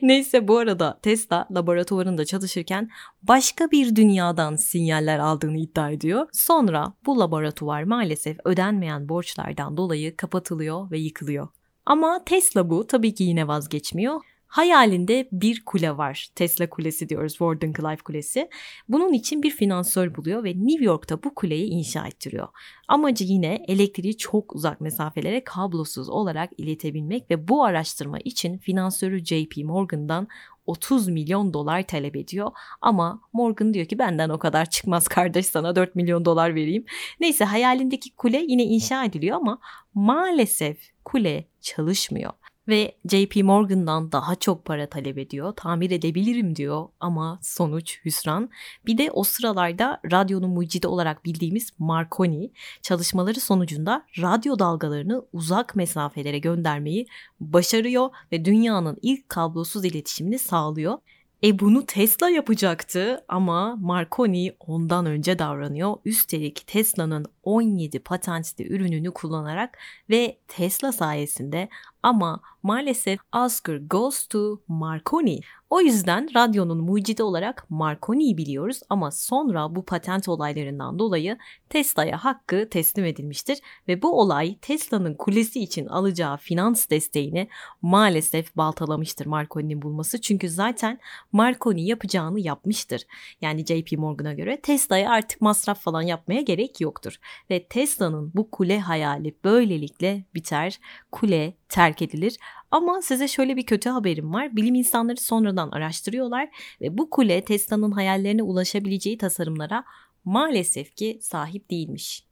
Neyse 0.02 0.48
bu 0.48 0.58
arada 0.58 1.00
Tesla 1.02 1.48
laboratuvarında 1.52 2.26
çalışırken 2.26 2.90
başka 3.24 3.72
bir 3.72 3.96
dünyadan 3.96 4.56
sinyaller 4.56 5.20
aldığını 5.20 5.58
iddia 5.58 5.92
ediyor. 5.92 6.28
Sonra 6.34 6.94
bu 7.06 7.20
laboratuvar 7.20 7.84
maalesef 7.84 8.38
ödenmeyen 8.46 9.10
borçlardan 9.10 9.78
dolayı 9.78 10.18
kapatılıyor 10.18 10.92
ve 10.92 11.00
yıkılıyor. 11.00 11.48
Ama 11.86 12.24
Tesla 12.26 12.70
bu 12.70 12.88
tabii 12.88 13.14
ki 13.14 13.24
yine 13.24 13.48
vazgeçmiyor. 13.48 14.22
Hayalinde 14.52 15.30
bir 15.32 15.66
kule 15.66 15.98
var. 15.98 16.30
Tesla 16.36 16.70
Kulesi 16.70 17.10
diyoruz, 17.10 17.32
Wardenclyffe 17.32 18.04
Kulesi. 18.04 18.50
Bunun 18.90 19.14
için 19.14 19.44
bir 19.44 19.50
finansör 19.50 20.16
buluyor 20.16 20.44
ve 20.44 20.50
New 20.50 20.86
York'ta 20.86 21.24
bu 21.24 21.36
kuleyi 21.36 21.70
inşa 21.70 22.08
ettiriyor. 22.08 22.48
Amacı 22.88 23.24
yine 23.24 23.66
elektriği 23.68 24.18
çok 24.18 24.56
uzak 24.56 24.82
mesafelere 24.82 25.44
kablosuz 25.44 26.10
olarak 26.10 26.50
iletebilmek 26.58 27.32
ve 27.32 27.48
bu 27.48 27.64
araştırma 27.64 28.20
için 28.20 28.58
finansörü 28.58 29.26
JP 29.26 29.58
Morgan'dan 29.58 30.28
30 30.66 31.08
milyon 31.08 31.54
dolar 31.54 31.88
talep 31.88 32.16
ediyor. 32.16 32.52
Ama 32.82 33.22
Morgan 33.34 33.74
diyor 33.74 33.86
ki 33.86 34.00
benden 34.00 34.30
o 34.30 34.40
kadar 34.40 34.70
çıkmaz 34.70 35.08
kardeş 35.08 35.46
sana 35.46 35.76
4 35.76 35.96
milyon 35.96 36.26
dolar 36.26 36.56
vereyim. 36.56 36.86
Neyse 37.20 37.46
hayalindeki 37.46 38.16
kule 38.16 38.46
yine 38.48 38.64
inşa 38.64 39.06
ediliyor 39.06 39.38
ama 39.38 39.60
maalesef 39.94 40.78
kule 41.06 41.51
çalışmıyor 41.62 42.34
ve 42.68 42.98
JP 43.06 43.36
Morgan'dan 43.44 44.12
daha 44.12 44.36
çok 44.36 44.66
para 44.66 44.90
talep 44.90 45.18
ediyor. 45.18 45.54
Tamir 45.56 45.92
edebilirim 45.92 46.56
diyor 46.56 46.88
ama 47.00 47.40
sonuç 47.42 48.06
hüsran. 48.06 48.50
Bir 48.86 48.98
de 48.98 49.12
o 49.12 49.24
sıralarda 49.24 50.02
radyonun 50.12 50.50
mucidi 50.50 50.88
olarak 50.88 51.26
bildiğimiz 51.26 51.74
Marconi 51.80 52.52
çalışmaları 52.82 53.40
sonucunda 53.40 54.06
radyo 54.22 54.60
dalgalarını 54.60 55.26
uzak 55.34 55.76
mesafelere 55.76 56.40
göndermeyi 56.40 57.08
başarıyor 57.40 58.10
ve 58.32 58.46
dünyanın 58.46 58.98
ilk 59.02 59.30
kablosuz 59.30 59.86
iletişimini 59.86 60.40
sağlıyor. 60.40 60.98
E 61.44 61.60
bunu 61.60 61.86
Tesla 61.86 62.30
yapacaktı 62.30 63.26
ama 63.28 63.76
Marconi 63.76 64.56
ondan 64.60 65.06
önce 65.06 65.40
davranıyor. 65.40 65.96
Üstelik 66.06 66.68
Tesla'nın 66.68 67.26
17 67.44 68.00
patentli 68.00 68.68
ürününü 68.68 69.12
kullanarak 69.12 69.78
ve 70.10 70.38
Tesla 70.48 70.92
sayesinde 70.92 71.70
Ama 72.04 72.42
maalesef 72.64 73.20
Oscar 73.36 73.78
goes 73.78 74.28
to 74.28 74.62
Marconi. 74.68 75.40
O 75.70 75.82
yüzden 75.82 76.30
radyonun 76.36 76.84
mucidi 76.84 77.24
olarak 77.24 77.66
Marconi'yi 77.70 78.38
biliyoruz 78.38 78.80
ama 78.90 79.12
sonra 79.12 79.76
bu 79.76 79.86
patent 79.86 80.28
olaylarından 80.28 81.00
dolayı 81.00 81.38
Tesla'ya 81.70 82.24
hakkı 82.24 82.70
teslim 82.70 83.06
edilmiştir 83.06 83.60
ve 83.88 84.02
bu 84.02 84.20
olay 84.20 84.58
Tesla'nın 84.62 85.16
kulesi 85.16 85.60
için 85.60 85.86
alacağı 85.86 86.38
finans 86.38 86.90
desteğini 86.90 87.48
maalesef 87.82 88.56
baltalamıştır 88.56 89.26
Marconi'nin 89.26 89.82
bulması. 89.82 90.22
Çünkü 90.22 90.50
zaten 90.50 91.00
Marconi 91.32 91.86
yapacağını 91.86 92.40
yapmıştır. 92.40 93.02
Yani 93.42 93.66
JP 93.66 93.98
Morgan'a 93.98 94.34
göre 94.34 94.62
Tesla'ya 94.62 95.12
artık 95.12 95.42
masraf 95.42 95.80
falan 95.80 96.02
yapmaya 96.02 96.42
gerek 96.42 96.82
yoktur. 96.82 97.16
Ve 97.50 97.64
Tesla'nın 97.64 98.32
bu 98.36 98.52
kule 98.52 98.80
hayali 98.80 99.36
böylelikle 99.44 100.26
biter. 100.36 100.80
Kule 101.12 101.54
terk 101.72 102.02
edilir. 102.02 102.38
Ama 102.72 103.02
size 103.02 103.28
şöyle 103.28 103.58
bir 103.58 103.66
kötü 103.66 103.90
haberim 103.90 104.34
var. 104.34 104.56
Bilim 104.56 104.76
insanları 104.76 105.18
sonradan 105.18 105.70
araştırıyorlar 105.70 106.50
ve 106.82 106.98
bu 106.98 107.10
kule 107.10 107.46
Tesla'nın 107.46 107.92
hayallerine 107.92 108.44
ulaşabileceği 108.44 109.18
tasarımlara 109.18 109.84
maalesef 110.26 110.96
ki 110.96 111.20
sahip 111.22 111.72
değilmiş. 111.72 112.31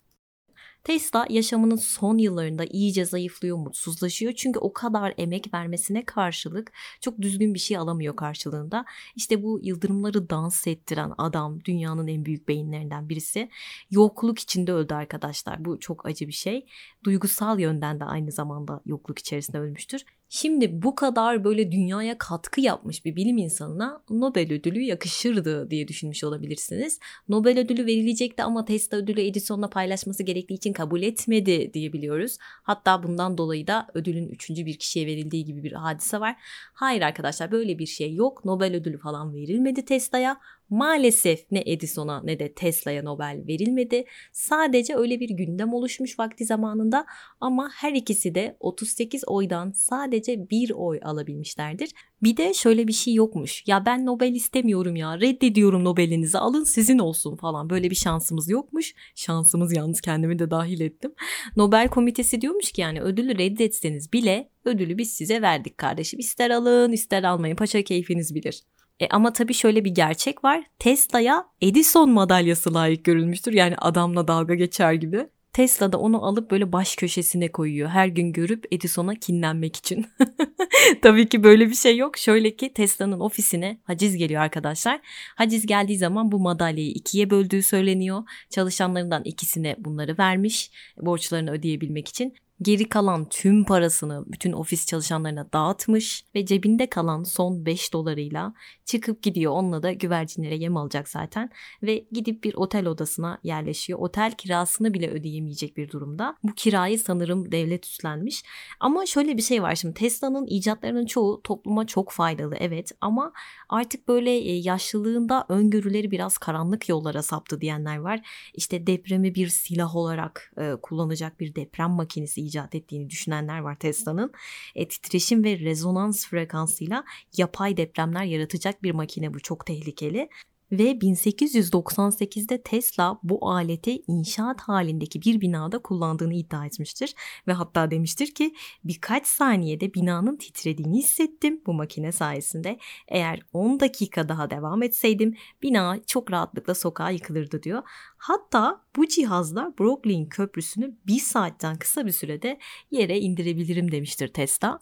Tesla 0.83 1.25
yaşamının 1.29 1.75
son 1.75 2.17
yıllarında 2.17 2.65
iyice 2.65 3.05
zayıflıyor, 3.05 3.57
mutsuzlaşıyor. 3.57 4.33
Çünkü 4.33 4.59
o 4.59 4.73
kadar 4.73 5.13
emek 5.17 5.53
vermesine 5.53 6.05
karşılık 6.05 6.71
çok 7.01 7.21
düzgün 7.21 7.53
bir 7.53 7.59
şey 7.59 7.77
alamıyor 7.77 8.15
karşılığında. 8.15 8.85
İşte 9.15 9.43
bu 9.43 9.59
yıldırımları 9.63 10.29
dans 10.29 10.67
ettiren 10.67 11.11
adam 11.17 11.63
dünyanın 11.65 12.07
en 12.07 12.25
büyük 12.25 12.47
beyinlerinden 12.47 13.09
birisi. 13.09 13.49
Yokluk 13.91 14.39
içinde 14.39 14.73
öldü 14.73 14.93
arkadaşlar. 14.93 15.65
Bu 15.65 15.79
çok 15.79 16.05
acı 16.05 16.27
bir 16.27 16.33
şey. 16.33 16.65
Duygusal 17.03 17.59
yönden 17.59 17.99
de 17.99 18.05
aynı 18.05 18.31
zamanda 18.31 18.81
yokluk 18.85 19.19
içerisinde 19.19 19.59
ölmüştür. 19.59 20.05
Şimdi 20.31 20.81
bu 20.81 20.95
kadar 20.95 21.43
böyle 21.43 21.71
dünyaya 21.71 22.17
katkı 22.17 22.61
yapmış 22.61 23.05
bir 23.05 23.15
bilim 23.15 23.37
insanına 23.37 24.01
Nobel 24.09 24.53
ödülü 24.53 24.79
yakışırdı 24.79 25.69
diye 25.71 25.87
düşünmüş 25.87 26.23
olabilirsiniz. 26.23 26.99
Nobel 27.29 27.59
ödülü 27.59 27.85
verilecekti 27.85 28.43
ama 28.43 28.65
Tesla 28.65 28.97
ödülü 28.97 29.21
Edison'la 29.21 29.69
paylaşması 29.69 30.23
gerektiği 30.23 30.53
için 30.53 30.73
kabul 30.73 31.01
etmedi 31.01 31.73
diye 31.73 31.93
biliyoruz. 31.93 32.37
Hatta 32.41 33.03
bundan 33.03 33.37
dolayı 33.37 33.67
da 33.67 33.87
ödülün 33.93 34.29
üçüncü 34.29 34.65
bir 34.65 34.77
kişiye 34.77 35.05
verildiği 35.07 35.45
gibi 35.45 35.63
bir 35.63 35.71
hadise 35.71 36.19
var. 36.19 36.35
Hayır 36.73 37.01
arkadaşlar 37.01 37.51
böyle 37.51 37.79
bir 37.79 37.85
şey 37.85 38.13
yok. 38.13 38.45
Nobel 38.45 38.75
ödülü 38.75 38.97
falan 38.97 39.33
verilmedi 39.33 39.85
Tesla'ya. 39.85 40.37
Maalesef 40.69 41.51
ne 41.51 41.63
Edison'a 41.65 42.21
ne 42.23 42.39
de 42.39 42.53
Tesla'ya 42.53 43.03
Nobel 43.03 43.43
verilmedi. 43.47 44.05
Sadece 44.31 44.95
öyle 44.95 45.19
bir 45.19 45.29
gündem 45.29 45.73
oluşmuş 45.73 46.19
vakti 46.19 46.45
zamanında 46.45 47.05
ama 47.41 47.69
her 47.75 47.93
ikisi 47.93 48.35
de 48.35 48.57
38 48.59 49.23
oydan 49.27 49.71
sadece 49.71 50.49
bir 50.49 50.71
oy 50.71 50.99
alabilmişlerdir. 51.03 51.91
Bir 52.23 52.37
de 52.37 52.53
şöyle 52.53 52.87
bir 52.87 52.93
şey 52.93 53.13
yokmuş. 53.13 53.63
Ya 53.67 53.85
ben 53.85 54.05
Nobel 54.05 54.35
istemiyorum 54.35 54.95
ya. 54.95 55.19
Reddediyorum 55.19 55.83
Nobel'inizi. 55.83 56.37
Alın 56.37 56.63
sizin 56.63 56.99
olsun 56.99 57.35
falan. 57.35 57.69
Böyle 57.69 57.89
bir 57.89 57.95
şansımız 57.95 58.49
yokmuş. 58.49 58.93
Şansımız 59.15 59.75
yalnız 59.75 60.01
kendimi 60.01 60.39
de 60.39 60.51
dahil 60.51 60.81
ettim. 60.81 61.13
Nobel 61.55 61.87
komitesi 61.87 62.41
diyormuş 62.41 62.71
ki 62.71 62.81
yani 62.81 63.01
ödülü 63.01 63.37
reddetseniz 63.37 64.13
bile 64.13 64.49
ödülü 64.65 64.97
biz 64.97 65.11
size 65.11 65.41
verdik 65.41 65.77
kardeşim. 65.77 66.19
İster 66.19 66.49
alın 66.49 66.91
ister 66.91 67.23
almayın. 67.23 67.55
Paşa 67.55 67.81
keyfiniz 67.81 68.35
bilir. 68.35 68.63
E 68.99 69.07
ama 69.07 69.33
tabii 69.33 69.53
şöyle 69.53 69.85
bir 69.85 69.91
gerçek 69.91 70.43
var. 70.43 70.63
Tesla'ya 70.79 71.45
Edison 71.61 72.09
madalyası 72.09 72.73
layık 72.73 73.05
görülmüştür. 73.05 73.53
Yani 73.53 73.75
adamla 73.77 74.27
dalga 74.27 74.55
geçer 74.55 74.93
gibi. 74.93 75.27
Tesla 75.53 75.91
da 75.91 75.97
onu 75.99 76.25
alıp 76.25 76.51
böyle 76.51 76.71
baş 76.71 76.95
köşesine 76.95 77.51
koyuyor. 77.51 77.89
Her 77.89 78.07
gün 78.07 78.33
görüp 78.33 78.65
Edison'a 78.71 79.15
kinlenmek 79.15 79.75
için. 79.75 80.05
Tabii 81.01 81.29
ki 81.29 81.43
böyle 81.43 81.69
bir 81.69 81.75
şey 81.75 81.97
yok. 81.97 82.17
Şöyle 82.17 82.55
ki 82.55 82.73
Tesla'nın 82.73 83.19
ofisine 83.19 83.79
haciz 83.83 84.17
geliyor 84.17 84.41
arkadaşlar. 84.41 84.99
Haciz 85.35 85.65
geldiği 85.65 85.97
zaman 85.97 86.31
bu 86.31 86.39
madalyayı 86.39 86.91
ikiye 86.91 87.29
böldüğü 87.29 87.63
söyleniyor. 87.63 88.23
Çalışanlarından 88.49 89.23
ikisine 89.23 89.75
bunları 89.79 90.15
vermiş 90.19 90.71
borçlarını 90.97 91.51
ödeyebilmek 91.51 92.07
için. 92.07 92.33
Geri 92.61 92.89
kalan 92.89 93.29
tüm 93.29 93.63
parasını 93.63 94.23
bütün 94.27 94.51
ofis 94.51 94.85
çalışanlarına 94.85 95.53
dağıtmış 95.53 96.25
ve 96.35 96.45
cebinde 96.45 96.89
kalan 96.89 97.23
son 97.23 97.65
5 97.65 97.93
dolarıyla 97.93 98.53
çıkıp 98.85 99.23
gidiyor. 99.23 99.51
Onunla 99.51 99.83
da 99.83 99.91
güvercinlere 99.91 100.55
yem 100.55 100.77
alacak 100.77 101.09
zaten 101.09 101.49
ve 101.83 102.05
gidip 102.11 102.43
bir 102.43 102.53
otel 102.53 102.87
odasına 102.87 103.39
yerleşiyor. 103.43 103.99
Otel 103.99 104.31
kirasını 104.31 104.93
bile 104.93 105.09
ödeyemeyecek 105.09 105.77
bir 105.77 105.89
durumda. 105.89 106.37
Bu 106.43 106.53
kirayı 106.55 106.99
sanırım 106.99 107.51
devlet 107.51 107.85
üstlenmiş. 107.85 108.43
Ama 108.79 109.05
şöyle 109.05 109.37
bir 109.37 109.41
şey 109.41 109.63
var 109.63 109.75
şimdi 109.75 109.93
Tesla'nın 109.93 110.47
icatlarının 110.47 111.05
çoğu 111.05 111.41
topluma 111.43 111.87
çok 111.87 112.11
faydalı 112.11 112.55
evet 112.59 112.91
ama 113.01 113.33
artık 113.69 114.07
böyle 114.07 114.31
e, 114.31 114.55
yaşlılığında 114.55 115.45
öngörüleri 115.49 116.11
biraz 116.11 116.37
karanlık 116.37 116.89
yollara 116.89 117.23
saptı 117.23 117.61
diyenler 117.61 117.97
var. 117.97 118.27
İşte 118.53 118.87
depremi 118.87 119.35
bir 119.35 119.47
silah 119.47 119.95
olarak 119.95 120.53
e, 120.57 120.71
kullanacak 120.81 121.39
bir 121.39 121.55
deprem 121.55 121.89
makinesi 121.89 122.48
icat 122.49 122.75
ettiğini 122.75 123.09
düşünenler 123.09 123.59
var 123.59 123.75
Tesla'nın. 123.75 124.31
E, 124.75 124.87
titreşim 124.87 125.43
ve 125.43 125.59
rezonans 125.59 126.27
frekansıyla 126.27 127.03
yapay 127.37 127.77
depremler 127.77 128.23
yaratacak 128.23 128.83
bir 128.83 128.91
makine 128.91 129.33
bu 129.33 129.39
çok 129.39 129.65
tehlikeli. 129.65 130.29
Ve 130.71 130.91
1898'de 130.91 132.61
Tesla 132.61 133.19
bu 133.23 133.51
aleti 133.51 134.01
inşaat 134.07 134.61
halindeki 134.61 135.21
bir 135.21 135.41
binada 135.41 135.79
kullandığını 135.79 136.33
iddia 136.33 136.65
etmiştir. 136.65 137.15
Ve 137.47 137.53
hatta 137.53 137.91
demiştir 137.91 138.33
ki 138.33 138.53
birkaç 138.83 139.27
saniyede 139.27 139.93
binanın 139.93 140.37
titrediğini 140.37 140.97
hissettim 140.97 141.61
bu 141.65 141.73
makine 141.73 142.11
sayesinde. 142.11 142.79
Eğer 143.07 143.41
10 143.53 143.79
dakika 143.79 144.29
daha 144.29 144.51
devam 144.51 144.83
etseydim 144.83 145.35
bina 145.61 145.99
çok 146.07 146.31
rahatlıkla 146.31 146.75
sokağa 146.75 147.09
yıkılırdı 147.09 147.63
diyor. 147.63 147.83
Hatta 148.17 148.85
bu 148.95 149.07
cihazla 149.07 149.73
Brooklyn 149.79 150.25
Köprüsü'nü 150.25 150.97
bir 151.07 151.19
saatten 151.19 151.75
kısa 151.75 152.05
bir 152.05 152.11
sürede 152.11 152.59
yere 152.91 153.19
indirebilirim 153.19 153.91
demiştir 153.91 154.27
Tesla. 154.27 154.79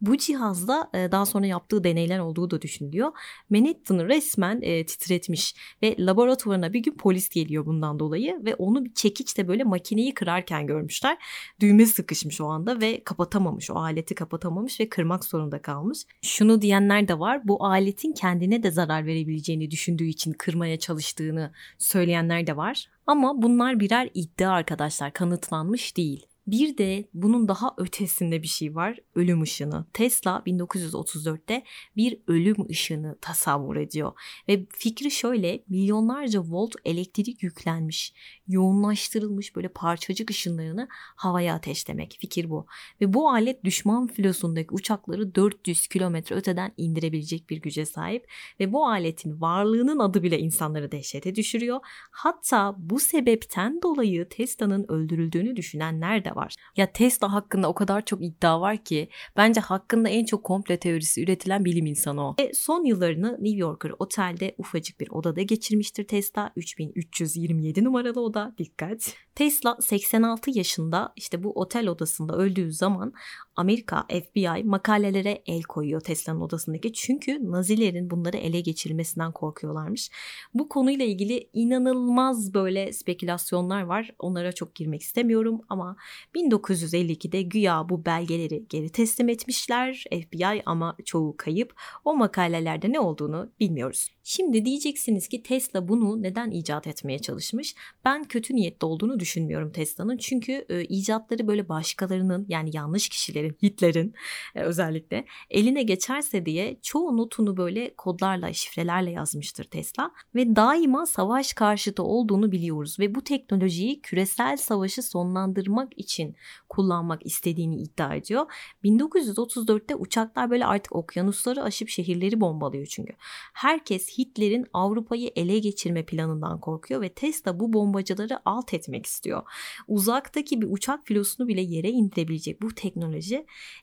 Bu 0.00 0.16
cihazda 0.16 0.90
e, 0.94 1.12
daha 1.12 1.26
sonra 1.26 1.46
yaptığı 1.46 1.84
deneyler 1.84 2.18
olduğu 2.18 2.50
da 2.50 2.62
düşünülüyor. 2.62 3.12
Manhattan'ı 3.50 4.08
resmen 4.08 4.60
e, 4.62 4.86
titretmiş 4.86 5.54
ve 5.82 5.96
laboratuvarına 5.98 6.72
bir 6.72 6.80
gün 6.80 6.92
polis 6.92 7.28
geliyor 7.28 7.66
bundan 7.66 7.98
dolayı 7.98 8.40
ve 8.44 8.54
onu 8.54 8.84
bir 8.84 8.94
çekiçle 8.94 9.48
böyle 9.48 9.64
makineyi 9.64 10.14
kırarken 10.14 10.66
görmüşler. 10.66 11.18
Düğme 11.60 11.86
sıkışmış 11.86 12.40
o 12.40 12.46
anda 12.46 12.80
ve 12.80 13.04
kapatamamış 13.04 13.70
o 13.70 13.74
aleti 13.74 14.14
kapatamamış 14.14 14.80
ve 14.80 14.88
kırmak 14.88 15.24
zorunda 15.24 15.62
kalmış. 15.62 15.98
Şunu 16.22 16.62
diyenler 16.62 17.08
de 17.08 17.18
var 17.18 17.48
bu 17.48 17.64
aletin 17.64 18.12
kendine 18.12 18.62
de 18.62 18.70
zarar 18.70 19.06
verebileceğini 19.06 19.70
düşündüğü 19.70 20.04
için 20.04 20.32
kırmaya 20.32 20.78
çalıştığını 20.78 21.52
söyleyenler 21.78 22.46
de 22.46 22.56
var. 22.56 22.88
Ama 23.06 23.42
bunlar 23.42 23.80
birer 23.80 24.10
iddia 24.14 24.52
arkadaşlar 24.52 25.12
kanıtlanmış 25.12 25.96
değil. 25.96 26.26
Bir 26.46 26.78
de 26.78 27.08
bunun 27.14 27.48
daha 27.48 27.74
ötesinde 27.76 28.42
bir 28.42 28.48
şey 28.48 28.74
var. 28.74 28.98
Ölüm 29.14 29.42
ışını. 29.42 29.86
Tesla 29.92 30.42
1934'te 30.46 31.64
bir 31.96 32.18
ölüm 32.26 32.56
ışını 32.70 33.18
tasavvur 33.20 33.76
ediyor. 33.76 34.12
Ve 34.48 34.66
fikri 34.70 35.10
şöyle 35.10 35.64
milyonlarca 35.68 36.40
volt 36.40 36.74
elektrik 36.84 37.42
yüklenmiş, 37.42 38.14
yoğunlaştırılmış 38.48 39.56
böyle 39.56 39.68
parçacık 39.68 40.30
ışınlarını 40.30 40.88
havaya 41.16 41.54
ateşlemek. 41.54 42.16
Fikir 42.20 42.50
bu. 42.50 42.66
Ve 43.00 43.14
bu 43.14 43.30
alet 43.30 43.64
düşman 43.64 44.06
filosundaki 44.06 44.74
uçakları 44.74 45.34
400 45.34 45.86
kilometre 45.86 46.36
öteden 46.36 46.72
indirebilecek 46.76 47.50
bir 47.50 47.56
güce 47.56 47.86
sahip. 47.86 48.30
Ve 48.60 48.72
bu 48.72 48.86
aletin 48.86 49.40
varlığının 49.40 49.98
adı 49.98 50.22
bile 50.22 50.38
insanları 50.38 50.92
dehşete 50.92 51.34
düşürüyor. 51.34 51.80
Hatta 52.10 52.74
bu 52.78 53.00
sebepten 53.00 53.82
dolayı 53.82 54.28
Tesla'nın 54.28 54.84
öldürüldüğünü 54.88 55.56
düşünenler 55.56 56.24
de 56.24 56.33
var. 56.36 56.54
Ya 56.76 56.92
Tesla 56.92 57.32
hakkında 57.32 57.68
o 57.68 57.74
kadar 57.74 58.04
çok 58.04 58.24
iddia 58.24 58.60
var 58.60 58.76
ki 58.76 59.08
bence 59.36 59.60
hakkında 59.60 60.08
en 60.08 60.24
çok 60.24 60.44
komple 60.44 60.76
teorisi 60.76 61.22
üretilen 61.22 61.64
bilim 61.64 61.86
insanı 61.86 62.28
o. 62.28 62.34
Ve 62.40 62.52
son 62.54 62.84
yıllarını 62.84 63.32
New 63.32 63.58
Yorker 63.58 63.92
otelde 63.98 64.54
ufacık 64.58 65.00
bir 65.00 65.10
odada 65.10 65.42
geçirmiştir 65.42 66.06
Tesla. 66.06 66.52
3327 66.56 67.84
numaralı 67.84 68.20
oda 68.20 68.54
dikkat. 68.58 69.14
Tesla 69.34 69.76
86 69.80 70.50
yaşında 70.50 71.12
işte 71.16 71.42
bu 71.42 71.52
otel 71.52 71.88
odasında 71.88 72.36
öldüğü 72.36 72.72
zaman 72.72 73.12
Amerika 73.56 74.06
FBI 74.08 74.64
makalelere 74.64 75.42
el 75.46 75.62
koyuyor 75.62 76.00
Tesla'nın 76.00 76.40
odasındaki 76.40 76.92
çünkü 76.92 77.50
Nazilerin 77.50 78.10
bunları 78.10 78.36
ele 78.36 78.60
geçirmesinden 78.60 79.32
korkuyorlarmış. 79.32 80.10
Bu 80.54 80.68
konuyla 80.68 81.04
ilgili 81.04 81.48
inanılmaz 81.52 82.54
böyle 82.54 82.92
spekülasyonlar 82.92 83.82
var. 83.82 84.10
Onlara 84.18 84.52
çok 84.52 84.74
girmek 84.74 85.02
istemiyorum 85.02 85.60
ama 85.68 85.96
1952'de 86.34 87.42
güya 87.42 87.88
bu 87.88 88.04
belgeleri 88.04 88.64
geri 88.68 88.88
teslim 88.88 89.28
etmişler 89.28 90.04
FBI 90.10 90.62
ama 90.66 90.96
çoğu 91.04 91.36
kayıp. 91.36 91.74
O 92.04 92.16
makalelerde 92.16 92.92
ne 92.92 93.00
olduğunu 93.00 93.50
bilmiyoruz. 93.60 94.10
Şimdi 94.26 94.64
diyeceksiniz 94.64 95.28
ki 95.28 95.42
Tesla 95.42 95.88
bunu 95.88 96.22
neden 96.22 96.50
icat 96.50 96.86
etmeye 96.86 97.18
çalışmış? 97.18 97.74
Ben 98.04 98.24
kötü 98.24 98.56
niyetli 98.56 98.84
olduğunu 98.84 99.20
düşünmüyorum 99.20 99.72
Tesla'nın. 99.72 100.16
Çünkü 100.16 100.66
e, 100.68 100.84
icatları 100.84 101.46
böyle 101.46 101.68
başkalarının 101.68 102.46
yani 102.48 102.70
yanlış 102.72 103.08
kişilerin, 103.08 103.43
Hitler'in 103.62 104.14
e, 104.54 104.60
özellikle 104.60 105.24
eline 105.50 105.82
geçerse 105.82 106.46
diye 106.46 106.76
çoğu 106.82 107.16
notunu 107.16 107.56
böyle 107.56 107.94
kodlarla, 107.94 108.52
şifrelerle 108.52 109.10
yazmıştır 109.10 109.64
Tesla 109.64 110.10
ve 110.34 110.56
daima 110.56 111.06
savaş 111.06 111.52
karşıtı 111.52 112.02
olduğunu 112.02 112.52
biliyoruz 112.52 112.96
ve 113.00 113.14
bu 113.14 113.24
teknolojiyi 113.24 114.00
küresel 114.00 114.56
savaşı 114.56 115.02
sonlandırmak 115.02 115.98
için 115.98 116.36
kullanmak 116.68 117.26
istediğini 117.26 117.82
iddia 117.82 118.14
ediyor. 118.14 118.46
1934'te 118.84 119.94
uçaklar 119.94 120.50
böyle 120.50 120.66
artık 120.66 120.96
okyanusları 120.96 121.62
aşıp 121.62 121.88
şehirleri 121.88 122.40
bombalıyor 122.40 122.86
çünkü. 122.86 123.12
Herkes 123.52 124.18
Hitler'in 124.18 124.66
Avrupa'yı 124.72 125.30
ele 125.36 125.58
geçirme 125.58 126.02
planından 126.06 126.60
korkuyor 126.60 127.00
ve 127.00 127.08
Tesla 127.08 127.60
bu 127.60 127.72
bombacıları 127.72 128.38
alt 128.44 128.74
etmek 128.74 129.06
istiyor. 129.06 129.42
Uzaktaki 129.88 130.60
bir 130.60 130.66
uçak 130.70 131.06
filosunu 131.06 131.48
bile 131.48 131.60
yere 131.60 131.90
indirebilecek 131.90 132.62
bu 132.62 132.74
teknoloji 132.74 133.33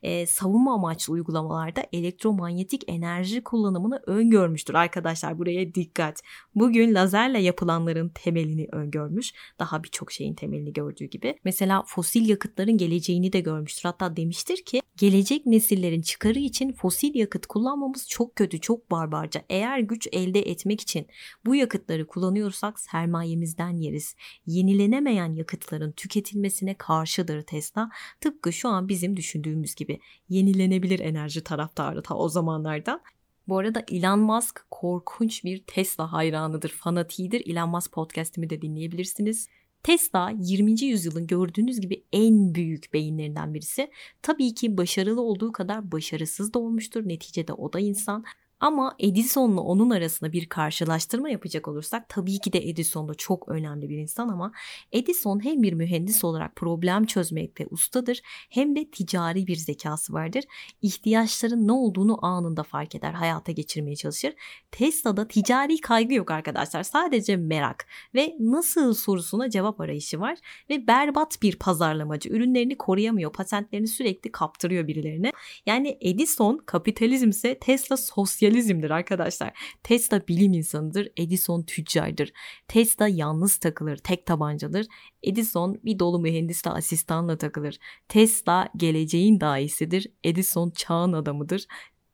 e, 0.04 0.26
savunma 0.28 0.74
amaçlı 0.74 1.14
uygulamalarda 1.14 1.84
elektromanyetik 1.94 2.84
enerji 2.88 3.44
kullanımını 3.44 4.02
öngörmüştür 4.08 4.74
arkadaşlar 4.74 5.40
buraya 5.40 5.74
dikkat. 5.74 6.22
Bugün 6.56 6.94
lazerle 6.94 7.40
yapılanların 7.40 8.10
temelini 8.10 8.68
öngörmüş. 8.72 9.34
Daha 9.60 9.84
birçok 9.84 10.12
şeyin 10.12 10.34
temelini 10.34 10.74
gördüğü 10.74 11.06
gibi. 11.06 11.36
Mesela 11.44 11.84
fosil 11.88 12.30
yakıtların 12.30 12.78
geleceğini 12.78 13.34
de 13.34 13.40
görmüştür. 13.40 13.84
Hatta 13.84 14.16
demiştir 14.16 14.66
ki 14.66 14.82
gelecek 14.98 15.46
nesillerin 15.46 16.02
çıkarı 16.02 16.40
için 16.40 16.74
fosil 16.74 17.16
yakıt 17.16 17.46
kullanmamız 17.46 18.10
çok 18.10 18.36
kötü, 18.36 18.62
çok 18.62 18.92
barbarca. 18.92 19.42
Eğer 19.50 19.80
güç 19.80 20.08
elde 20.12 20.40
etmek 20.40 20.82
için 20.82 21.08
bu 21.46 21.56
yakıtları 21.56 22.08
kullanıyorsak 22.08 22.80
sermayemizden 22.80 23.78
yeriz. 23.78 24.16
Yenilenemeyen 24.46 25.34
yakıtların 25.34 25.92
tüketilmesine 25.92 26.76
karşıdır 26.78 27.42
Tesla. 27.42 27.90
Tıpkı 28.22 28.54
şu 28.54 28.70
an 28.70 28.90
bizim 28.90 29.18
düşündüğümüz 29.18 29.41
gibi 29.76 30.00
yenilenebilir 30.30 31.00
enerji 31.00 31.44
taraftarı 31.44 32.04
ta 32.04 32.16
o 32.16 32.30
zamanlarda. 32.30 33.02
Bu 33.48 33.58
arada 33.58 33.84
Elon 33.92 34.20
Musk 34.20 34.66
korkunç 34.72 35.44
bir 35.44 35.64
Tesla 35.68 36.14
hayranıdır, 36.14 36.70
fanatiğidir. 36.70 37.48
Elon 37.48 37.70
Musk 37.70 37.92
podcast'imi 37.92 38.50
de 38.50 38.62
dinleyebilirsiniz. 38.62 39.48
Tesla 39.84 40.34
20. 40.40 40.82
yüzyılın 40.82 41.28
gördüğünüz 41.28 41.82
gibi 41.82 42.04
en 42.14 42.56
büyük 42.56 42.94
beyinlerinden 42.94 43.54
birisi. 43.54 43.92
Tabii 44.22 44.54
ki 44.54 44.78
başarılı 44.78 45.22
olduğu 45.22 45.52
kadar 45.52 45.92
başarısız 45.92 46.54
da 46.54 46.60
olmuştur. 46.60 47.08
Neticede 47.08 47.54
o 47.54 47.74
da 47.74 47.80
insan. 47.80 48.26
Ama 48.62 48.96
Edison'la 49.00 49.62
onun 49.62 49.90
arasında 49.90 50.32
bir 50.32 50.50
karşılaştırma 50.50 51.30
yapacak 51.30 51.68
olursak 51.68 52.10
tabii 52.10 52.40
ki 52.40 52.54
de 52.54 52.70
Edison 52.70 53.08
da 53.08 53.14
çok 53.14 53.50
önemli 53.50 53.90
bir 53.90 53.98
insan 53.98 54.30
ama 54.30 54.52
Edison 54.92 55.44
hem 55.44 55.64
bir 55.64 55.74
mühendis 55.74 56.24
olarak 56.24 56.56
problem 56.56 57.06
çözmekte 57.06 57.68
ustadır 57.70 58.22
hem 58.50 58.76
de 58.76 58.92
ticari 58.92 59.48
bir 59.48 59.56
zekası 59.56 60.14
vardır. 60.14 60.44
İhtiyaçların 60.82 61.68
ne 61.68 61.72
olduğunu 61.72 62.26
anında 62.26 62.64
fark 62.64 62.96
eder, 62.96 63.14
hayata 63.14 63.52
geçirmeye 63.52 63.96
çalışır. 63.96 64.34
Tesla'da 64.72 65.28
ticari 65.28 65.82
kaygı 65.82 66.14
yok 66.14 66.32
arkadaşlar. 66.32 66.84
Sadece 66.84 67.38
merak 67.38 67.88
ve 68.16 68.36
nasıl 68.40 68.94
sorusuna 68.94 69.50
cevap 69.50 69.82
arayışı 69.82 70.20
var 70.20 70.38
ve 70.70 70.88
berbat 70.88 71.42
bir 71.42 71.56
pazarlamacı. 71.56 72.30
Ürünlerini 72.30 72.78
koruyamıyor, 72.78 73.34
patentlerini 73.34 73.88
sürekli 73.88 74.32
kaptırıyor 74.32 74.88
birilerine. 74.88 75.32
Yani 75.66 75.98
Edison 76.02 76.58
kapitalizmse 76.66 77.60
Tesla 77.60 77.98
sosyal 77.98 78.51
kapitalizmdir 78.52 78.90
arkadaşlar. 78.90 79.52
Tesla 79.84 80.28
bilim 80.28 80.54
insanıdır, 80.54 81.08
Edison 81.18 81.64
tüccardır. 81.64 82.32
Tesla 82.68 83.08
yalnız 83.08 83.58
takılır, 83.58 83.98
tek 83.98 84.26
tabancadır. 84.26 84.86
Edison 85.24 85.80
bir 85.86 86.00
dolu 86.00 86.20
mühendisle 86.20 86.72
asistanla 86.72 87.38
takılır. 87.38 87.78
Tesla 88.08 88.70
geleceğin 88.78 89.40
daisidir, 89.40 90.08
Edison 90.24 90.72
çağın 90.72 91.14
adamıdır. 91.14 91.66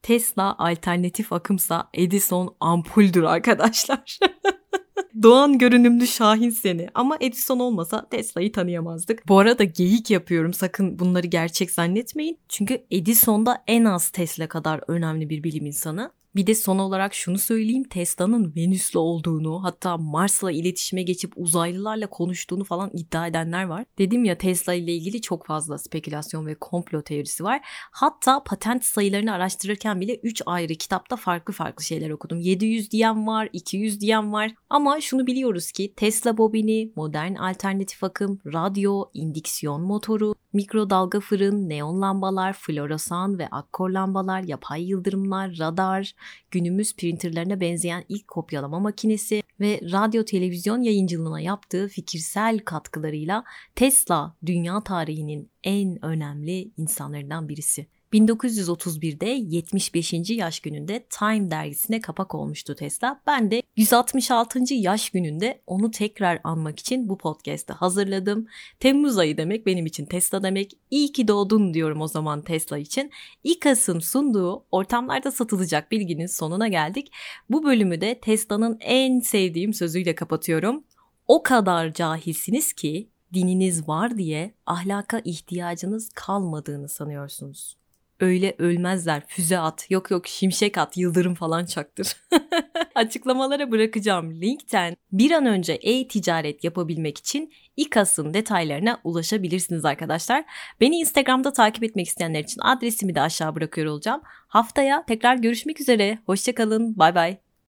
Tesla 0.02 0.56
alternatif 0.58 1.34
akımsa 1.34 1.90
Edison 1.94 2.56
ampuldür 2.60 3.24
arkadaşlar. 3.24 4.20
Doğan 5.24 5.58
görünümlü 5.58 6.08
Şahin 6.08 6.50
seni 6.50 6.88
ama 6.94 7.18
Edison 7.20 7.60
olmasa 7.60 8.10
Tesla'yı 8.10 8.52
tanıyamazdık. 8.52 9.28
Bu 9.28 9.40
arada 9.40 9.64
geyik 9.64 10.10
yapıyorum 10.12 10.54
sakın 10.54 11.00
bunları 11.00 11.28
gerçek 11.28 11.72
zannetmeyin. 11.72 12.40
Çünkü 12.50 12.86
Edison 12.92 13.46
da 13.46 13.64
en 13.68 13.86
az 13.86 14.10
Tesla 14.10 14.48
kadar 14.48 14.82
önemli 14.88 15.30
bir 15.30 15.44
bilim 15.44 15.66
insanı. 15.66 16.12
Bir 16.38 16.48
de 16.48 16.56
son 16.56 16.80
olarak 16.80 17.14
şunu 17.14 17.38
söyleyeyim 17.38 17.84
Tesla'nın 17.84 18.54
Venüs'le 18.56 18.96
olduğunu 18.96 19.64
hatta 19.64 19.98
Mars'la 19.98 20.52
iletişime 20.52 21.04
geçip 21.04 21.34
uzaylılarla 21.36 22.08
konuştuğunu 22.08 22.64
falan 22.64 22.92
iddia 22.94 23.28
edenler 23.28 23.64
var. 23.64 23.86
Dedim 23.98 24.26
ya 24.26 24.38
Tesla 24.38 24.74
ile 24.74 24.94
ilgili 24.94 25.22
çok 25.22 25.46
fazla 25.46 25.78
spekülasyon 25.78 26.46
ve 26.46 26.56
komplo 26.56 27.02
teorisi 27.02 27.44
var. 27.44 27.62
Hatta 27.92 28.44
patent 28.44 28.86
sayılarını 28.86 29.34
araştırırken 29.34 30.02
bile 30.02 30.16
3 30.16 30.42
ayrı 30.46 30.76
kitapta 30.76 31.16
farklı 31.16 31.54
farklı 31.54 31.84
şeyler 31.84 32.10
okudum. 32.10 32.40
700 32.40 32.92
diyen 32.92 33.28
var, 33.28 33.50
200 33.54 34.02
diyen 34.02 34.34
var. 34.34 34.52
Ama 34.70 35.02
şunu 35.02 35.28
biliyoruz 35.28 35.72
ki 35.72 35.94
Tesla 35.96 36.38
bobini, 36.38 36.92
modern 36.96 37.36
alternatif 37.36 38.04
akım, 38.04 38.40
radyo, 38.54 39.06
indiksiyon 39.14 39.82
motoru, 39.82 40.36
mikrodalga 40.54 41.20
fırın, 41.20 41.70
neon 41.70 42.02
lambalar, 42.02 42.54
floresan 42.54 43.40
ve 43.40 43.48
akkor 43.48 43.90
lambalar, 43.90 44.44
yapay 44.44 44.90
yıldırımlar, 44.90 45.58
radar, 45.60 46.14
günümüz 46.52 46.96
printerlerine 46.96 47.60
benzeyen 47.60 48.04
ilk 48.10 48.28
kopyalama 48.28 48.80
makinesi 48.80 49.44
ve 49.60 49.80
radyo 49.84 50.26
televizyon 50.26 50.82
yayıncılığına 50.82 51.40
yaptığı 51.40 51.88
fikirsel 51.88 52.60
katkılarıyla 52.60 53.44
Tesla 53.76 54.36
dünya 54.46 54.82
tarihinin 54.82 55.50
en 55.64 56.06
önemli 56.06 56.72
insanlarından 56.78 57.50
birisi. 57.50 57.88
1931'de 58.14 59.26
75. 59.26 60.14
yaş 60.30 60.60
gününde 60.60 61.06
Time 61.10 61.52
dergisine 61.52 62.02
kapak 62.02 62.36
olmuştu 62.36 62.76
Tesla. 62.76 63.22
Ben 63.28 63.52
de 63.52 63.62
166. 63.76 64.74
yaş 64.74 65.10
gününde 65.10 65.62
onu 65.68 65.92
tekrar 65.92 66.40
anmak 66.44 66.80
için 66.80 67.10
bu 67.10 67.18
podcast'ı 67.18 67.74
hazırladım. 67.74 68.48
Temmuz 68.80 69.18
ayı 69.18 69.38
demek 69.38 69.66
benim 69.66 69.86
için 69.86 70.06
Tesla 70.06 70.44
demek. 70.44 70.78
İyi 70.92 71.12
ki 71.12 71.28
doğdun 71.28 71.74
diyorum 71.74 72.02
o 72.02 72.08
zaman 72.08 72.42
Tesla 72.42 72.78
için. 72.78 73.12
İKAS'ın 73.44 74.00
sunduğu 74.00 74.66
ortamlarda 74.72 75.32
satılacak 75.32 75.92
bilginin 75.92 76.28
sonuna 76.28 76.68
geldik. 76.68 77.12
Bu 77.50 77.64
bölümü 77.64 78.02
de 78.02 78.20
Tesla'nın 78.20 78.78
en 78.82 79.20
sevdiğim 79.20 79.74
sözüyle 79.74 80.16
kapatıyorum. 80.16 80.84
O 81.28 81.44
kadar 81.44 81.94
cahilsiniz 81.94 82.74
ki 82.74 83.10
dininiz 83.34 83.88
var 83.88 84.18
diye 84.18 84.54
ahlaka 84.66 85.20
ihtiyacınız 85.20 86.10
kalmadığını 86.10 86.90
sanıyorsunuz 86.90 87.78
öyle 88.20 88.56
ölmezler. 88.58 89.24
Füze 89.28 89.60
at, 89.60 89.92
yok 89.92 90.12
yok 90.12 90.28
şimşek 90.28 90.78
at, 90.78 90.98
yıldırım 90.98 91.36
falan 91.36 91.66
çaktır. 91.66 92.16
Açıklamalara 92.96 93.72
bırakacağım 93.72 94.42
linkten 94.42 94.96
bir 95.12 95.32
an 95.32 95.46
önce 95.46 95.74
e-ticaret 95.74 96.64
yapabilmek 96.64 97.18
için 97.18 97.54
İKAS'ın 97.78 98.34
detaylarına 98.34 99.00
ulaşabilirsiniz 99.04 99.86
arkadaşlar. 99.86 100.46
Beni 100.82 100.96
Instagram'da 100.96 101.54
takip 101.54 101.84
etmek 101.84 102.08
isteyenler 102.08 102.44
için 102.44 102.62
adresimi 102.62 103.16
de 103.16 103.22
aşağı 103.22 103.56
bırakıyor 103.56 103.88
olacağım. 103.88 104.22
Haftaya 104.48 105.06
tekrar 105.08 105.36
görüşmek 105.36 105.82
üzere. 105.82 106.20
Hoşçakalın. 106.26 106.98
Bay 106.98 107.16
bay. 107.16 107.47